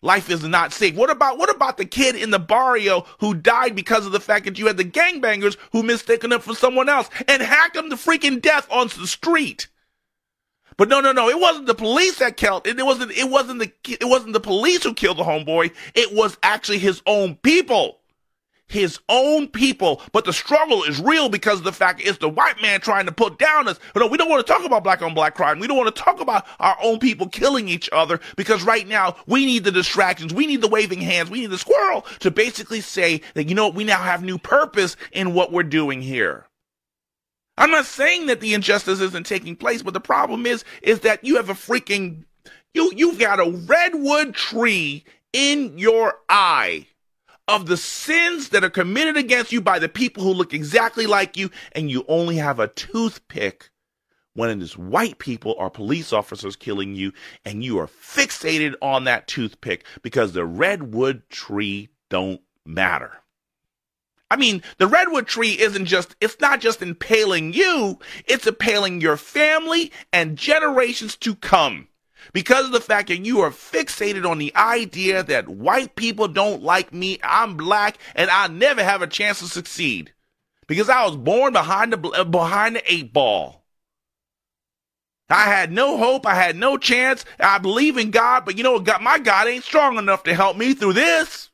Life 0.00 0.30
is 0.30 0.42
not 0.42 0.72
safe. 0.72 0.96
What 0.96 1.10
about 1.10 1.38
what 1.38 1.54
about 1.54 1.76
the 1.76 1.84
kid 1.84 2.16
in 2.16 2.30
the 2.30 2.38
barrio 2.38 3.06
who 3.20 3.34
died 3.34 3.76
because 3.76 4.06
of 4.06 4.12
the 4.12 4.20
fact 4.20 4.46
that 4.46 4.58
you 4.58 4.66
had 4.66 4.78
the 4.78 4.84
gangbangers 4.84 5.58
who 5.72 5.82
mistaken 5.82 6.32
him 6.32 6.40
for 6.40 6.54
someone 6.54 6.88
else 6.88 7.10
and 7.28 7.42
hacked 7.42 7.76
him 7.76 7.90
to 7.90 7.96
freaking 7.96 8.40
death 8.40 8.66
on 8.70 8.88
the 8.88 9.06
street? 9.06 9.68
But 10.78 10.88
no, 10.88 11.00
no, 11.00 11.12
no. 11.12 11.28
It 11.28 11.38
wasn't 11.38 11.66
the 11.66 11.74
police 11.74 12.18
that 12.18 12.38
killed. 12.38 12.66
It, 12.66 12.78
it 12.78 12.86
wasn't. 12.86 13.12
It 13.12 13.28
wasn't 13.28 13.60
the. 13.60 13.72
It 13.84 14.08
wasn't 14.08 14.32
the 14.32 14.40
police 14.40 14.82
who 14.82 14.94
killed 14.94 15.18
the 15.18 15.22
homeboy. 15.22 15.72
It 15.94 16.14
was 16.14 16.38
actually 16.42 16.78
his 16.78 17.02
own 17.06 17.36
people 17.36 17.98
his 18.72 18.98
own 19.08 19.48
people. 19.48 20.00
But 20.12 20.24
the 20.24 20.32
struggle 20.32 20.82
is 20.84 21.00
real 21.00 21.28
because 21.28 21.58
of 21.58 21.64
the 21.64 21.72
fact 21.72 22.00
it's 22.02 22.18
the 22.18 22.28
white 22.28 22.60
man 22.62 22.80
trying 22.80 23.06
to 23.06 23.12
put 23.12 23.38
down 23.38 23.68
us. 23.68 23.78
No, 23.94 24.06
we 24.06 24.16
don't 24.16 24.30
want 24.30 24.44
to 24.44 24.50
talk 24.50 24.64
about 24.64 24.82
black 24.82 25.02
on 25.02 25.14
black 25.14 25.34
crime. 25.34 25.58
We 25.58 25.66
don't 25.66 25.76
want 25.76 25.94
to 25.94 26.02
talk 26.02 26.20
about 26.20 26.46
our 26.58 26.76
own 26.82 26.98
people 26.98 27.28
killing 27.28 27.68
each 27.68 27.88
other 27.92 28.18
because 28.36 28.62
right 28.62 28.88
now 28.88 29.16
we 29.26 29.44
need 29.44 29.64
the 29.64 29.70
distractions. 29.70 30.32
We 30.32 30.46
need 30.46 30.62
the 30.62 30.68
waving 30.68 31.02
hands. 31.02 31.30
We 31.30 31.40
need 31.40 31.50
the 31.50 31.58
squirrel 31.58 32.06
to 32.20 32.30
basically 32.30 32.80
say 32.80 33.20
that, 33.34 33.48
you 33.48 33.54
know 33.54 33.66
what, 33.66 33.74
we 33.74 33.84
now 33.84 34.00
have 34.00 34.24
new 34.24 34.38
purpose 34.38 34.96
in 35.12 35.34
what 35.34 35.52
we're 35.52 35.62
doing 35.64 36.00
here. 36.00 36.46
I'm 37.58 37.70
not 37.70 37.84
saying 37.84 38.26
that 38.26 38.40
the 38.40 38.54
injustice 38.54 39.00
isn't 39.00 39.26
taking 39.26 39.56
place, 39.56 39.82
but 39.82 39.92
the 39.92 40.00
problem 40.00 40.46
is, 40.46 40.64
is 40.80 41.00
that 41.00 41.22
you 41.22 41.36
have 41.36 41.50
a 41.50 41.54
freaking, 41.54 42.24
you, 42.72 42.90
you've 42.96 43.18
got 43.18 43.38
a 43.38 43.50
redwood 43.50 44.34
tree 44.34 45.04
in 45.34 45.76
your 45.76 46.14
eye 46.30 46.86
of 47.48 47.66
the 47.66 47.76
sins 47.76 48.50
that 48.50 48.64
are 48.64 48.70
committed 48.70 49.16
against 49.16 49.52
you 49.52 49.60
by 49.60 49.78
the 49.78 49.88
people 49.88 50.22
who 50.22 50.32
look 50.32 50.54
exactly 50.54 51.06
like 51.06 51.36
you, 51.36 51.50
and 51.72 51.90
you 51.90 52.04
only 52.08 52.36
have 52.36 52.60
a 52.60 52.68
toothpick 52.68 53.70
when 54.34 54.48
it 54.50 54.62
is 54.62 54.78
white 54.78 55.18
people 55.18 55.54
or 55.58 55.68
police 55.68 56.12
officers 56.12 56.56
killing 56.56 56.94
you, 56.94 57.12
and 57.44 57.62
you 57.62 57.78
are 57.78 57.86
fixated 57.86 58.74
on 58.80 59.04
that 59.04 59.26
toothpick 59.26 59.84
because 60.02 60.32
the 60.32 60.44
redwood 60.44 61.22
tree 61.28 61.88
don't 62.08 62.40
matter. 62.64 63.12
I 64.30 64.36
mean, 64.36 64.62
the 64.78 64.86
redwood 64.86 65.26
tree 65.26 65.60
isn't 65.60 65.84
just, 65.84 66.16
it's 66.18 66.40
not 66.40 66.60
just 66.60 66.80
impaling 66.80 67.52
you, 67.52 67.98
it's 68.26 68.46
impaling 68.46 69.02
your 69.02 69.18
family 69.18 69.92
and 70.10 70.38
generations 70.38 71.16
to 71.16 71.34
come 71.34 71.88
because 72.32 72.66
of 72.66 72.72
the 72.72 72.80
fact 72.80 73.08
that 73.08 73.24
you 73.24 73.40
are 73.40 73.50
fixated 73.50 74.28
on 74.28 74.38
the 74.38 74.54
idea 74.56 75.22
that 75.22 75.48
white 75.48 75.96
people 75.96 76.28
don't 76.28 76.62
like 76.62 76.92
me, 76.92 77.18
I'm 77.22 77.56
black, 77.56 77.98
and 78.14 78.30
I 78.30 78.48
never 78.48 78.82
have 78.82 79.02
a 79.02 79.06
chance 79.06 79.40
to 79.40 79.46
succeed 79.46 80.12
because 80.66 80.88
I 80.88 81.04
was 81.04 81.16
born 81.16 81.52
behind 81.52 81.92
the 81.92 82.08
uh, 82.10 82.24
behind 82.24 82.76
the 82.76 82.92
eight 82.92 83.12
ball. 83.12 83.62
I 85.28 85.44
had 85.44 85.72
no 85.72 85.96
hope. 85.96 86.26
I 86.26 86.34
had 86.34 86.56
no 86.56 86.76
chance. 86.76 87.24
I 87.40 87.58
believe 87.58 87.96
in 87.96 88.10
God, 88.10 88.44
but 88.44 88.56
you 88.56 88.62
know 88.62 88.72
what? 88.72 88.84
God, 88.84 89.02
my 89.02 89.18
God 89.18 89.48
ain't 89.48 89.64
strong 89.64 89.96
enough 89.96 90.24
to 90.24 90.34
help 90.34 90.56
me 90.56 90.74
through 90.74 90.92
this. 90.92 91.50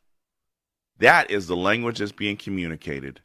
That 0.99 1.31
is 1.31 1.47
the 1.47 1.57
language 1.57 1.99
that's 1.99 2.13
being 2.13 2.37
communicated. 2.37 3.21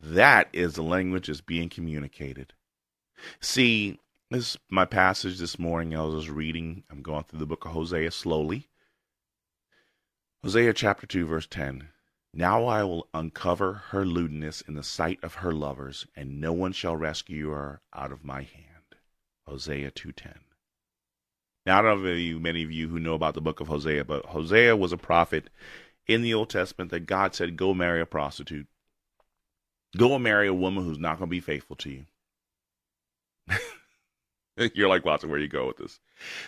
That 0.00 0.48
is 0.52 0.74
the 0.74 0.82
language 0.82 1.26
that's 1.26 1.42
being 1.42 1.68
communicated. 1.68 2.54
See, 3.40 4.00
this 4.32 4.52
is 4.52 4.58
my 4.70 4.84
passage 4.84 5.38
this 5.38 5.58
morning. 5.58 5.96
I 5.96 6.02
was 6.02 6.30
reading, 6.30 6.84
I'm 6.90 7.02
going 7.02 7.24
through 7.24 7.38
the 7.38 7.46
book 7.46 7.64
of 7.64 7.72
Hosea 7.72 8.10
slowly. 8.10 8.68
Hosea 10.42 10.72
chapter 10.72 11.06
2, 11.06 11.26
verse 11.26 11.46
10. 11.46 11.88
Now 12.34 12.64
I 12.64 12.82
will 12.82 13.08
uncover 13.12 13.74
her 13.90 14.06
lewdness 14.06 14.62
in 14.62 14.74
the 14.74 14.82
sight 14.82 15.18
of 15.22 15.34
her 15.34 15.52
lovers, 15.52 16.06
and 16.16 16.40
no 16.40 16.52
one 16.52 16.72
shall 16.72 16.96
rescue 16.96 17.50
her 17.50 17.82
out 17.92 18.10
of 18.10 18.24
my 18.24 18.42
hand. 18.42 18.96
Hosea 19.46 19.90
2:10. 19.90 20.38
Now 21.66 21.80
I 21.80 21.82
don't 21.82 22.02
know 22.02 22.12
you, 22.12 22.40
many 22.40 22.62
of 22.62 22.72
you 22.72 22.88
who 22.88 22.98
know 22.98 23.14
about 23.14 23.34
the 23.34 23.42
book 23.42 23.60
of 23.60 23.68
Hosea, 23.68 24.04
but 24.04 24.26
Hosea 24.26 24.76
was 24.76 24.92
a 24.92 24.96
prophet 24.96 25.50
in 26.06 26.22
the 26.22 26.32
Old 26.32 26.48
Testament 26.48 26.90
that 26.90 27.06
God 27.06 27.34
said, 27.34 27.56
"Go 27.56 27.74
marry 27.74 28.00
a 28.00 28.06
prostitute. 28.06 28.66
Go 29.96 30.14
and 30.14 30.24
marry 30.24 30.48
a 30.48 30.54
woman 30.54 30.84
who's 30.84 30.98
not 30.98 31.18
going 31.18 31.28
to 31.28 31.30
be 31.30 31.40
faithful 31.40 31.76
to 31.76 31.90
you." 31.90 32.06
You're 34.74 34.88
like, 34.88 35.04
Watson, 35.04 35.30
where 35.30 35.38
you 35.38 35.48
go 35.48 35.66
with 35.66 35.78
this? 35.78 36.00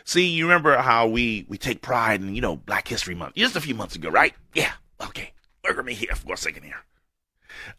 See, 0.04 0.28
you 0.28 0.44
remember 0.44 0.76
how 0.76 1.06
we 1.08 1.46
we 1.48 1.58
take 1.58 1.82
pride 1.82 2.20
in, 2.20 2.34
you 2.34 2.40
know, 2.40 2.56
Black 2.56 2.86
History 2.88 3.14
Month 3.14 3.34
just 3.34 3.56
a 3.56 3.60
few 3.60 3.74
months 3.74 3.96
ago, 3.96 4.10
right? 4.10 4.34
Yeah. 4.54 4.72
Okay. 5.00 5.32
Look 5.66 5.78
at 5.78 5.84
me 5.84 5.94
here 5.94 6.14
for 6.14 6.34
a 6.34 6.36
second 6.36 6.64
here. 6.64 6.84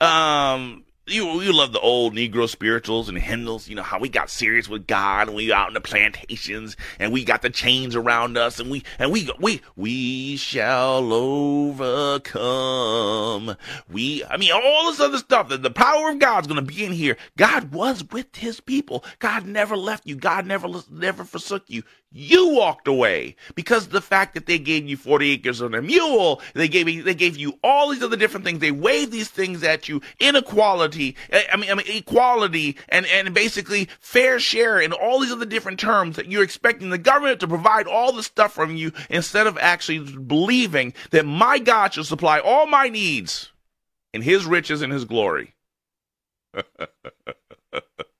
Um, 0.01 0.85
you 1.07 1.41
you 1.41 1.53
love 1.53 1.71
the 1.71 1.79
old 1.79 2.15
Negro 2.15 2.49
spirituals 2.49 3.09
and 3.09 3.17
hymnals. 3.17 3.67
You 3.67 3.75
know 3.75 3.83
how 3.83 3.99
we 3.99 4.09
got 4.09 4.31
serious 4.31 4.67
with 4.67 4.87
God 4.87 5.27
and 5.27 5.35
we 5.35 5.53
out 5.53 5.67
in 5.67 5.75
the 5.75 5.81
plantations 5.81 6.75
and 6.99 7.13
we 7.13 7.23
got 7.23 7.43
the 7.43 7.49
chains 7.51 7.95
around 7.95 8.37
us 8.37 8.59
and 8.59 8.71
we 8.71 8.83
and 8.97 9.11
we 9.11 9.29
we 9.39 9.61
we 9.75 10.37
shall 10.37 11.13
overcome. 11.13 12.35
We 13.91 14.23
I 14.25 14.37
mean 14.37 14.51
all 14.51 14.89
this 14.89 14.99
other 14.99 15.19
stuff. 15.19 15.49
That 15.49 15.61
the 15.61 15.69
power 15.69 16.09
of 16.09 16.19
God's 16.19 16.47
to 16.47 16.61
be 16.61 16.83
in 16.83 16.93
here. 16.93 17.17
God 17.37 17.71
was 17.71 18.03
with 18.11 18.35
His 18.35 18.59
people. 18.59 19.03
God 19.19 19.45
never 19.45 19.77
left 19.77 20.07
you. 20.07 20.15
God 20.15 20.47
never 20.47 20.67
never 20.89 21.23
forsook 21.23 21.65
you. 21.67 21.83
You 22.17 22.51
walked 22.51 22.87
away 22.87 23.35
because 23.55 23.89
the 23.89 23.99
fact 23.99 24.35
that 24.35 24.45
they 24.45 24.57
gave 24.57 24.87
you 24.87 24.95
40 24.95 25.31
acres 25.31 25.61
on 25.61 25.75
a 25.75 25.81
mule. 25.81 26.41
They 26.53 26.69
gave 26.69 26.87
you, 26.87 27.03
they 27.03 27.13
gave 27.13 27.35
you 27.35 27.59
all 27.61 27.89
these 27.89 28.01
other 28.01 28.15
different 28.15 28.45
things. 28.45 28.59
They 28.59 28.71
waved 28.71 29.11
these 29.11 29.27
things 29.27 29.63
at 29.63 29.89
you. 29.89 30.01
Inequality. 30.21 31.17
Eh, 31.29 31.43
I 31.51 31.57
mean, 31.57 31.69
I 31.69 31.75
mean, 31.75 31.87
equality 31.89 32.77
and, 32.87 33.05
and 33.07 33.33
basically 33.33 33.89
fair 33.99 34.39
share 34.39 34.79
and 34.79 34.93
all 34.93 35.19
these 35.19 35.33
other 35.33 35.45
different 35.45 35.77
terms 35.77 36.15
that 36.15 36.31
you're 36.31 36.41
expecting 36.41 36.89
the 36.89 36.97
government 36.97 37.41
to 37.41 37.49
provide 37.49 37.85
all 37.85 38.13
the 38.13 38.23
stuff 38.23 38.53
from 38.53 38.77
you 38.77 38.93
instead 39.09 39.45
of 39.45 39.57
actually 39.57 39.99
believing 39.99 40.93
that 41.11 41.25
my 41.25 41.59
God 41.59 41.93
shall 41.95 42.05
supply 42.05 42.39
all 42.39 42.65
my 42.65 42.87
needs 42.87 43.51
in 44.13 44.21
his 44.21 44.45
riches 44.45 44.81
and 44.81 44.93
his 44.93 45.03
glory. 45.03 45.53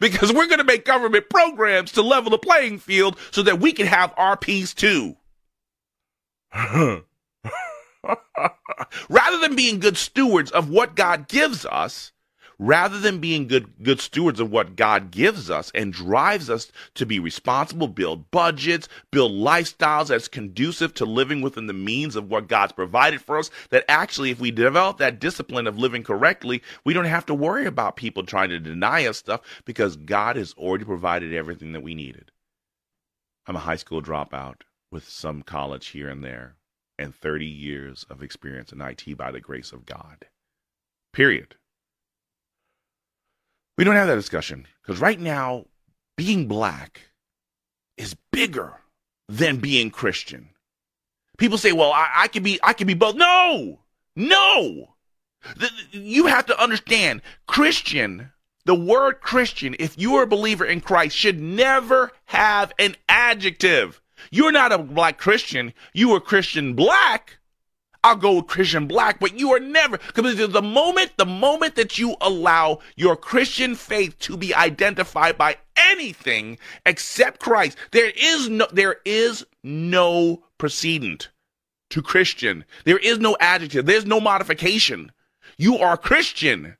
because 0.00 0.32
we're 0.32 0.46
going 0.46 0.58
to 0.58 0.64
make 0.64 0.84
government 0.84 1.28
programs 1.28 1.92
to 1.92 2.02
level 2.02 2.30
the 2.30 2.38
playing 2.38 2.78
field 2.78 3.18
so 3.30 3.42
that 3.42 3.60
we 3.60 3.72
can 3.72 3.86
have 3.86 4.12
our 4.16 4.36
peace 4.36 4.74
too. 4.74 5.16
Rather 9.08 9.38
than 9.40 9.56
being 9.56 9.78
good 9.80 9.96
stewards 9.96 10.50
of 10.50 10.68
what 10.68 10.96
God 10.96 11.28
gives 11.28 11.64
us, 11.66 12.12
rather 12.62 13.00
than 13.00 13.18
being 13.18 13.48
good 13.48 13.82
good 13.82 14.00
stewards 14.00 14.38
of 14.38 14.50
what 14.50 14.76
God 14.76 15.10
gives 15.10 15.50
us 15.50 15.72
and 15.74 15.92
drives 15.92 16.48
us 16.48 16.70
to 16.94 17.04
be 17.04 17.18
responsible, 17.18 17.88
build 17.88 18.30
budgets, 18.30 18.88
build 19.10 19.32
lifestyles 19.32 20.08
that's 20.08 20.28
conducive 20.28 20.94
to 20.94 21.04
living 21.04 21.42
within 21.42 21.66
the 21.66 21.72
means 21.72 22.14
of 22.14 22.30
what 22.30 22.46
God's 22.46 22.72
provided 22.72 23.20
for 23.20 23.38
us, 23.38 23.50
that 23.70 23.84
actually 23.88 24.30
if 24.30 24.38
we 24.38 24.50
develop 24.52 24.98
that 24.98 25.18
discipline 25.18 25.66
of 25.66 25.78
living 25.78 26.04
correctly, 26.04 26.62
we 26.84 26.92
don't 26.94 27.04
have 27.04 27.26
to 27.26 27.34
worry 27.34 27.66
about 27.66 27.96
people 27.96 28.22
trying 28.22 28.50
to 28.50 28.60
deny 28.60 29.06
us 29.06 29.18
stuff 29.18 29.40
because 29.64 29.96
God 29.96 30.36
has 30.36 30.54
already 30.54 30.84
provided 30.84 31.34
everything 31.34 31.72
that 31.72 31.82
we 31.82 31.94
needed. 31.94 32.30
I'm 33.46 33.56
a 33.56 33.60
high 33.60 33.76
school 33.76 34.00
dropout 34.00 34.62
with 34.92 35.08
some 35.08 35.42
college 35.42 35.88
here 35.88 36.08
and 36.08 36.22
there 36.22 36.56
and 36.96 37.12
30 37.12 37.44
years 37.44 38.06
of 38.08 38.22
experience 38.22 38.72
in 38.72 38.80
IT 38.80 39.16
by 39.16 39.32
the 39.32 39.40
grace 39.40 39.72
of 39.72 39.84
God. 39.84 40.26
Period. 41.12 41.56
We 43.76 43.84
don't 43.84 43.94
have 43.94 44.08
that 44.08 44.16
discussion 44.16 44.66
because 44.82 45.00
right 45.00 45.18
now, 45.18 45.66
being 46.16 46.46
black 46.46 47.00
is 47.96 48.16
bigger 48.30 48.74
than 49.28 49.58
being 49.58 49.90
Christian. 49.90 50.50
People 51.38 51.58
say, 51.58 51.72
"Well, 51.72 51.92
I, 51.92 52.10
I 52.14 52.28
can 52.28 52.42
be, 52.42 52.58
I 52.62 52.72
can 52.72 52.86
be 52.86 52.94
both." 52.94 53.16
No, 53.16 53.80
no. 54.14 54.94
The, 55.56 55.70
you 55.90 56.26
have 56.26 56.46
to 56.46 56.62
understand, 56.62 57.22
Christian. 57.46 58.32
The 58.64 58.74
word 58.76 59.20
Christian, 59.20 59.74
if 59.80 59.98
you 59.98 60.14
are 60.14 60.22
a 60.22 60.26
believer 60.28 60.64
in 60.64 60.80
Christ, 60.80 61.16
should 61.16 61.40
never 61.40 62.12
have 62.26 62.72
an 62.78 62.94
adjective. 63.08 64.00
You're 64.30 64.52
not 64.52 64.70
a 64.70 64.78
black 64.78 65.18
Christian. 65.18 65.74
You 65.92 66.14
are 66.14 66.20
Christian 66.20 66.74
black 66.74 67.38
I'll 68.04 68.16
go 68.16 68.36
with 68.36 68.48
Christian 68.48 68.88
black, 68.88 69.20
but 69.20 69.38
you 69.38 69.52
are 69.52 69.60
never, 69.60 69.98
because 70.14 70.36
the 70.36 70.62
moment, 70.62 71.12
the 71.16 71.26
moment 71.26 71.76
that 71.76 71.98
you 71.98 72.16
allow 72.20 72.80
your 72.96 73.16
Christian 73.16 73.76
faith 73.76 74.18
to 74.20 74.36
be 74.36 74.52
identified 74.52 75.38
by 75.38 75.58
anything 75.76 76.58
except 76.84 77.38
Christ, 77.38 77.78
there 77.92 78.10
is 78.16 78.48
no, 78.48 78.66
there 78.72 78.96
is 79.04 79.46
no 79.62 80.42
precedent 80.58 81.28
to 81.90 82.02
Christian. 82.02 82.64
There 82.84 82.98
is 82.98 83.18
no 83.18 83.36
adjective. 83.38 83.86
There's 83.86 84.06
no 84.06 84.20
modification. 84.20 85.12
You 85.56 85.78
are 85.78 85.96
Christian. 85.96 86.76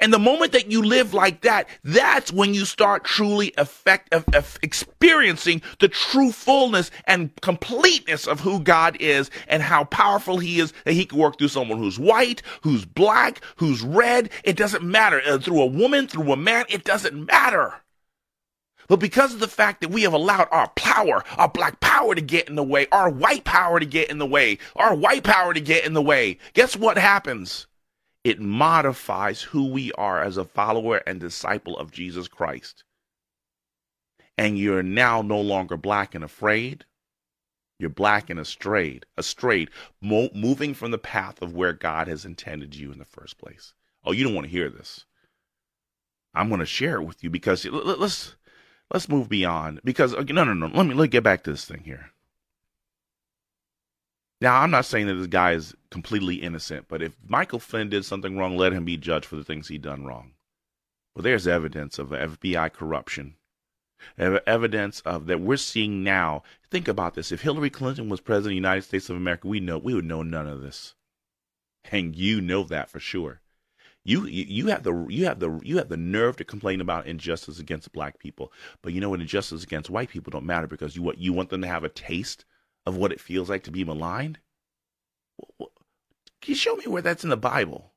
And 0.00 0.12
the 0.12 0.18
moment 0.18 0.52
that 0.52 0.70
you 0.70 0.82
live 0.82 1.14
like 1.14 1.42
that, 1.42 1.68
that's 1.84 2.32
when 2.32 2.54
you 2.54 2.64
start 2.64 3.04
truly 3.04 3.52
effect, 3.56 4.14
experiencing 4.62 5.62
the 5.80 5.88
true 5.88 6.32
fullness 6.32 6.90
and 7.04 7.34
completeness 7.40 8.26
of 8.26 8.40
who 8.40 8.60
God 8.60 8.96
is 9.00 9.30
and 9.46 9.62
how 9.62 9.84
powerful 9.84 10.38
He 10.38 10.60
is 10.60 10.72
that 10.84 10.92
He 10.92 11.04
can 11.04 11.18
work 11.18 11.38
through 11.38 11.48
someone 11.48 11.78
who's 11.78 11.98
white, 11.98 12.42
who's 12.62 12.84
black, 12.84 13.40
who's 13.56 13.82
red. 13.82 14.30
It 14.44 14.56
doesn't 14.56 14.84
matter. 14.84 15.20
Uh, 15.26 15.38
through 15.38 15.62
a 15.62 15.66
woman, 15.66 16.08
through 16.08 16.32
a 16.32 16.36
man, 16.36 16.64
it 16.68 16.84
doesn't 16.84 17.26
matter. 17.26 17.74
But 18.88 19.00
because 19.00 19.34
of 19.34 19.40
the 19.40 19.48
fact 19.48 19.82
that 19.82 19.90
we 19.90 20.02
have 20.02 20.14
allowed 20.14 20.48
our 20.50 20.68
power, 20.70 21.22
our 21.36 21.48
black 21.48 21.78
power 21.80 22.14
to 22.14 22.22
get 22.22 22.48
in 22.48 22.54
the 22.54 22.62
way, 22.62 22.86
our 22.90 23.10
white 23.10 23.44
power 23.44 23.78
to 23.78 23.86
get 23.86 24.10
in 24.10 24.18
the 24.18 24.26
way, 24.26 24.58
our 24.76 24.94
white 24.94 25.24
power 25.24 25.52
to 25.52 25.60
get 25.60 25.84
in 25.84 25.92
the 25.92 26.02
way, 26.02 26.38
guess 26.54 26.74
what 26.74 26.96
happens? 26.96 27.66
It 28.24 28.40
modifies 28.40 29.42
who 29.42 29.68
we 29.68 29.92
are 29.92 30.22
as 30.22 30.36
a 30.36 30.44
follower 30.44 30.98
and 31.06 31.20
disciple 31.20 31.76
of 31.78 31.92
Jesus 31.92 32.28
Christ. 32.28 32.84
And 34.36 34.58
you're 34.58 34.82
now 34.82 35.22
no 35.22 35.40
longer 35.40 35.76
black 35.76 36.14
and 36.14 36.24
afraid. 36.24 36.84
You're 37.78 37.90
black 37.90 38.28
and 38.28 38.40
astrayed, 38.40 39.06
astrayed, 39.16 39.70
mo- 40.00 40.30
moving 40.34 40.74
from 40.74 40.90
the 40.90 40.98
path 40.98 41.40
of 41.40 41.54
where 41.54 41.72
God 41.72 42.08
has 42.08 42.24
intended 42.24 42.74
you 42.74 42.90
in 42.90 42.98
the 42.98 43.04
first 43.04 43.38
place. 43.38 43.72
Oh, 44.04 44.12
you 44.12 44.24
don't 44.24 44.34
want 44.34 44.46
to 44.46 44.50
hear 44.50 44.68
this. 44.68 45.04
I'm 46.34 46.48
going 46.48 46.60
to 46.60 46.66
share 46.66 46.96
it 46.96 47.04
with 47.04 47.22
you 47.22 47.30
because 47.30 47.64
let's 47.64 48.36
let's 48.92 49.08
move 49.08 49.28
beyond 49.28 49.80
because 49.84 50.12
no 50.12 50.44
no 50.44 50.54
no 50.54 50.66
let 50.66 50.86
me 50.86 50.94
let 50.94 51.04
me 51.04 51.08
get 51.08 51.24
back 51.24 51.42
to 51.44 51.50
this 51.50 51.64
thing 51.64 51.82
here 51.84 52.10
now 54.40 54.60
i'm 54.60 54.70
not 54.70 54.84
saying 54.84 55.06
that 55.06 55.14
this 55.14 55.26
guy 55.26 55.52
is 55.52 55.74
completely 55.90 56.36
innocent 56.36 56.86
but 56.88 57.02
if 57.02 57.16
michael 57.26 57.58
flynn 57.58 57.88
did 57.88 58.04
something 58.04 58.36
wrong 58.36 58.56
let 58.56 58.72
him 58.72 58.84
be 58.84 58.96
judged 58.96 59.26
for 59.26 59.36
the 59.36 59.44
things 59.44 59.68
he 59.68 59.78
done 59.78 60.04
wrong. 60.04 60.32
Well 61.14 61.22
there's 61.22 61.48
evidence 61.48 61.98
of 61.98 62.10
fbi 62.10 62.72
corruption. 62.72 63.34
Evidence 64.16 65.00
of 65.00 65.26
that 65.26 65.40
we're 65.40 65.56
seeing 65.56 66.04
now. 66.04 66.44
Think 66.70 66.86
about 66.86 67.14
this. 67.14 67.32
If 67.32 67.42
hillary 67.42 67.70
clinton 67.70 68.08
was 68.08 68.20
president 68.20 68.46
of 68.46 68.50
the 68.50 68.54
united 68.54 68.82
states 68.82 69.10
of 69.10 69.16
america 69.16 69.48
we 69.48 69.58
know 69.58 69.78
we 69.78 69.94
would 69.94 70.04
know 70.04 70.22
none 70.22 70.46
of 70.46 70.60
this. 70.60 70.94
And 71.90 72.14
you 72.14 72.40
know 72.40 72.62
that 72.64 72.90
for 72.90 73.00
sure. 73.00 73.40
You 74.04 74.26
you 74.26 74.68
have 74.68 74.84
the 74.84 75.06
you 75.08 75.24
have 75.24 75.40
the 75.40 75.58
you 75.64 75.78
have 75.78 75.88
the 75.88 75.96
nerve 75.96 76.36
to 76.36 76.44
complain 76.44 76.80
about 76.80 77.06
injustice 77.06 77.58
against 77.58 77.92
black 77.92 78.18
people, 78.18 78.52
but 78.80 78.92
you 78.92 79.00
know 79.00 79.10
what 79.10 79.20
injustice 79.20 79.64
against 79.64 79.90
white 79.90 80.08
people 80.08 80.30
don't 80.30 80.46
matter 80.46 80.66
because 80.66 80.94
you 80.94 81.02
what 81.02 81.18
you 81.18 81.32
want 81.32 81.50
them 81.50 81.62
to 81.62 81.68
have 81.68 81.84
a 81.84 81.88
taste 81.88 82.44
of 82.88 82.96
what 82.96 83.12
it 83.12 83.20
feels 83.20 83.48
like 83.48 83.62
to 83.64 83.70
be 83.70 83.84
maligned. 83.84 84.38
Can 85.60 85.68
you 86.46 86.54
show 86.54 86.74
me 86.74 86.86
where 86.86 87.02
that's 87.02 87.22
in 87.22 87.30
the 87.30 87.36
Bible? 87.36 87.92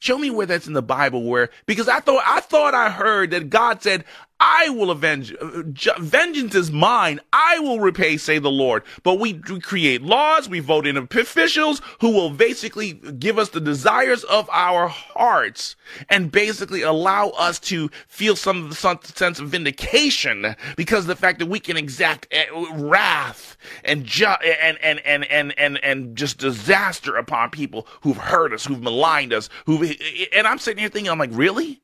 Show 0.00 0.18
me 0.18 0.30
where 0.30 0.46
that's 0.46 0.66
in 0.66 0.72
the 0.74 0.82
Bible 0.82 1.24
where 1.24 1.50
because 1.66 1.88
I 1.88 2.00
thought 2.00 2.22
I 2.26 2.40
thought 2.40 2.74
I 2.74 2.90
heard 2.90 3.30
that 3.30 3.50
God 3.50 3.82
said, 3.82 4.04
I 4.40 4.68
will 4.68 4.90
avenge. 4.90 5.34
Uh, 5.34 5.62
vengeance 5.98 6.54
is 6.54 6.70
mine. 6.70 7.20
I 7.32 7.58
will 7.58 7.80
repay, 7.80 8.16
say 8.16 8.38
the 8.38 8.50
Lord. 8.50 8.84
But 9.02 9.18
we 9.18 9.34
create 9.34 10.02
laws. 10.02 10.48
We 10.48 10.60
vote 10.60 10.86
in 10.86 10.96
officials 10.96 11.82
who 12.00 12.10
will 12.12 12.30
basically 12.30 12.92
give 12.92 13.38
us 13.38 13.48
the 13.48 13.60
desires 13.60 14.22
of 14.24 14.48
our 14.52 14.86
hearts 14.88 15.74
and 16.08 16.30
basically 16.30 16.82
allow 16.82 17.30
us 17.30 17.58
to 17.60 17.88
feel 18.06 18.36
some, 18.36 18.72
some 18.72 19.00
sense 19.02 19.40
of 19.40 19.48
vindication 19.48 20.54
because 20.76 21.04
of 21.04 21.08
the 21.08 21.16
fact 21.16 21.40
that 21.40 21.46
we 21.46 21.58
can 21.58 21.76
exact 21.76 22.28
eh, 22.30 22.46
wrath 22.74 23.56
and, 23.84 24.04
ju- 24.04 24.26
and, 24.26 24.78
and, 24.82 25.00
and, 25.00 25.24
and, 25.24 25.58
and, 25.58 25.82
and 25.82 26.16
just 26.16 26.38
disaster 26.38 27.16
upon 27.16 27.50
people 27.50 27.86
who've 28.02 28.16
hurt 28.16 28.52
us, 28.52 28.64
who've 28.64 28.82
maligned 28.82 29.32
us, 29.32 29.48
who 29.66 29.84
and 30.32 30.46
I'm 30.46 30.58
sitting 30.58 30.80
here 30.80 30.88
thinking, 30.88 31.10
I'm 31.10 31.18
like, 31.18 31.30
really? 31.32 31.82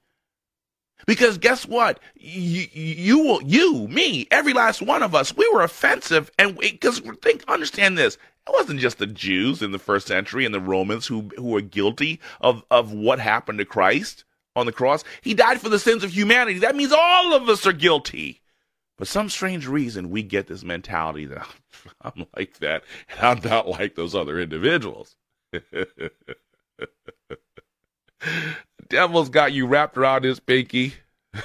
Because 1.07 1.39
guess 1.39 1.67
what? 1.67 2.01
You, 2.15 2.67
you, 2.73 3.41
you, 3.45 3.89
me, 3.89 4.27
every 4.31 4.53
last 4.53 4.83
one 4.83 5.03
of 5.03 5.15
us, 5.15 5.37
we 5.37 5.49
were 5.53 5.63
offensive. 5.63 6.31
And 6.39 6.59
because 6.59 7.01
think, 7.23 7.45
understand 7.49 7.99
this. 7.99 8.17
It 8.47 8.53
wasn't 8.53 8.81
just 8.81 8.99
the 8.99 9.07
Jews 9.07 9.63
in 9.63 9.73
the 9.73 9.79
first 9.79 10.07
century 10.07 10.45
and 10.45 10.55
the 10.55 10.61
Romans 10.61 11.07
who, 11.07 11.31
who 11.37 11.45
were 11.45 11.63
guilty 11.63 12.21
of, 12.41 12.63
of 12.71 12.93
what 12.93 13.19
happened 13.19 13.59
to 13.59 13.65
Christ 13.65 14.25
on 14.55 14.67
the 14.67 14.73
cross. 14.73 15.03
He 15.23 15.35
died 15.35 15.61
for 15.61 15.69
the 15.69 15.79
sins 15.79 16.05
of 16.05 16.15
humanity. 16.15 16.59
That 16.59 16.77
means 16.77 16.93
all 16.93 17.35
of 17.35 17.49
us 17.49 17.67
are 17.67 17.73
guilty. 17.73 18.43
For 18.99 19.05
some 19.05 19.29
strange 19.29 19.67
reason, 19.67 20.11
we 20.11 20.23
get 20.23 20.47
this 20.47 20.63
mentality 20.63 21.27
that 21.27 21.47
I'm 22.03 22.27
like 22.37 22.59
that 22.59 22.85
and 23.11 23.21
I'm 23.21 23.41
not 23.49 23.69
like 23.69 23.95
those 23.95 24.15
other 24.15 24.39
individuals. 24.39 25.17
Devil's 28.89 29.29
got 29.29 29.53
you 29.53 29.67
wrapped 29.67 29.97
around 29.97 30.25
his 30.25 30.41
pinky. 30.41 30.95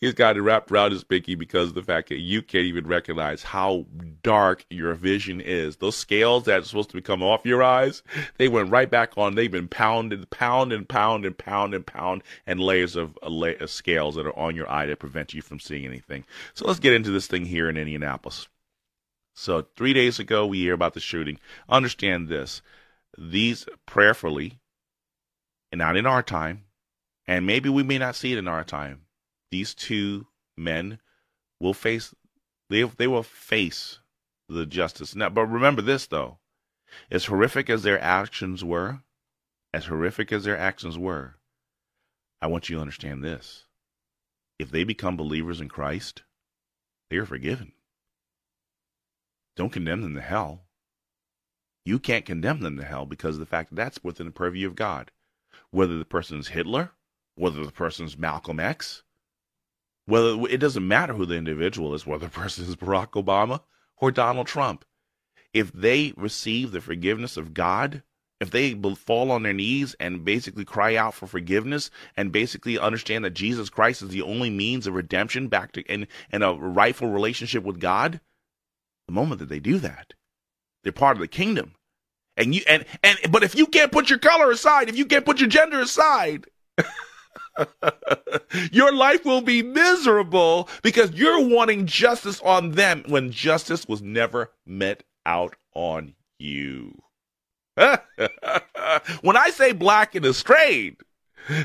He's 0.00 0.14
got 0.14 0.36
it 0.36 0.42
wrapped 0.42 0.70
around 0.70 0.92
his 0.92 1.02
pinky 1.02 1.34
because 1.34 1.68
of 1.68 1.74
the 1.74 1.82
fact 1.82 2.08
that 2.10 2.18
you 2.18 2.42
can't 2.42 2.66
even 2.66 2.86
recognize 2.86 3.42
how 3.42 3.86
dark 4.22 4.64
your 4.70 4.94
vision 4.94 5.40
is. 5.40 5.76
Those 5.76 5.96
scales 5.96 6.44
that 6.44 6.60
are 6.60 6.64
supposed 6.64 6.90
to 6.90 7.00
come 7.00 7.22
off 7.22 7.44
your 7.44 7.62
eyes, 7.62 8.02
they 8.38 8.48
went 8.48 8.70
right 8.70 8.88
back 8.88 9.18
on. 9.18 9.34
They've 9.34 9.50
been 9.50 9.68
pounded, 9.68 10.30
pound 10.30 10.72
and 10.72 10.88
pound 10.88 11.24
and 11.24 11.36
pound 11.36 11.74
and 11.74 11.84
pound, 11.84 12.22
and 12.46 12.60
layers 12.60 12.94
of, 12.94 13.18
uh, 13.22 13.54
of 13.60 13.70
scales 13.70 14.14
that 14.14 14.26
are 14.26 14.38
on 14.38 14.54
your 14.54 14.70
eye 14.70 14.86
that 14.86 14.98
prevent 15.00 15.34
you 15.34 15.42
from 15.42 15.58
seeing 15.58 15.84
anything. 15.84 16.24
So 16.54 16.66
let's 16.66 16.80
get 16.80 16.92
into 16.92 17.10
this 17.10 17.26
thing 17.26 17.46
here 17.46 17.68
in 17.68 17.76
Indianapolis. 17.76 18.48
So 19.34 19.66
three 19.76 19.92
days 19.92 20.18
ago, 20.18 20.46
we 20.46 20.58
hear 20.58 20.74
about 20.74 20.94
the 20.94 21.00
shooting. 21.00 21.38
Understand 21.68 22.28
this: 22.28 22.62
these 23.18 23.66
prayerfully 23.86 24.60
and 25.72 25.78
not 25.78 25.96
in 25.96 26.06
our 26.06 26.22
time, 26.22 26.64
and 27.26 27.46
maybe 27.46 27.68
we 27.68 27.82
may 27.82 27.98
not 27.98 28.16
see 28.16 28.32
it 28.32 28.38
in 28.38 28.48
our 28.48 28.64
time. 28.64 29.02
These 29.50 29.74
two 29.74 30.26
men 30.56 30.98
will 31.60 31.74
face 31.74 32.14
they 32.68 32.82
they 32.82 33.06
will 33.06 33.22
face 33.22 33.98
the 34.48 34.66
justice. 34.66 35.14
Now, 35.14 35.28
but 35.28 35.46
remember 35.46 35.82
this 35.82 36.06
though, 36.06 36.38
as 37.10 37.26
horrific 37.26 37.70
as 37.70 37.82
their 37.82 38.00
actions 38.00 38.64
were, 38.64 39.02
as 39.72 39.86
horrific 39.86 40.32
as 40.32 40.44
their 40.44 40.58
actions 40.58 40.98
were, 40.98 41.36
I 42.40 42.46
want 42.46 42.68
you 42.68 42.76
to 42.76 42.80
understand 42.80 43.22
this: 43.22 43.66
if 44.58 44.70
they 44.70 44.84
become 44.84 45.16
believers 45.16 45.60
in 45.60 45.68
Christ, 45.68 46.22
they 47.10 47.16
are 47.16 47.26
forgiven. 47.26 47.72
Don't 49.56 49.72
condemn 49.72 50.02
them 50.02 50.14
to 50.14 50.20
hell. 50.20 50.62
You 51.84 51.98
can't 51.98 52.26
condemn 52.26 52.60
them 52.60 52.76
to 52.76 52.84
hell 52.84 53.04
because 53.06 53.36
of 53.36 53.40
the 53.40 53.46
fact 53.46 53.70
that 53.70 53.76
that's 53.76 54.04
within 54.04 54.26
the 54.26 54.32
purview 54.32 54.66
of 54.66 54.76
God 54.76 55.10
whether 55.70 55.98
the 55.98 56.04
person 56.04 56.38
is 56.38 56.48
Hitler, 56.48 56.92
whether 57.34 57.64
the 57.64 57.72
person 57.72 58.06
is 58.06 58.18
Malcolm 58.18 58.60
X, 58.60 59.02
whether 60.06 60.40
it 60.48 60.58
doesn't 60.58 60.86
matter 60.86 61.14
who 61.14 61.26
the 61.26 61.36
individual 61.36 61.94
is, 61.94 62.06
whether 62.06 62.26
the 62.26 62.32
person 62.40 62.64
is 62.64 62.76
Barack 62.76 63.10
Obama 63.12 63.60
or 63.96 64.10
Donald 64.10 64.46
Trump. 64.46 64.84
If 65.52 65.72
they 65.72 66.12
receive 66.16 66.70
the 66.70 66.80
forgiveness 66.80 67.36
of 67.36 67.54
God, 67.54 68.02
if 68.40 68.50
they 68.50 68.74
fall 68.96 69.30
on 69.30 69.42
their 69.42 69.52
knees 69.52 69.94
and 70.00 70.24
basically 70.24 70.64
cry 70.64 70.96
out 70.96 71.14
for 71.14 71.26
forgiveness 71.26 71.90
and 72.16 72.32
basically 72.32 72.78
understand 72.78 73.24
that 73.24 73.34
Jesus 73.34 73.68
Christ 73.68 74.00
is 74.00 74.08
the 74.08 74.22
only 74.22 74.48
means 74.48 74.86
of 74.86 74.94
redemption 74.94 75.48
back 75.48 75.72
to 75.72 75.86
and, 75.88 76.06
and 76.30 76.42
a 76.42 76.54
rightful 76.54 77.08
relationship 77.08 77.64
with 77.64 77.80
God, 77.80 78.20
the 79.06 79.12
moment 79.12 79.40
that 79.40 79.50
they 79.50 79.60
do 79.60 79.78
that, 79.78 80.14
they're 80.82 80.92
part 80.92 81.16
of 81.16 81.20
the 81.20 81.28
kingdom. 81.28 81.74
And 82.40 82.54
you 82.54 82.62
and 82.66 82.86
and 83.02 83.18
but 83.30 83.42
if 83.42 83.54
you 83.54 83.66
can't 83.66 83.92
put 83.92 84.08
your 84.08 84.18
color 84.18 84.50
aside, 84.50 84.88
if 84.88 84.96
you 84.96 85.04
can't 85.04 85.26
put 85.26 85.40
your 85.40 85.48
gender 85.48 85.78
aside, 85.80 86.46
your 88.72 88.92
life 88.94 89.26
will 89.26 89.42
be 89.42 89.62
miserable 89.62 90.68
because 90.82 91.12
you're 91.12 91.46
wanting 91.46 91.86
justice 91.86 92.40
on 92.40 92.72
them 92.72 93.04
when 93.08 93.30
justice 93.30 93.86
was 93.86 94.00
never 94.00 94.52
met 94.64 95.02
out 95.26 95.54
on 95.74 96.14
you. 96.38 96.98
when 97.76 99.36
I 99.36 99.50
say 99.50 99.72
black 99.72 100.14
and 100.14 100.24
estranged, 100.24 101.02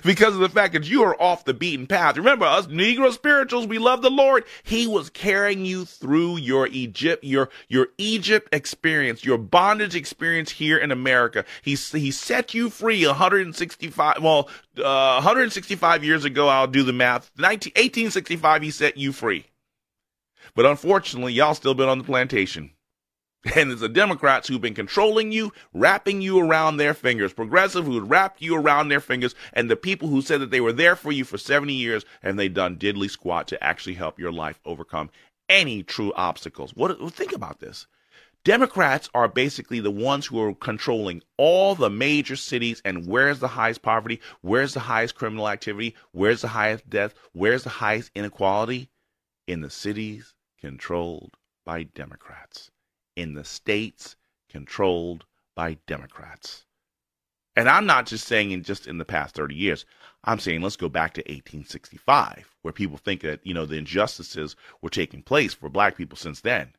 because 0.03 0.33
of 0.33 0.39
the 0.39 0.49
fact 0.49 0.73
that 0.73 0.89
you 0.89 1.03
are 1.03 1.19
off 1.21 1.45
the 1.45 1.53
beaten 1.53 1.87
path. 1.87 2.17
Remember, 2.17 2.45
us 2.45 2.67
Negro 2.67 3.11
spirituals, 3.11 3.67
we 3.67 3.77
love 3.77 4.01
the 4.01 4.09
Lord. 4.09 4.45
He 4.63 4.87
was 4.87 5.09
carrying 5.09 5.65
you 5.65 5.85
through 5.85 6.37
your 6.37 6.67
Egypt, 6.67 7.23
your 7.23 7.49
your 7.67 7.87
Egypt 7.97 8.49
experience, 8.53 9.25
your 9.25 9.37
bondage 9.37 9.95
experience 9.95 10.51
here 10.51 10.77
in 10.77 10.91
America. 10.91 11.45
He 11.61 11.75
he 11.75 12.11
set 12.11 12.53
you 12.53 12.69
free 12.69 13.05
165. 13.05 14.21
Well, 14.21 14.49
uh, 14.77 15.21
165 15.21 16.03
years 16.03 16.25
ago, 16.25 16.47
I'll 16.47 16.67
do 16.67 16.83
the 16.83 16.93
math. 16.93 17.31
19, 17.37 17.71
1865, 17.71 18.61
he 18.61 18.71
set 18.71 18.97
you 18.97 19.11
free. 19.11 19.45
But 20.53 20.65
unfortunately, 20.65 21.33
y'all 21.33 21.53
still 21.53 21.73
been 21.73 21.89
on 21.89 21.97
the 21.97 22.03
plantation. 22.03 22.71
And 23.53 23.71
it's 23.71 23.81
the 23.81 23.89
Democrats 23.89 24.47
who've 24.47 24.59
been 24.59 24.73
controlling 24.73 25.31
you, 25.31 25.53
wrapping 25.73 26.21
you 26.21 26.39
around 26.39 26.77
their 26.77 26.95
fingers. 26.95 27.31
Progressive 27.31 27.85
who 27.85 27.99
wrapped 27.99 28.41
you 28.41 28.55
around 28.55 28.89
their 28.89 28.99
fingers, 28.99 29.35
and 29.53 29.69
the 29.69 29.75
people 29.75 30.07
who 30.07 30.21
said 30.21 30.41
that 30.41 30.49
they 30.49 30.61
were 30.61 30.73
there 30.73 30.95
for 30.95 31.11
you 31.11 31.23
for 31.23 31.37
70 31.37 31.71
years 31.71 32.05
and 32.23 32.39
they 32.39 32.49
done 32.49 32.77
diddly 32.77 33.09
squat 33.09 33.47
to 33.49 33.63
actually 33.63 33.93
help 33.93 34.19
your 34.19 34.31
life 34.31 34.59
overcome 34.65 35.11
any 35.47 35.83
true 35.83 36.11
obstacles. 36.15 36.71
What 36.75 36.97
think 37.13 37.33
about 37.33 37.59
this. 37.59 37.85
Democrats 38.43 39.09
are 39.15 39.27
basically 39.27 39.79
the 39.79 39.89
ones 39.89 40.27
who 40.27 40.39
are 40.39 40.53
controlling 40.53 41.23
all 41.35 41.73
the 41.73 41.89
major 41.89 42.35
cities 42.35 42.79
and 42.85 43.07
where's 43.07 43.39
the 43.39 43.47
highest 43.47 43.81
poverty, 43.81 44.21
where's 44.41 44.75
the 44.75 44.81
highest 44.81 45.15
criminal 45.15 45.49
activity, 45.49 45.95
where's 46.11 46.41
the 46.41 46.49
highest 46.49 46.87
death, 46.87 47.15
where's 47.33 47.63
the 47.63 47.69
highest 47.69 48.11
inequality? 48.13 48.89
In 49.47 49.61
the 49.61 49.71
cities 49.71 50.35
controlled 50.59 51.37
by 51.65 51.83
Democrats, 51.83 52.69
in 53.15 53.33
the 53.33 53.43
states 53.43 54.15
controlled 54.49 55.25
by 55.55 55.77
Democrats. 55.87 56.65
And 57.55 57.69
I'm 57.69 57.85
not 57.85 58.05
just 58.05 58.27
saying 58.27 58.51
in 58.51 58.63
just 58.63 58.87
in 58.87 58.97
the 58.97 59.05
past 59.05 59.35
30 59.35 59.55
years. 59.55 59.85
I'm 60.25 60.39
saying 60.39 60.61
let's 60.61 60.75
go 60.75 60.89
back 60.89 61.13
to 61.13 61.21
1865, 61.21 62.55
where 62.61 62.73
people 62.73 62.97
think 62.97 63.21
that, 63.21 63.45
you 63.45 63.53
know, 63.53 63.65
the 63.65 63.77
injustices 63.77 64.55
were 64.81 64.89
taking 64.89 65.21
place 65.21 65.53
for 65.53 65.69
black 65.69 65.95
people 65.95 66.17
since 66.17 66.41
then. 66.41 66.73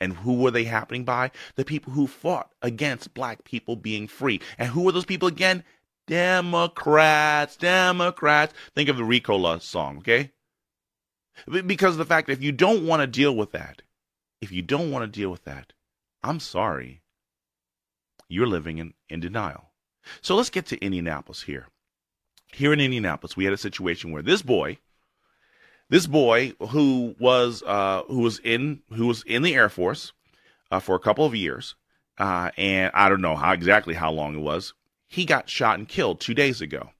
And 0.00 0.12
who 0.12 0.34
were 0.34 0.50
they 0.50 0.64
happening 0.64 1.04
by? 1.04 1.30
The 1.56 1.64
people 1.64 1.92
who 1.92 2.06
fought 2.06 2.52
against 2.62 3.14
black 3.14 3.44
people 3.44 3.76
being 3.76 4.06
free. 4.06 4.40
And 4.58 4.68
who 4.68 4.82
were 4.82 4.92
those 4.92 5.04
people 5.04 5.28
again? 5.28 5.64
Democrats, 6.06 7.56
Democrats. 7.56 8.54
Think 8.74 8.88
of 8.88 8.96
the 8.96 9.02
Ricola 9.02 9.60
song, 9.60 9.98
okay? 9.98 10.32
Because 11.46 11.94
of 11.94 11.98
the 11.98 12.04
fact 12.04 12.26
that 12.26 12.34
if 12.34 12.42
you 12.42 12.52
don't 12.52 12.86
want 12.86 13.00
to 13.00 13.06
deal 13.06 13.34
with 13.34 13.52
that, 13.52 13.82
if 14.40 14.52
you 14.52 14.62
don't 14.62 14.90
want 14.90 15.02
to 15.02 15.20
deal 15.20 15.30
with 15.30 15.44
that, 15.44 15.72
I'm 16.22 16.40
sorry. 16.40 17.02
You're 18.28 18.46
living 18.46 18.78
in, 18.78 18.94
in 19.08 19.20
denial. 19.20 19.70
So 20.20 20.36
let's 20.36 20.50
get 20.50 20.66
to 20.66 20.84
Indianapolis 20.84 21.42
here. 21.42 21.68
Here 22.52 22.72
in 22.72 22.80
Indianapolis, 22.80 23.36
we 23.36 23.44
had 23.44 23.52
a 23.52 23.58
situation 23.58 24.10
where 24.10 24.22
this 24.22 24.42
boy, 24.42 24.78
this 25.90 26.06
boy 26.06 26.54
who 26.70 27.14
was 27.18 27.62
uh, 27.62 28.02
who 28.08 28.20
was 28.20 28.38
in 28.42 28.82
who 28.92 29.06
was 29.06 29.22
in 29.24 29.42
the 29.42 29.54
Air 29.54 29.68
Force 29.68 30.12
uh, 30.70 30.80
for 30.80 30.96
a 30.96 31.00
couple 31.00 31.26
of 31.26 31.34
years, 31.34 31.74
uh, 32.16 32.50
and 32.56 32.90
I 32.94 33.08
don't 33.08 33.20
know 33.20 33.36
how 33.36 33.52
exactly 33.52 33.94
how 33.94 34.10
long 34.10 34.34
it 34.34 34.40
was. 34.40 34.72
He 35.06 35.24
got 35.24 35.50
shot 35.50 35.78
and 35.78 35.88
killed 35.88 36.20
two 36.20 36.34
days 36.34 36.60
ago. 36.60 36.90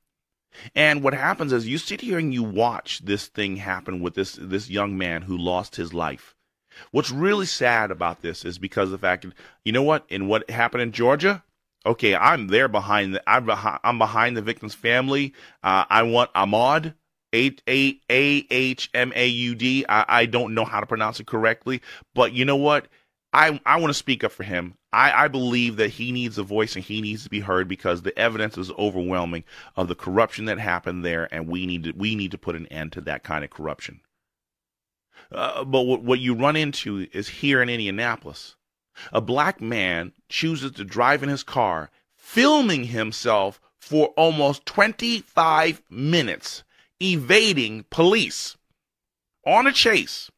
And 0.75 1.03
what 1.03 1.15
happens 1.15 1.53
is 1.53 1.69
you 1.69 1.79
sit 1.79 2.01
here 2.01 2.19
and 2.19 2.33
you 2.33 2.43
watch 2.43 3.01
this 3.01 3.27
thing 3.27 3.57
happen 3.57 4.01
with 4.01 4.15
this 4.15 4.39
this 4.41 4.69
young 4.69 4.99
man 4.99 5.23
who 5.23 5.37
lost 5.37 5.77
his 5.77 5.95
life. 5.95 6.35
What's 6.91 7.11
really 7.11 7.47
sad 7.47 7.91
about 7.91 8.23
this 8.23 8.45
is 8.45 8.59
because 8.59 8.89
of 8.89 8.93
the 8.93 9.07
fact 9.07 9.25
that 9.25 9.35
you 9.65 9.73
know 9.73 9.83
what 9.83 10.05
in 10.09 10.29
what 10.29 10.49
happened 10.51 10.83
in 10.83 10.93
Georgia, 10.93 11.43
okay, 11.85 12.15
I'm 12.15 12.49
there 12.49 12.69
behind 12.69 13.15
the 13.15 13.23
I'm 13.29 13.47
behind 13.47 13.81
I'm 13.85 13.99
behind 13.99 14.37
the 14.37 14.43
victim's 14.43 14.75
family. 14.75 15.35
Uh, 15.63 15.85
I 15.89 16.03
want 16.03 16.33
Ahmaud 16.35 16.95
a 17.35 17.55
A 17.69 18.01
A 18.11 18.47
H 18.51 18.91
M 18.95 19.13
A 19.15 19.27
U 19.27 19.55
D. 19.55 19.85
I 19.89 20.05
I 20.21 20.27
don't 20.27 20.55
know 20.55 20.65
how 20.65 20.81
to 20.81 20.87
pronounce 20.87 21.21
it 21.21 21.27
correctly, 21.27 21.83
but 22.15 22.33
you 22.33 22.45
know 22.45 22.57
what? 22.57 22.89
I 23.33 23.61
I 23.67 23.77
want 23.79 23.91
to 23.91 23.95
speak 23.95 24.25
up 24.25 24.33
for 24.33 24.45
him. 24.45 24.75
I, 24.91 25.25
I 25.25 25.29
believe 25.29 25.77
that 25.77 25.91
he 25.91 26.13
needs 26.13 26.39
a 26.39 26.43
voice 26.43 26.75
and 26.75 26.85
he 26.85 27.03
needs 27.03 27.25
to 27.25 27.29
be 27.31 27.41
heard 27.41 27.69
because 27.69 28.01
the 28.01 28.19
evidence 28.19 28.57
is 28.57 28.71
overwhelming 28.73 29.45
of 29.77 29.89
the 29.89 29.95
corruption 29.95 30.47
that 30.47 30.59
happened 30.59 31.05
there, 31.05 31.29
and 31.31 31.47
we 31.47 31.67
need 31.67 31.85
to 31.85 31.93
we 31.93 32.15
need 32.15 32.31
to 32.31 32.39
put 32.39 32.57
an 32.57 32.67
end 32.69 32.93
to 32.93 33.03
that 33.03 33.25
kind 33.25 33.45
of 33.45 33.51
corruption. 33.51 34.01
Uh, 35.31 35.65
but 35.65 35.83
what, 35.83 36.03
what 36.03 36.21
you 36.21 36.35
run 36.35 36.57
into 36.57 37.07
is 37.13 37.29
here 37.29 37.61
in 37.61 37.69
Indianapolis, 37.69 38.57
a 39.13 39.21
black 39.21 39.61
man 39.61 40.13
chooses 40.29 40.73
to 40.73 40.85
drive 40.85 41.23
in 41.23 41.29
his 41.29 41.43
car, 41.43 41.91
filming 42.17 42.85
himself 42.85 43.61
for 43.79 44.09
almost 44.17 44.67
25 44.67 45.83
minutes 45.91 46.65
evading 47.01 47.85
police 47.91 48.57
on 49.47 49.67
a 49.67 49.73
chase. 49.73 50.31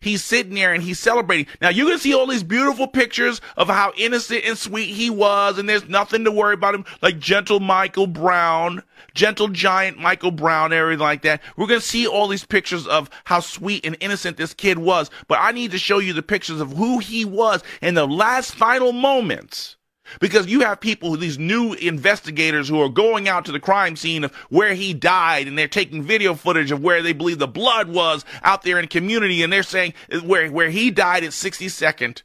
He's 0.00 0.24
sitting 0.24 0.54
there 0.54 0.72
and 0.72 0.82
he's 0.82 0.98
celebrating. 0.98 1.46
Now 1.60 1.68
you're 1.68 1.86
gonna 1.86 1.98
see 1.98 2.14
all 2.14 2.26
these 2.26 2.42
beautiful 2.42 2.86
pictures 2.86 3.40
of 3.56 3.68
how 3.68 3.92
innocent 3.96 4.44
and 4.44 4.58
sweet 4.58 4.94
he 4.94 5.10
was, 5.10 5.58
and 5.58 5.68
there's 5.68 5.88
nothing 5.88 6.24
to 6.24 6.30
worry 6.30 6.54
about 6.54 6.74
him, 6.74 6.84
like 7.02 7.18
gentle 7.18 7.60
Michael 7.60 8.06
Brown, 8.06 8.82
gentle 9.14 9.48
giant 9.48 9.98
Michael 9.98 10.30
Brown, 10.30 10.72
everything 10.72 11.00
like 11.00 11.22
that. 11.22 11.42
We're 11.56 11.66
gonna 11.66 11.80
see 11.80 12.06
all 12.06 12.28
these 12.28 12.44
pictures 12.44 12.86
of 12.86 13.10
how 13.24 13.40
sweet 13.40 13.84
and 13.84 13.96
innocent 14.00 14.36
this 14.36 14.54
kid 14.54 14.78
was, 14.78 15.10
but 15.28 15.38
I 15.40 15.52
need 15.52 15.70
to 15.72 15.78
show 15.78 15.98
you 15.98 16.12
the 16.12 16.22
pictures 16.22 16.60
of 16.60 16.72
who 16.72 16.98
he 16.98 17.24
was 17.24 17.62
in 17.80 17.94
the 17.94 18.06
last 18.06 18.54
final 18.54 18.92
moments 18.92 19.76
because 20.20 20.46
you 20.46 20.60
have 20.60 20.80
people, 20.80 21.16
these 21.16 21.38
new 21.38 21.72
investigators 21.74 22.68
who 22.68 22.80
are 22.80 22.88
going 22.88 23.28
out 23.28 23.44
to 23.46 23.52
the 23.52 23.60
crime 23.60 23.96
scene 23.96 24.24
of 24.24 24.34
where 24.48 24.74
he 24.74 24.94
died 24.94 25.48
and 25.48 25.58
they're 25.58 25.68
taking 25.68 26.02
video 26.02 26.34
footage 26.34 26.70
of 26.70 26.82
where 26.82 27.02
they 27.02 27.12
believe 27.12 27.38
the 27.38 27.48
blood 27.48 27.88
was 27.88 28.24
out 28.42 28.62
there 28.62 28.78
in 28.78 28.84
the 28.84 28.88
community 28.88 29.42
and 29.42 29.52
they're 29.52 29.62
saying 29.62 29.94
uh, 30.12 30.20
where, 30.20 30.50
where 30.50 30.70
he 30.70 30.90
died 30.90 31.24
at 31.24 31.30
62nd 31.30 32.22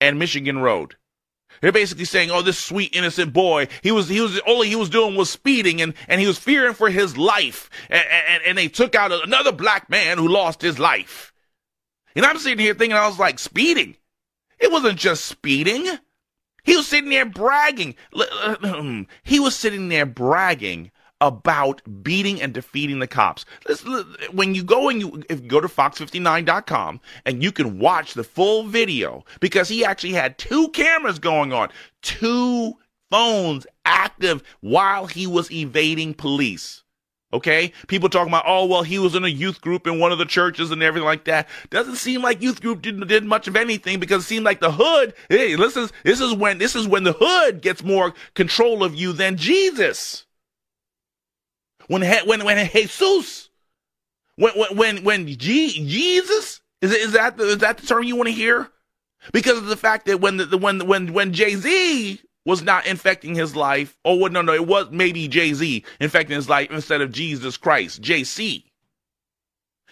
and 0.00 0.18
Michigan 0.18 0.58
Road. 0.58 0.96
They're 1.60 1.70
basically 1.70 2.04
saying, 2.04 2.32
"Oh, 2.32 2.42
this 2.42 2.58
sweet 2.58 2.94
innocent 2.96 3.32
boy, 3.32 3.68
he 3.80 3.92
was 3.92 4.08
he 4.08 4.20
was 4.20 4.40
all 4.40 4.62
he 4.62 4.74
was 4.74 4.90
doing 4.90 5.14
was 5.14 5.30
speeding, 5.30 5.80
and 5.80 5.94
and 6.08 6.20
he 6.20 6.26
was 6.26 6.36
fearing 6.36 6.74
for 6.74 6.90
his 6.90 7.16
life, 7.16 7.70
and, 7.88 8.04
and, 8.28 8.42
and 8.44 8.58
they 8.58 8.66
took 8.66 8.96
out 8.96 9.12
another 9.12 9.52
black 9.52 9.88
man 9.88 10.18
who 10.18 10.26
lost 10.26 10.60
his 10.60 10.80
life." 10.80 11.32
And 12.16 12.24
I'm 12.24 12.38
sitting 12.38 12.58
here 12.58 12.74
thinking, 12.74 12.96
I 12.96 13.08
was 13.08 13.18
like, 13.18 13.38
speeding. 13.38 13.96
It 14.58 14.70
wasn't 14.70 14.98
just 14.98 15.24
speeding. 15.24 15.98
He 16.64 16.76
was 16.76 16.88
sitting 16.88 17.10
there 17.10 17.26
bragging. 17.26 17.94
Uh, 18.12 19.04
he 19.22 19.38
was 19.38 19.54
sitting 19.54 19.88
there 19.88 20.06
bragging 20.06 20.90
about 21.20 21.80
beating 22.02 22.42
and 22.42 22.52
defeating 22.52 22.98
the 22.98 23.06
cops. 23.06 23.46
When 24.32 24.54
you 24.54 24.62
go 24.64 24.88
and 24.88 25.00
you, 25.00 25.22
you 25.30 25.36
go 25.36 25.60
to 25.60 25.68
fox59.com 25.68 27.00
and 27.24 27.42
you 27.42 27.52
can 27.52 27.78
watch 27.78 28.14
the 28.14 28.24
full 28.24 28.64
video 28.64 29.24
because 29.40 29.68
he 29.68 29.84
actually 29.84 30.12
had 30.12 30.38
two 30.38 30.68
cameras 30.70 31.18
going 31.18 31.52
on, 31.52 31.70
two 32.02 32.74
phones 33.10 33.66
active 33.84 34.42
while 34.60 35.06
he 35.06 35.26
was 35.26 35.50
evading 35.50 36.14
police. 36.14 36.83
Okay? 37.34 37.72
People 37.88 38.08
talking 38.08 38.30
about, 38.30 38.44
oh, 38.46 38.64
well, 38.64 38.84
he 38.84 39.00
was 39.00 39.16
in 39.16 39.24
a 39.24 39.28
youth 39.28 39.60
group 39.60 39.88
in 39.88 39.98
one 39.98 40.12
of 40.12 40.18
the 40.18 40.24
churches 40.24 40.70
and 40.70 40.80
everything 40.82 41.04
like 41.04 41.24
that. 41.24 41.48
Doesn't 41.68 41.96
seem 41.96 42.22
like 42.22 42.40
youth 42.40 42.62
group 42.62 42.80
did, 42.80 43.08
did 43.08 43.24
much 43.24 43.48
of 43.48 43.56
anything 43.56 43.98
because 43.98 44.22
it 44.22 44.26
seemed 44.26 44.44
like 44.44 44.60
the 44.60 44.70
hood, 44.70 45.14
hey, 45.28 45.56
this 45.56 45.76
is, 45.76 45.92
this 46.04 46.20
is 46.20 46.32
when, 46.32 46.58
this 46.58 46.76
is 46.76 46.86
when 46.86 47.02
the 47.02 47.16
hood 47.18 47.60
gets 47.60 47.82
more 47.82 48.14
control 48.34 48.84
of 48.84 48.94
you 48.94 49.12
than 49.12 49.36
Jesus. 49.36 50.26
When, 51.88 52.02
when, 52.02 52.44
when 52.44 52.68
Jesus, 52.70 53.50
when, 54.36 54.52
when, 54.54 54.76
when, 54.76 55.04
when 55.04 55.26
G, 55.26 55.86
Jesus, 55.86 56.60
is, 56.80 56.92
is 56.92 57.12
that, 57.12 57.38
is 57.40 57.58
that 57.58 57.78
the 57.78 57.86
term 57.86 58.04
you 58.04 58.14
want 58.14 58.28
to 58.28 58.32
hear? 58.32 58.70
Because 59.32 59.58
of 59.58 59.66
the 59.66 59.76
fact 59.76 60.06
that 60.06 60.20
when 60.20 60.36
the, 60.36 60.56
when, 60.56 60.86
when, 60.86 61.12
when 61.12 61.32
Jay-Z 61.32 62.20
was 62.44 62.62
not 62.62 62.86
infecting 62.86 63.34
his 63.34 63.56
life. 63.56 63.96
Oh, 64.04 64.26
no, 64.26 64.42
no, 64.42 64.52
it 64.52 64.66
was 64.66 64.90
maybe 64.90 65.28
Jay 65.28 65.52
Z 65.52 65.84
infecting 66.00 66.36
his 66.36 66.48
life 66.48 66.70
instead 66.70 67.00
of 67.00 67.12
Jesus 67.12 67.56
Christ, 67.56 68.02
JC. 68.02 68.64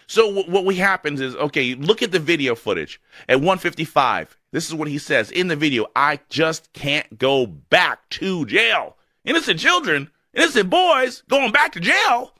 So 0.07 0.27
w- 0.27 0.51
what 0.51 0.65
we 0.65 0.75
happens 0.75 1.21
is, 1.21 1.35
okay, 1.35 1.75
look 1.75 2.01
at 2.01 2.11
the 2.11 2.19
video 2.19 2.55
footage 2.55 3.01
at 3.27 3.37
155. 3.37 4.37
This 4.51 4.67
is 4.67 4.75
what 4.75 4.87
he 4.87 4.97
says 4.97 5.31
in 5.31 5.47
the 5.47 5.55
video. 5.55 5.87
I 5.95 6.19
just 6.29 6.71
can't 6.73 7.17
go 7.17 7.47
back 7.47 8.07
to 8.11 8.45
jail. 8.45 8.97
Innocent 9.25 9.59
children, 9.59 10.11
innocent 10.33 10.69
boys 10.69 11.23
going 11.29 11.51
back 11.51 11.71
to 11.73 11.79
jail 11.79 12.32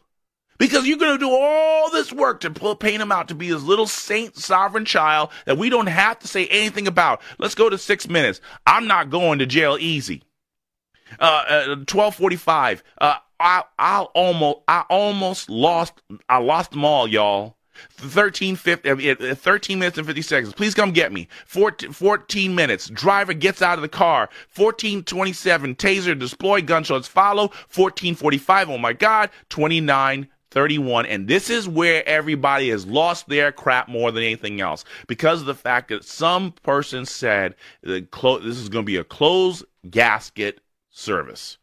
because 0.64 0.88
you're 0.88 0.98
going 0.98 1.12
to 1.12 1.18
do 1.18 1.30
all 1.30 1.92
this 1.92 2.14
work 2.14 2.40
to 2.40 2.50
paint 2.50 3.02
him 3.02 3.12
out 3.12 3.28
to 3.28 3.36
be 3.36 3.50
this 3.50 3.64
little 3.64 3.86
saint 3.86 4.38
sovereign 4.38 4.86
child 4.86 5.30
that 5.46 5.58
we 5.58 5.70
don't 5.70 5.88
have 5.88 6.18
to 6.20 6.28
say 6.28 6.48
anything 6.48 6.88
about. 6.88 7.22
Let's 7.38 7.54
go 7.54 7.70
to 7.70 7.78
six 7.78 8.08
minutes. 8.08 8.40
I'm 8.66 8.88
not 8.88 9.10
going 9.10 9.40
to 9.40 9.46
jail 9.46 9.78
easy. 9.78 10.24
Uh, 11.20 11.44
uh 11.50 11.76
1245. 11.76 12.82
Uh, 12.98 13.16
I, 13.42 13.64
I 13.78 14.04
almost, 14.14 14.60
I 14.70 14.86
almost 14.90 15.50
lost, 15.50 16.02
I 16.30 16.38
lost 16.38 16.72
them 16.72 16.86
all, 16.86 17.10
y'all. 17.10 17.58
13, 17.98 18.56
50, 18.56 18.90
uh, 18.90 19.36
13 19.36 19.80
minutes 19.80 19.98
and 19.98 20.08
50 20.08 20.22
seconds. 20.22 20.54
Please 20.54 20.74
come 20.74 20.92
get 20.92 21.12
me. 21.12 21.28
14, 21.46 21.92
14 21.92 22.56
minutes. 22.56 22.88
Driver 22.88 23.34
gets 23.34 23.62
out 23.62 23.78
of 23.78 23.82
the 23.82 23.90
car. 23.90 24.30
1427. 24.56 25.76
Taser 25.76 26.18
deploy 26.18 26.62
gunshots 26.62 27.08
follow. 27.08 27.48
1445. 27.74 28.70
Oh 28.70 28.78
my 28.78 28.94
God. 28.94 29.30
29 29.50 30.30
31. 30.54 31.08
And 31.08 31.28
this 31.28 31.50
is 31.50 31.68
where 31.68 32.08
everybody 32.08 32.70
has 32.70 32.86
lost 32.86 33.28
their 33.28 33.52
crap 33.52 33.90
more 33.90 34.12
than 34.12 34.24
anything 34.24 34.62
else 34.62 34.86
because 35.08 35.42
of 35.42 35.48
the 35.48 35.56
fact 35.56 35.90
that 35.90 36.06
some 36.06 36.52
person 36.52 37.06
said 37.06 37.56
that 37.82 38.12
this 38.12 38.58
is 38.58 38.70
going 38.70 38.86
to 38.86 38.92
be 38.92 38.98
a 38.98 39.04
closed 39.04 39.66
gasket 39.90 40.62
service. 40.90 41.58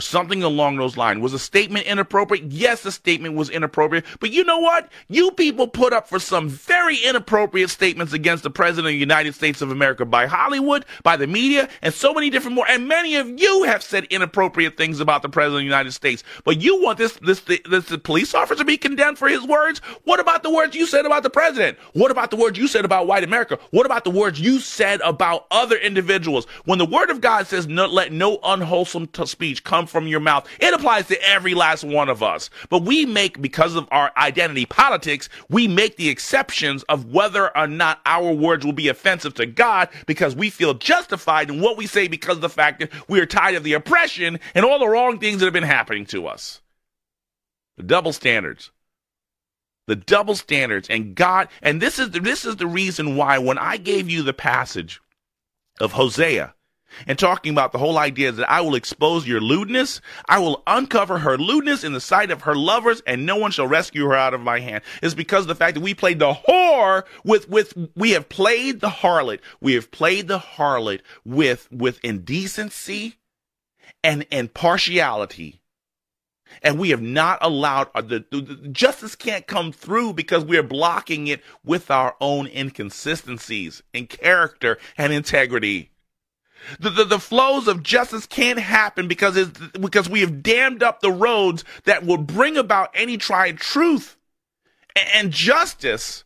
Something 0.00 0.42
along 0.42 0.76
those 0.76 0.96
lines. 0.96 1.20
Was 1.20 1.34
a 1.34 1.38
statement 1.38 1.86
inappropriate? 1.86 2.44
Yes, 2.50 2.82
the 2.82 2.90
statement 2.90 3.36
was 3.36 3.48
inappropriate. 3.48 4.04
But 4.18 4.32
you 4.32 4.42
know 4.42 4.58
what? 4.58 4.90
You 5.08 5.30
people 5.30 5.68
put 5.68 5.92
up 5.92 6.08
for 6.08 6.18
some 6.18 6.48
very 6.48 6.96
inappropriate 6.96 7.70
statements 7.70 8.12
against 8.12 8.42
the 8.42 8.50
President 8.50 8.88
of 8.88 8.92
the 8.92 8.98
United 8.98 9.34
States 9.34 9.62
of 9.62 9.70
America 9.70 10.04
by 10.04 10.26
Hollywood, 10.26 10.84
by 11.04 11.16
the 11.16 11.28
media, 11.28 11.68
and 11.80 11.94
so 11.94 12.12
many 12.12 12.28
different 12.28 12.56
more. 12.56 12.66
And 12.68 12.88
many 12.88 13.14
of 13.16 13.28
you 13.40 13.62
have 13.64 13.84
said 13.84 14.04
inappropriate 14.04 14.76
things 14.76 14.98
about 14.98 15.22
the 15.22 15.28
President 15.28 15.58
of 15.58 15.60
the 15.60 15.64
United 15.64 15.92
States. 15.92 16.24
But 16.44 16.60
you 16.60 16.82
want 16.82 16.98
this, 16.98 17.12
this, 17.22 17.40
this, 17.40 17.60
this 17.68 17.96
police 17.98 18.34
officer 18.34 18.56
to 18.56 18.64
be 18.64 18.76
condemned 18.76 19.18
for 19.18 19.28
his 19.28 19.44
words? 19.44 19.78
What 20.02 20.18
about 20.18 20.42
the 20.42 20.50
words 20.50 20.74
you 20.74 20.86
said 20.86 21.06
about 21.06 21.22
the 21.22 21.30
President? 21.30 21.78
What 21.92 22.10
about 22.10 22.30
the 22.30 22.36
words 22.36 22.58
you 22.58 22.66
said 22.66 22.84
about 22.84 23.06
white 23.06 23.22
America? 23.22 23.60
What 23.70 23.86
about 23.86 24.02
the 24.02 24.10
words 24.10 24.40
you 24.40 24.58
said 24.58 25.00
about 25.02 25.46
other 25.52 25.76
individuals? 25.76 26.46
When 26.64 26.78
the 26.78 26.84
Word 26.84 27.10
of 27.10 27.20
God 27.20 27.46
says, 27.46 27.68
no, 27.68 27.86
let 27.86 28.10
no 28.10 28.40
unwholesome 28.42 29.06
t- 29.08 29.26
speech 29.26 29.62
come 29.62 29.83
from 29.86 30.06
your 30.06 30.20
mouth. 30.20 30.48
It 30.60 30.74
applies 30.74 31.06
to 31.08 31.28
every 31.28 31.54
last 31.54 31.84
one 31.84 32.08
of 32.08 32.22
us. 32.22 32.50
But 32.68 32.82
we 32.82 33.06
make, 33.06 33.40
because 33.40 33.74
of 33.74 33.88
our 33.90 34.12
identity 34.16 34.66
politics, 34.66 35.28
we 35.48 35.68
make 35.68 35.96
the 35.96 36.08
exceptions 36.08 36.82
of 36.84 37.12
whether 37.12 37.56
or 37.56 37.66
not 37.66 38.00
our 38.06 38.32
words 38.32 38.64
will 38.64 38.72
be 38.72 38.88
offensive 38.88 39.34
to 39.34 39.46
God 39.46 39.88
because 40.06 40.34
we 40.34 40.50
feel 40.50 40.74
justified 40.74 41.50
in 41.50 41.60
what 41.60 41.76
we 41.76 41.86
say 41.86 42.08
because 42.08 42.36
of 42.36 42.42
the 42.42 42.48
fact 42.48 42.80
that 42.80 42.90
we 43.08 43.20
are 43.20 43.26
tired 43.26 43.56
of 43.56 43.64
the 43.64 43.74
oppression 43.74 44.38
and 44.54 44.64
all 44.64 44.78
the 44.78 44.88
wrong 44.88 45.18
things 45.18 45.40
that 45.40 45.46
have 45.46 45.52
been 45.52 45.62
happening 45.62 46.06
to 46.06 46.26
us. 46.26 46.60
The 47.76 47.82
double 47.82 48.12
standards. 48.12 48.70
The 49.86 49.96
double 49.96 50.34
standards 50.34 50.88
and 50.88 51.14
God, 51.14 51.48
and 51.60 51.80
this 51.80 51.98
is 51.98 52.10
the, 52.10 52.20
this 52.20 52.44
is 52.44 52.56
the 52.56 52.66
reason 52.66 53.16
why 53.16 53.36
when 53.38 53.58
I 53.58 53.76
gave 53.76 54.08
you 54.08 54.22
the 54.22 54.32
passage 54.32 55.00
of 55.78 55.92
Hosea, 55.92 56.53
and 57.06 57.18
talking 57.18 57.52
about 57.52 57.72
the 57.72 57.78
whole 57.78 57.98
idea 57.98 58.32
that 58.32 58.50
I 58.50 58.60
will 58.60 58.74
expose 58.74 59.26
your 59.26 59.40
lewdness. 59.40 60.00
I 60.28 60.38
will 60.38 60.62
uncover 60.66 61.18
her 61.18 61.36
lewdness 61.36 61.84
in 61.84 61.92
the 61.92 62.00
sight 62.00 62.30
of 62.30 62.42
her 62.42 62.54
lovers, 62.54 63.02
and 63.06 63.26
no 63.26 63.36
one 63.36 63.50
shall 63.50 63.66
rescue 63.66 64.06
her 64.06 64.14
out 64.14 64.34
of 64.34 64.40
my 64.40 64.60
hand. 64.60 64.82
Is 65.02 65.14
because 65.14 65.42
of 65.42 65.48
the 65.48 65.54
fact 65.54 65.74
that 65.74 65.80
we 65.80 65.94
played 65.94 66.18
the 66.18 66.34
whore 66.34 67.04
with, 67.24 67.48
with, 67.48 67.74
we 67.96 68.12
have 68.12 68.28
played 68.28 68.80
the 68.80 68.88
harlot. 68.88 69.40
We 69.60 69.74
have 69.74 69.90
played 69.90 70.28
the 70.28 70.38
harlot 70.38 71.00
with, 71.24 71.68
with 71.70 72.00
indecency 72.04 73.16
and, 74.02 74.26
and 74.30 74.52
partiality. 74.52 75.60
And 76.62 76.78
we 76.78 76.90
have 76.90 77.02
not 77.02 77.38
allowed 77.40 77.88
uh, 77.94 78.02
the, 78.02 78.24
the, 78.30 78.40
the 78.40 78.68
justice 78.68 79.16
can't 79.16 79.46
come 79.46 79.72
through 79.72 80.12
because 80.12 80.44
we 80.44 80.56
are 80.56 80.62
blocking 80.62 81.26
it 81.26 81.42
with 81.64 81.90
our 81.90 82.14
own 82.20 82.46
inconsistencies 82.46 83.82
in 83.92 84.06
character 84.06 84.78
and 84.96 85.12
integrity. 85.12 85.90
The, 86.78 86.90
the, 86.90 87.04
the, 87.04 87.18
flows 87.18 87.68
of 87.68 87.82
justice 87.82 88.26
can't 88.26 88.58
happen 88.58 89.08
because 89.08 89.36
it's, 89.36 89.58
because 89.78 90.08
we 90.08 90.20
have 90.20 90.42
dammed 90.42 90.82
up 90.82 91.00
the 91.00 91.10
roads 91.10 91.64
that 91.84 92.04
will 92.04 92.18
bring 92.18 92.56
about 92.56 92.90
any 92.94 93.16
tried 93.16 93.58
truth 93.58 94.16
and, 95.14 95.32
justice 95.32 96.24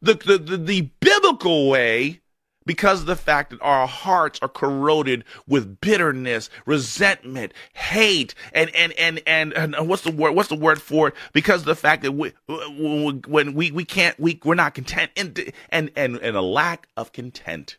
the, 0.00 0.14
the, 0.14 0.38
the, 0.38 0.56
the 0.56 0.80
biblical 1.00 1.68
way 1.68 2.20
because 2.68 3.00
of 3.00 3.06
the 3.06 3.16
fact 3.16 3.50
that 3.50 3.60
our 3.62 3.86
hearts 3.86 4.38
are 4.42 4.48
corroded 4.48 5.24
with 5.48 5.80
bitterness, 5.80 6.50
resentment, 6.66 7.52
hate, 7.72 8.34
and 8.52 8.70
and 8.76 8.92
and 8.92 9.20
and, 9.26 9.54
and 9.54 9.88
what's 9.88 10.02
the 10.02 10.12
word? 10.12 10.32
What's 10.32 10.50
the 10.50 10.54
word 10.54 10.80
for 10.80 11.08
it? 11.08 11.14
Because 11.32 11.62
of 11.62 11.66
the 11.66 11.74
fact 11.74 12.02
that 12.02 12.12
we, 12.12 12.32
when 12.46 13.54
we 13.54 13.72
we 13.72 13.84
can't 13.84 14.20
we 14.20 14.38
we're 14.44 14.54
not 14.54 14.74
content 14.74 15.10
and 15.16 15.52
and, 15.70 15.90
and 15.96 16.16
a 16.16 16.42
lack 16.42 16.88
of 16.96 17.12
content 17.12 17.78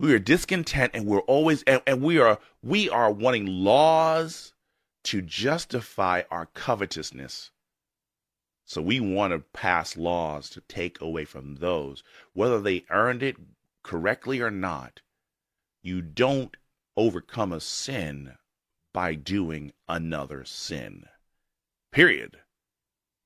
we 0.00 0.14
are 0.14 0.18
discontent 0.18 0.92
and 0.94 1.06
we're 1.06 1.20
always 1.20 1.62
and, 1.64 1.82
and 1.86 2.02
we 2.02 2.18
are 2.18 2.38
we 2.62 2.88
are 2.88 3.10
wanting 3.10 3.46
laws 3.46 4.52
to 5.04 5.22
justify 5.22 6.22
our 6.30 6.46
covetousness. 6.46 7.50
So 8.64 8.82
we 8.82 9.00
want 9.00 9.32
to 9.32 9.38
pass 9.38 9.96
laws 9.96 10.50
to 10.50 10.60
take 10.60 11.00
away 11.00 11.24
from 11.24 11.56
those. 11.56 12.02
Whether 12.34 12.60
they 12.60 12.84
earned 12.90 13.22
it 13.22 13.36
correctly 13.82 14.40
or 14.40 14.50
not 14.50 15.00
you 15.82 16.02
don't 16.02 16.56
overcome 16.96 17.52
a 17.52 17.60
sin 17.60 18.36
by 18.92 19.14
doing 19.14 19.72
another 19.88 20.44
sin. 20.44 21.04
Period. 21.92 22.38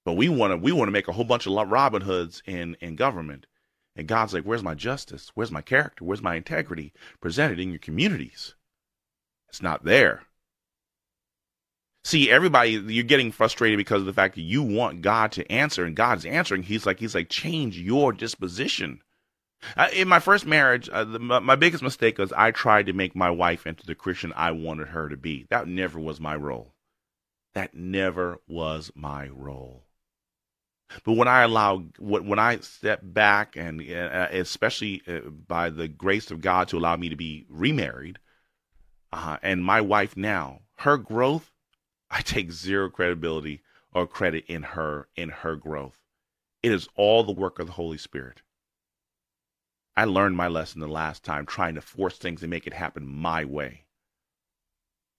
But 0.05 0.14
we 0.14 0.29
want 0.29 0.53
to 0.53 0.57
we 0.57 0.73
want 0.73 0.89
to 0.89 0.93
make 0.93 1.09
a 1.09 1.12
whole 1.12 1.25
bunch 1.25 1.47
of 1.47 1.53
robin 1.70 2.03
hoods 2.03 2.43
in 2.47 2.77
in 2.81 2.97
government 2.97 3.47
and 3.95 4.09
God's 4.09 4.32
like, 4.32 4.45
where's 4.45 4.62
my 4.62 4.74
justice? 4.74 5.30
Where's 5.34 5.51
my 5.51 5.61
character? 5.61 6.05
Where's 6.05 6.22
my 6.22 6.34
integrity 6.36 6.93
presented 7.20 7.61
in 7.61 7.70
your 7.70 7.78
communities? 7.78 8.55
It's 9.49 9.62
not 9.62 9.84
there. 9.84 10.22
See, 12.05 12.30
everybody, 12.30 12.70
you're 12.70 13.05
getting 13.05 13.30
frustrated 13.30 13.76
because 13.76 14.01
of 14.01 14.07
the 14.07 14.12
fact 14.12 14.34
that 14.34 14.43
you 14.43 14.62
want 14.62 15.03
God 15.03 15.30
to 15.32 15.53
answer, 15.53 15.84
and 15.84 15.95
God's 15.95 16.24
answering. 16.24 16.64
He's 16.64 16.84
like, 16.84 16.99
He's 16.99 17.14
like, 17.14 17.28
change 17.28 17.78
your 17.78 18.12
disposition. 18.12 19.03
Uh, 19.76 19.88
in 19.93 20.09
my 20.09 20.18
first 20.18 20.45
marriage, 20.45 20.88
uh, 20.93 21.05
the, 21.05 21.20
my, 21.20 21.38
my 21.38 21.55
biggest 21.55 21.82
mistake 21.82 22.18
was 22.18 22.32
I 22.32 22.51
tried 22.51 22.86
to 22.86 22.93
make 22.93 23.14
my 23.14 23.30
wife 23.30 23.66
into 23.66 23.86
the 23.86 23.95
Christian 23.95 24.32
I 24.34 24.51
wanted 24.51 24.88
her 24.88 25.09
to 25.09 25.16
be. 25.16 25.47
That 25.51 25.68
never 25.68 26.01
was 26.01 26.18
my 26.18 26.34
role. 26.34 26.74
That 27.55 27.74
never 27.74 28.38
was 28.49 28.90
my 28.97 29.28
role. 29.28 29.84
But 31.05 31.14
when 31.14 31.28
I 31.28 31.43
allow, 31.43 31.78
when 31.99 32.38
I 32.38 32.59
step 32.59 33.01
back, 33.03 33.57
and 33.57 33.80
uh, 33.80 34.28
especially 34.30 35.03
uh, 35.07 35.30
by 35.30 35.70
the 35.70 35.88
grace 35.88 36.30
of 36.30 36.40
God 36.40 36.68
to 36.68 36.78
allow 36.78 36.97
me 36.97 37.09
to 37.09 37.16
be 37.16 37.47
remarried, 37.49 38.18
uh, 39.12 39.36
and 39.43 39.64
my 39.64 39.80
wife 39.80 40.16
now, 40.16 40.61
her 40.76 40.97
growth, 40.97 41.53
I 42.11 42.20
take 42.20 42.53
zero 42.53 42.90
credibility 42.90 43.62
or 43.93 44.07
credit 44.07 44.45
in 44.47 44.62
her 44.62 45.09
in 45.16 45.28
her 45.28 45.57
growth. 45.57 45.99
It 46.62 46.72
is 46.72 46.88
all 46.97 47.24
the 47.24 47.32
work 47.32 47.59
of 47.59 47.66
the 47.66 47.72
Holy 47.72 47.99
Spirit. 47.99 48.43
I 49.97 50.05
learned 50.05 50.36
my 50.36 50.49
lesson 50.49 50.80
the 50.80 50.88
last 50.88 51.22
time 51.22 51.45
trying 51.45 51.74
to 51.74 51.82
force 51.82 52.16
things 52.16 52.43
and 52.43 52.51
make 52.51 52.66
it 52.66 52.72
happen 52.72 53.07
my 53.07 53.45
way. 53.45 53.84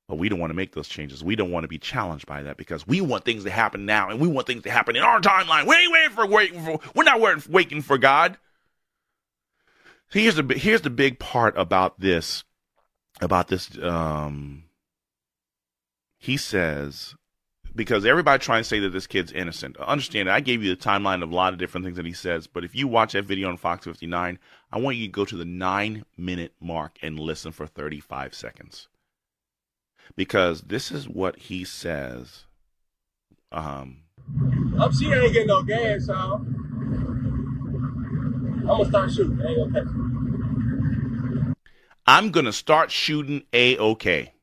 But 0.08 0.18
we 0.18 0.28
don't 0.28 0.40
want 0.40 0.50
to 0.50 0.56
make 0.56 0.74
those 0.74 0.88
changes. 0.88 1.24
We 1.24 1.36
don't 1.36 1.52
want 1.52 1.64
to 1.64 1.70
be 1.70 1.78
challenged 1.78 2.26
by 2.26 2.44
that 2.44 2.58
because 2.58 2.86
we 2.86 3.00
want 3.00 3.24
things 3.24 3.46
to 3.46 3.50
happen 3.50 3.86
now 3.86 4.10
and 4.10 4.20
we 4.20 4.28
want 4.28 4.48
things 4.48 4.64
to 4.64 4.72
happen 4.72 4.96
in 4.96 5.02
our 5.02 5.22
timeline. 5.22 5.66
We 5.66 5.76
ain't 5.76 5.92
waiting 5.92 6.10
for 6.12 6.26
waiting 6.28 6.64
for 6.64 6.80
we're 6.94 7.04
not 7.04 7.22
waiting, 7.22 7.44
waiting 7.50 7.82
for 7.82 7.98
God. 7.98 8.38
Here's 10.12 10.36
the 10.36 10.44
here's 10.44 10.82
the 10.82 10.90
big 10.90 11.20
part 11.20 11.58
about 11.58 12.00
this 12.00 12.44
about 13.22 13.48
this 13.48 13.78
um 13.82 14.66
he 16.18 16.36
says 16.36 17.16
because 17.76 18.06
everybody 18.06 18.44
trying 18.44 18.62
to 18.62 18.68
say 18.68 18.80
that 18.80 18.90
this 18.90 19.08
kid's 19.08 19.32
innocent. 19.32 19.78
Understand, 19.78 20.30
I 20.30 20.42
gave 20.42 20.62
you 20.62 20.76
the 20.76 20.82
timeline 20.82 21.24
of 21.24 21.32
a 21.32 21.36
lot 21.36 21.54
of 21.54 21.60
different 21.60 21.86
things 21.86 21.98
that 21.98 22.06
he 22.06 22.14
says, 22.14 22.46
but 22.46 22.64
if 22.64 22.76
you 22.76 22.88
watch 22.88 23.14
that 23.14 23.26
video 23.26 23.50
on 23.50 23.58
Fox 23.58 23.86
59, 23.86 24.38
I 24.72 24.80
want 24.80 24.98
you 24.98 25.08
to 25.08 25.12
go 25.12 25.26
to 25.26 25.36
the 25.36 25.46
nine 25.46 26.06
minute 26.16 26.54
mark 26.60 26.98
and 27.02 27.20
listen 27.20 27.52
for 27.52 27.66
35 27.66 28.36
seconds 28.36 28.90
because 30.16 30.62
this 30.62 30.92
is 30.92 31.08
what 31.08 31.38
he 31.38 31.64
says. 31.64 32.46
Um, 33.52 34.04
I'm 34.80 34.92
she 34.94 35.12
ain't 35.12 35.34
getting 35.34 35.48
no 35.48 35.64
gas, 35.64 36.08
y'all. 36.08 36.42
I'm 38.64 38.66
gonna 38.66 38.86
start 38.86 39.12
shooting. 39.12 39.40
Ain't 39.46 39.74
gonna 39.74 41.56
I'm 42.06 42.32
gonna 42.32 42.54
start 42.54 42.92
shooting 42.92 43.44
a 43.54 43.78
okay. 43.78 44.34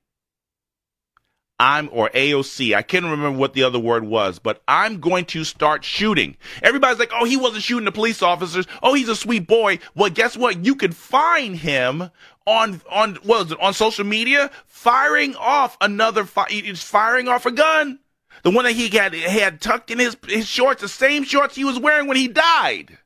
I'm 1.60 1.90
or 1.92 2.08
AOC. 2.08 2.74
I 2.74 2.80
can't 2.80 3.04
remember 3.04 3.38
what 3.38 3.52
the 3.52 3.64
other 3.64 3.78
word 3.78 4.04
was, 4.04 4.38
but 4.38 4.62
I'm 4.66 4.98
going 4.98 5.26
to 5.26 5.44
start 5.44 5.84
shooting. 5.84 6.38
Everybody's 6.62 6.98
like, 6.98 7.10
"Oh, 7.12 7.26
he 7.26 7.36
wasn't 7.36 7.62
shooting 7.62 7.84
the 7.84 7.92
police 7.92 8.22
officers. 8.22 8.66
Oh, 8.82 8.94
he's 8.94 9.10
a 9.10 9.16
sweet 9.16 9.46
boy." 9.46 9.78
Well, 9.94 10.08
guess 10.08 10.38
what? 10.38 10.64
You 10.64 10.74
can 10.74 10.92
find 10.92 11.56
him 11.56 12.10
on 12.46 12.80
on 12.90 13.16
what 13.22 13.44
was 13.44 13.52
it 13.52 13.60
on 13.60 13.74
social 13.74 14.04
media 14.04 14.50
firing 14.66 15.36
off 15.36 15.76
another 15.80 16.24
fi- 16.24 16.48
he's 16.48 16.82
firing 16.82 17.28
off 17.28 17.46
a 17.46 17.52
gun. 17.52 17.98
The 18.42 18.50
one 18.50 18.64
that 18.64 18.72
he 18.72 18.88
had 18.88 19.14
had 19.14 19.60
tucked 19.60 19.90
in 19.90 19.98
his 19.98 20.16
his 20.26 20.46
shorts, 20.46 20.80
the 20.80 20.88
same 20.88 21.24
shorts 21.24 21.56
he 21.56 21.64
was 21.64 21.78
wearing 21.78 22.06
when 22.06 22.16
he 22.16 22.28
died. 22.28 22.98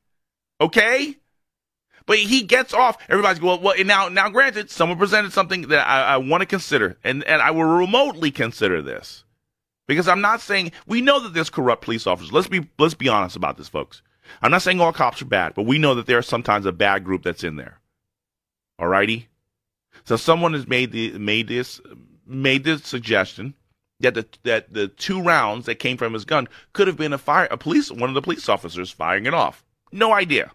Okay? 0.61 1.16
But 2.07 2.18
he 2.18 2.43
gets 2.43 2.74
off. 2.74 2.99
Everybody's 3.09 3.39
going, 3.39 3.62
well, 3.62 3.74
now, 3.85 4.09
now 4.09 4.28
granted, 4.28 4.70
someone 4.70 4.99
presented 4.99 5.32
something 5.32 5.68
that 5.68 5.89
I, 5.89 6.14
I 6.14 6.16
want 6.18 6.43
to 6.43 6.47
consider, 6.47 6.99
and, 7.03 7.24
and 7.24 7.41
I 7.41 7.51
will 7.51 7.64
remotely 7.64 8.30
consider 8.30 8.82
this. 8.82 9.24
Because 9.87 10.07
I'm 10.09 10.20
not 10.20 10.41
saying, 10.41 10.72
we 10.87 11.01
know 11.01 11.20
that 11.20 11.35
there's 11.35 11.51
corrupt 11.51 11.82
police 11.82 12.07
officers. 12.07 12.32
Let's 12.32 12.49
be, 12.49 12.68
let's 12.78 12.95
be 12.95 13.09
honest 13.09 13.37
about 13.37 13.57
this, 13.57 13.68
folks. 13.68 14.03
I'm 14.43 14.51
not 14.51 14.62
saying 14.62 14.80
all 14.80 14.93
cops 14.93 15.22
are 15.22 15.26
bad, 15.26 15.55
but 15.55 15.66
we 15.66 15.78
know 15.78 15.95
that 15.95 16.07
there's 16.07 16.28
sometimes 16.28 16.66
a 16.66 16.72
bad 16.72 17.05
group 17.05 17.22
that's 17.22 17.45
in 17.45 17.57
there. 17.57 17.80
Alrighty? 18.85 19.26
So 20.05 20.16
someone 20.16 20.53
has 20.53 20.68
made 20.68 20.93
the, 20.93 21.16
made 21.18 21.49
this, 21.49 21.80
made 22.26 22.64
this 22.64 22.85
suggestion 22.85 23.55
that 24.01 24.14
the, 24.14 24.26
that 24.43 24.74
the 24.74 24.89
two 24.89 25.22
rounds 25.22 25.66
that 25.66 25.76
came 25.76 25.97
from 25.97 26.12
his 26.12 26.24
gun 26.24 26.49
could 26.72 26.87
have 26.87 26.97
been 26.97 27.12
a 27.12 27.18
fire, 27.18 27.49
a 27.51 27.57
police, 27.57 27.91
one 27.91 28.11
of 28.11 28.14
the 28.14 28.22
police 28.22 28.49
officers 28.49 28.91
firing 28.91 29.26
it 29.26 29.35
off. 29.35 29.64
No 29.93 30.12
idea. 30.12 30.53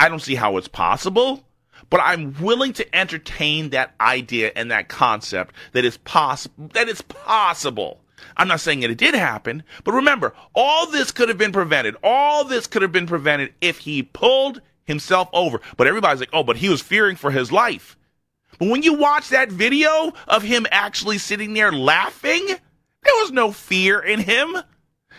I 0.00 0.08
don't 0.08 0.22
see 0.22 0.36
how 0.36 0.56
it's 0.56 0.68
possible, 0.68 1.44
but 1.90 2.00
I'm 2.02 2.34
willing 2.40 2.72
to 2.74 2.96
entertain 2.96 3.70
that 3.70 3.94
idea 4.00 4.52
and 4.56 4.70
that 4.70 4.88
concept 4.88 5.54
that 5.72 5.84
is 5.84 5.98
possible. 5.98 6.70
That 6.72 6.88
it's 6.88 7.02
possible. 7.02 8.00
I'm 8.36 8.48
not 8.48 8.60
saying 8.60 8.80
that 8.80 8.90
it 8.90 8.98
did 8.98 9.14
happen, 9.14 9.62
but 9.84 9.92
remember, 9.92 10.34
all 10.54 10.90
this 10.90 11.12
could 11.12 11.28
have 11.28 11.38
been 11.38 11.52
prevented. 11.52 11.96
All 12.02 12.44
this 12.44 12.66
could 12.66 12.82
have 12.82 12.92
been 12.92 13.06
prevented 13.06 13.54
if 13.60 13.78
he 13.78 14.02
pulled 14.02 14.60
himself 14.88 15.28
over. 15.32 15.60
But 15.76 15.86
everybody's 15.86 16.18
like, 16.18 16.30
oh, 16.32 16.42
but 16.42 16.56
he 16.56 16.68
was 16.68 16.80
fearing 16.80 17.14
for 17.14 17.30
his 17.30 17.52
life. 17.52 17.96
But 18.58 18.70
when 18.70 18.82
you 18.82 18.94
watch 18.94 19.28
that 19.28 19.52
video 19.52 20.12
of 20.26 20.42
him 20.42 20.66
actually 20.72 21.18
sitting 21.18 21.54
there 21.54 21.70
laughing, 21.70 22.44
there 22.48 23.14
was 23.20 23.30
no 23.30 23.52
fear 23.52 24.00
in 24.00 24.18
him. 24.18 24.56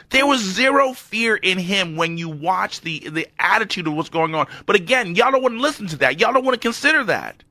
There 0.10 0.26
was 0.26 0.42
zero 0.42 0.94
fear 0.94 1.36
in 1.36 1.60
him 1.60 1.96
when 1.96 2.18
you 2.18 2.28
watch 2.28 2.82
the, 2.82 3.08
the 3.10 3.28
attitude 3.38 3.88
of 3.88 3.94
what's 3.94 4.10
going 4.10 4.36
on. 4.36 4.48
But 4.66 4.76
again, 4.76 5.16
y'all 5.16 5.32
don't 5.32 5.44
want 5.44 5.56
to 5.56 5.62
listen 5.62 5.88
to 5.88 5.98
that. 5.98 6.20
Y'all 6.20 6.34
don't 6.34 6.44
want 6.44 6.56
to 6.56 6.68
consider 6.68 7.04
that. 7.06 7.44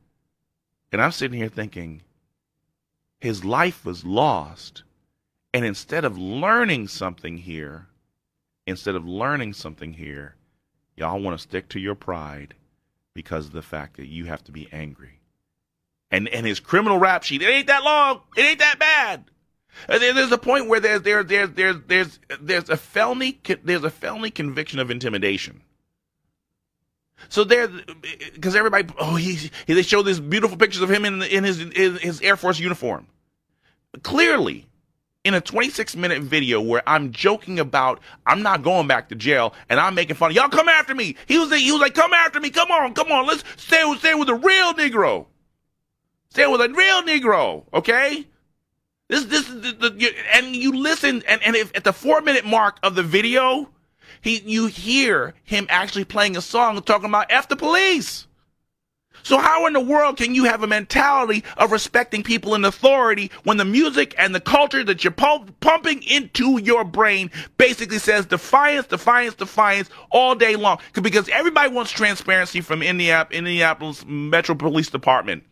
And 0.91 1.01
I'm 1.01 1.13
sitting 1.13 1.39
here 1.39 1.49
thinking, 1.49 2.03
his 3.21 3.45
life 3.45 3.85
was 3.85 4.05
lost. 4.05 4.83
And 5.55 5.65
instead 5.65 6.05
of 6.05 6.19
learning 6.19 6.89
something 6.89 7.39
here, 7.39 7.87
instead 8.67 8.97
of 8.97 9.07
learning 9.07 9.53
something 9.53 9.95
here, 9.95 10.35
y'all 10.99 11.21
want 11.21 11.39
to 11.39 11.43
stick 11.43 11.69
to 11.71 11.81
your 11.81 11.95
pride 11.95 12.55
because 13.15 13.47
of 13.47 13.53
the 13.53 13.63
fact 13.63 13.97
that 13.97 14.07
you 14.07 14.27
have 14.27 14.45
to 14.45 14.53
be 14.53 14.69
angry. 14.73 15.21
And 16.11 16.29
and 16.29 16.47
his 16.47 16.61
criminal 16.61 16.99
rap 16.99 17.23
sheet, 17.23 17.43
it 17.43 17.49
ain't 17.49 17.67
that 17.67 17.85
long. 17.85 18.23
It 18.37 18.43
ain't 18.43 18.59
that 18.61 18.79
bad. 18.79 19.25
There's 19.87 20.33
a 20.33 20.39
point 20.39 20.69
where 20.69 20.81
there's 20.81 21.03
there's 21.03 21.27
there's 21.27 21.51
there's 21.51 21.77
there's 21.87 22.19
there's 22.41 22.71
a 22.71 22.77
felony 22.77 23.39
there's 23.63 23.85
a 23.85 23.91
felony 23.91 24.31
conviction 24.31 24.79
of 24.79 24.91
intimidation. 24.91 25.63
So 27.29 27.45
there, 27.45 27.69
because 28.33 28.55
everybody, 28.55 28.89
oh, 28.99 29.17
he, 29.17 29.51
they 29.67 29.83
show 29.83 30.03
these 30.03 30.21
beautiful 30.21 30.57
pictures 30.57 30.83
of 30.83 30.91
him 30.91 31.05
in 31.05 31.23
in 31.23 31.45
his 31.45 31.61
in 31.61 31.97
his 31.97 32.21
Air 32.21 32.37
Force 32.37 32.59
uniform. 32.59 33.07
Clearly, 34.03 34.67
in 35.25 35.35
a 35.35 35.41
26 35.41 35.97
minute 35.97 36.23
video 36.23 36.61
where 36.61 36.83
I'm 36.87 37.13
joking 37.13 37.59
about 37.59 38.01
I'm 38.27 38.43
not 38.43 38.63
going 38.63 38.87
back 38.87 39.09
to 39.09 39.15
jail 39.15 39.55
and 39.69 39.81
I'm 39.81 39.95
making 39.95 40.17
fun 40.17 40.31
of 40.31 40.37
y'all 40.37 40.49
come 40.49 40.69
after 40.69 40.95
me. 40.95 41.17
He 41.27 41.39
was 41.39 41.53
he 41.55 41.73
was 41.73 41.81
like 41.81 41.95
come 41.95 42.13
after 42.13 42.41
me. 42.41 42.51
Come 42.51 42.71
on, 42.71 42.95
come 42.95 43.11
on. 43.11 43.27
Let's 43.27 43.45
stay 43.57 43.85
with 43.85 43.99
stay 43.99 44.15
with 44.15 44.29
a 44.29 44.35
real 44.35 44.75
Negro. 44.75 45.27
Stay 46.31 46.47
with 46.47 46.61
a 46.61 46.69
real 46.69 47.03
Negro, 47.03 47.65
okay? 47.75 48.27
This 49.09 49.25
this 49.25 49.49
the, 49.49 49.73
the, 49.73 50.15
and 50.35 50.55
you 50.55 50.73
listen 50.77 51.23
and 51.27 51.43
and 51.43 51.57
if 51.57 51.77
at 51.77 51.85
the 51.85 51.93
4 51.93 52.21
minute 52.21 52.45
mark 52.45 52.79
of 52.83 52.95
the 52.95 53.03
video, 53.03 53.71
he 54.21 54.39
you 54.41 54.67
hear 54.67 55.35
him 55.43 55.67
actually 55.69 56.05
playing 56.05 56.37
a 56.37 56.41
song 56.41 56.81
talking 56.83 57.09
about 57.09 57.27
F 57.31 57.49
the 57.49 57.57
police. 57.57 58.28
So 59.23 59.39
how 59.39 59.67
in 59.67 59.73
the 59.73 59.81
world 59.81 60.17
can 60.17 60.35
you 60.35 60.45
have 60.45 60.63
a 60.63 60.67
mentality 60.67 61.45
of 61.57 61.73
respecting 61.73 62.23
people 62.23 62.55
in 62.55 62.65
authority 62.65 63.31
when 63.45 63.57
the 63.57 63.65
music 63.65 64.15
and 64.19 64.35
the 64.35 64.41
culture 64.41 64.85
that 64.85 65.05
you're 65.05 65.13
pumping 65.13 66.03
into 66.03 66.61
your 66.61 66.85
brain 66.85 67.31
basically 67.57 67.99
says 67.99 68.27
defiance, 68.27 68.87
defiance, 68.87 69.35
defiance 69.35 69.91
all 70.11 70.35
day 70.35 70.57
long? 70.57 70.79
Because 70.95 71.29
everybody 71.29 71.73
wants 71.73 71.91
transparency 71.91 72.61
from 72.61 72.83
Indianapolis 72.83 74.05
Metro 74.07 74.55
Police 74.55 74.91
Department. 74.91 75.45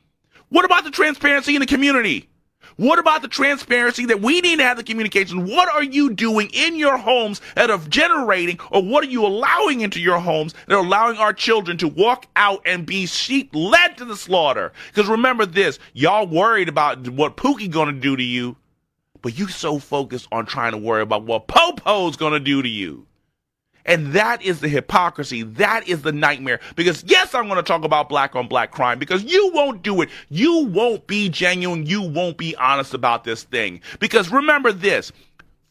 What 0.49 0.65
about 0.65 0.85
the 0.85 0.91
transparency 0.91 1.55
in 1.57 1.61
the 1.61 1.67
community? 1.67 2.29
What 2.77 2.99
about 2.99 3.23
the 3.23 3.29
transparency 3.29 4.05
that 4.05 4.21
we 4.21 4.43
need 4.43 4.57
to 4.57 4.65
have 4.65 4.77
the 4.77 4.85
communication? 4.85 5.47
What 5.47 5.73
are 5.73 5.83
you 5.83 6.11
doing 6.11 6.51
in 6.53 6.77
your 6.77 6.99
homes 6.99 7.41
that 7.55 7.71
are 7.71 7.79
generating, 7.79 8.61
or 8.71 8.83
what 8.83 9.03
are 9.03 9.09
you 9.09 9.25
allowing 9.25 9.81
into 9.81 9.99
your 9.99 10.19
homes 10.19 10.53
that 10.67 10.75
are 10.75 10.85
allowing 10.85 11.17
our 11.17 11.33
children 11.33 11.79
to 11.79 11.89
walk 11.89 12.27
out 12.37 12.61
and 12.67 12.85
be 12.85 13.07
sheep 13.07 13.49
led 13.55 13.97
to 13.97 14.05
the 14.05 14.17
slaughter? 14.17 14.75
Because 14.89 15.09
remember 15.09 15.47
this, 15.47 15.79
y'all 15.95 16.27
worried 16.27 16.69
about 16.69 17.09
what 17.09 17.39
Pookie 17.39 17.71
gonna 17.71 17.93
do 17.93 18.15
to 18.15 18.23
you, 18.23 18.57
but 19.23 19.39
you 19.39 19.49
so 19.49 19.79
focused 19.79 20.29
on 20.31 20.45
trying 20.45 20.73
to 20.73 20.79
worry 20.79 21.01
about 21.01 21.25
what 21.25 21.49
Popo's 21.49 22.17
gonna 22.17 22.41
do 22.41 22.61
to 22.61 22.69
you. 22.69 23.07
And 23.87 24.13
that 24.13 24.43
is 24.43 24.61
the 24.61 24.69
hypocrisy. 24.69 25.43
That 25.43 25.89
is 25.89 26.03
the 26.03 26.13
nightmare. 26.13 26.61
Because 26.75 27.05
yes, 27.07 27.35
I'm 27.35 27.47
going 27.47 27.57
to 27.57 27.63
talk 27.63 27.85
about 27.85 28.09
black 28.09 28.37
on 28.37 28.49
black 28.49 28.73
crime 28.73 28.99
because 28.99 29.25
you 29.25 29.51
won't 29.55 29.83
do 29.83 30.03
it. 30.03 30.11
You 30.29 30.67
won't 30.67 31.07
be 31.07 31.29
genuine. 31.29 31.87
You 31.87 32.03
won't 32.03 32.37
be 32.37 32.55
honest 32.57 32.93
about 32.93 33.25
this 33.25 33.45
thing. 33.45 33.81
Because 34.01 34.31
remember 34.31 34.73
this, 34.73 35.13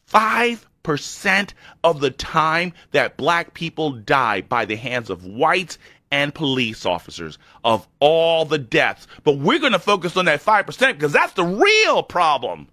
5% 0.10 1.54
of 1.84 2.00
the 2.00 2.12
time 2.12 2.74
that 2.92 3.18
black 3.18 3.54
people 3.54 3.92
die 3.92 4.42
by 4.42 4.66
the 4.66 4.78
hands 4.78 5.10
of 5.10 5.26
whites 5.26 5.78
and 6.12 6.34
police 6.34 6.86
officers 6.86 7.38
of 7.66 7.86
all 8.00 8.46
the 8.46 8.58
deaths. 8.58 9.08
But 9.26 9.40
we're 9.40 9.60
going 9.60 9.74
to 9.74 9.80
focus 9.80 10.16
on 10.16 10.26
that 10.26 10.42
5% 10.42 10.94
because 10.94 11.12
that's 11.12 11.34
the 11.34 11.44
real 11.44 12.02
problem. 12.04 12.70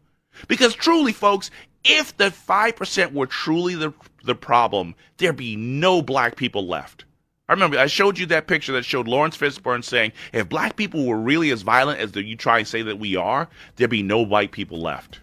Because 0.48 0.74
truly, 0.74 1.12
folks, 1.12 1.50
if 1.84 2.16
the 2.16 2.30
5% 2.30 3.12
were 3.12 3.26
truly 3.26 3.74
the, 3.74 3.92
the 4.24 4.34
problem, 4.34 4.94
there'd 5.16 5.36
be 5.36 5.56
no 5.56 6.02
black 6.02 6.36
people 6.36 6.66
left. 6.66 7.04
I 7.48 7.52
remember 7.52 7.78
I 7.78 7.86
showed 7.86 8.18
you 8.18 8.26
that 8.26 8.46
picture 8.46 8.72
that 8.72 8.84
showed 8.84 9.08
Laurence 9.08 9.36
Fishburne 9.36 9.84
saying, 9.84 10.12
if 10.32 10.48
black 10.48 10.76
people 10.76 11.04
were 11.06 11.18
really 11.18 11.50
as 11.50 11.62
violent 11.62 12.00
as 12.00 12.14
you 12.14 12.36
try 12.36 12.58
and 12.58 12.68
say 12.68 12.82
that 12.82 12.98
we 12.98 13.16
are, 13.16 13.48
there'd 13.76 13.90
be 13.90 14.02
no 14.02 14.20
white 14.20 14.52
people 14.52 14.80
left. 14.80 15.20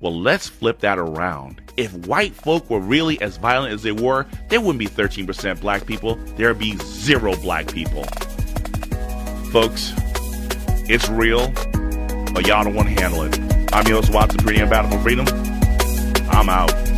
Well, 0.00 0.18
let's 0.18 0.48
flip 0.48 0.78
that 0.80 0.98
around. 0.98 1.60
If 1.76 1.92
white 2.06 2.34
folk 2.34 2.70
were 2.70 2.80
really 2.80 3.20
as 3.20 3.36
violent 3.38 3.74
as 3.74 3.82
they 3.82 3.92
were, 3.92 4.26
there 4.48 4.60
wouldn't 4.60 4.78
be 4.78 4.86
13% 4.86 5.60
black 5.60 5.86
people, 5.86 6.14
there'd 6.36 6.58
be 6.58 6.76
zero 6.78 7.34
black 7.36 7.72
people. 7.72 8.04
Folks, 9.50 9.92
it's 10.88 11.08
real, 11.08 11.48
but 12.32 12.46
y'all 12.46 12.64
don't 12.64 12.74
want 12.74 12.88
to 12.88 13.02
handle 13.02 13.22
it. 13.22 13.59
I'm 13.72 13.86
your 13.86 13.96
host, 13.96 14.12
Watson 14.12 14.40
Battle 14.66 14.90
for 14.90 14.98
Freedom. 14.98 15.26
I'm 16.30 16.48
out. 16.48 16.89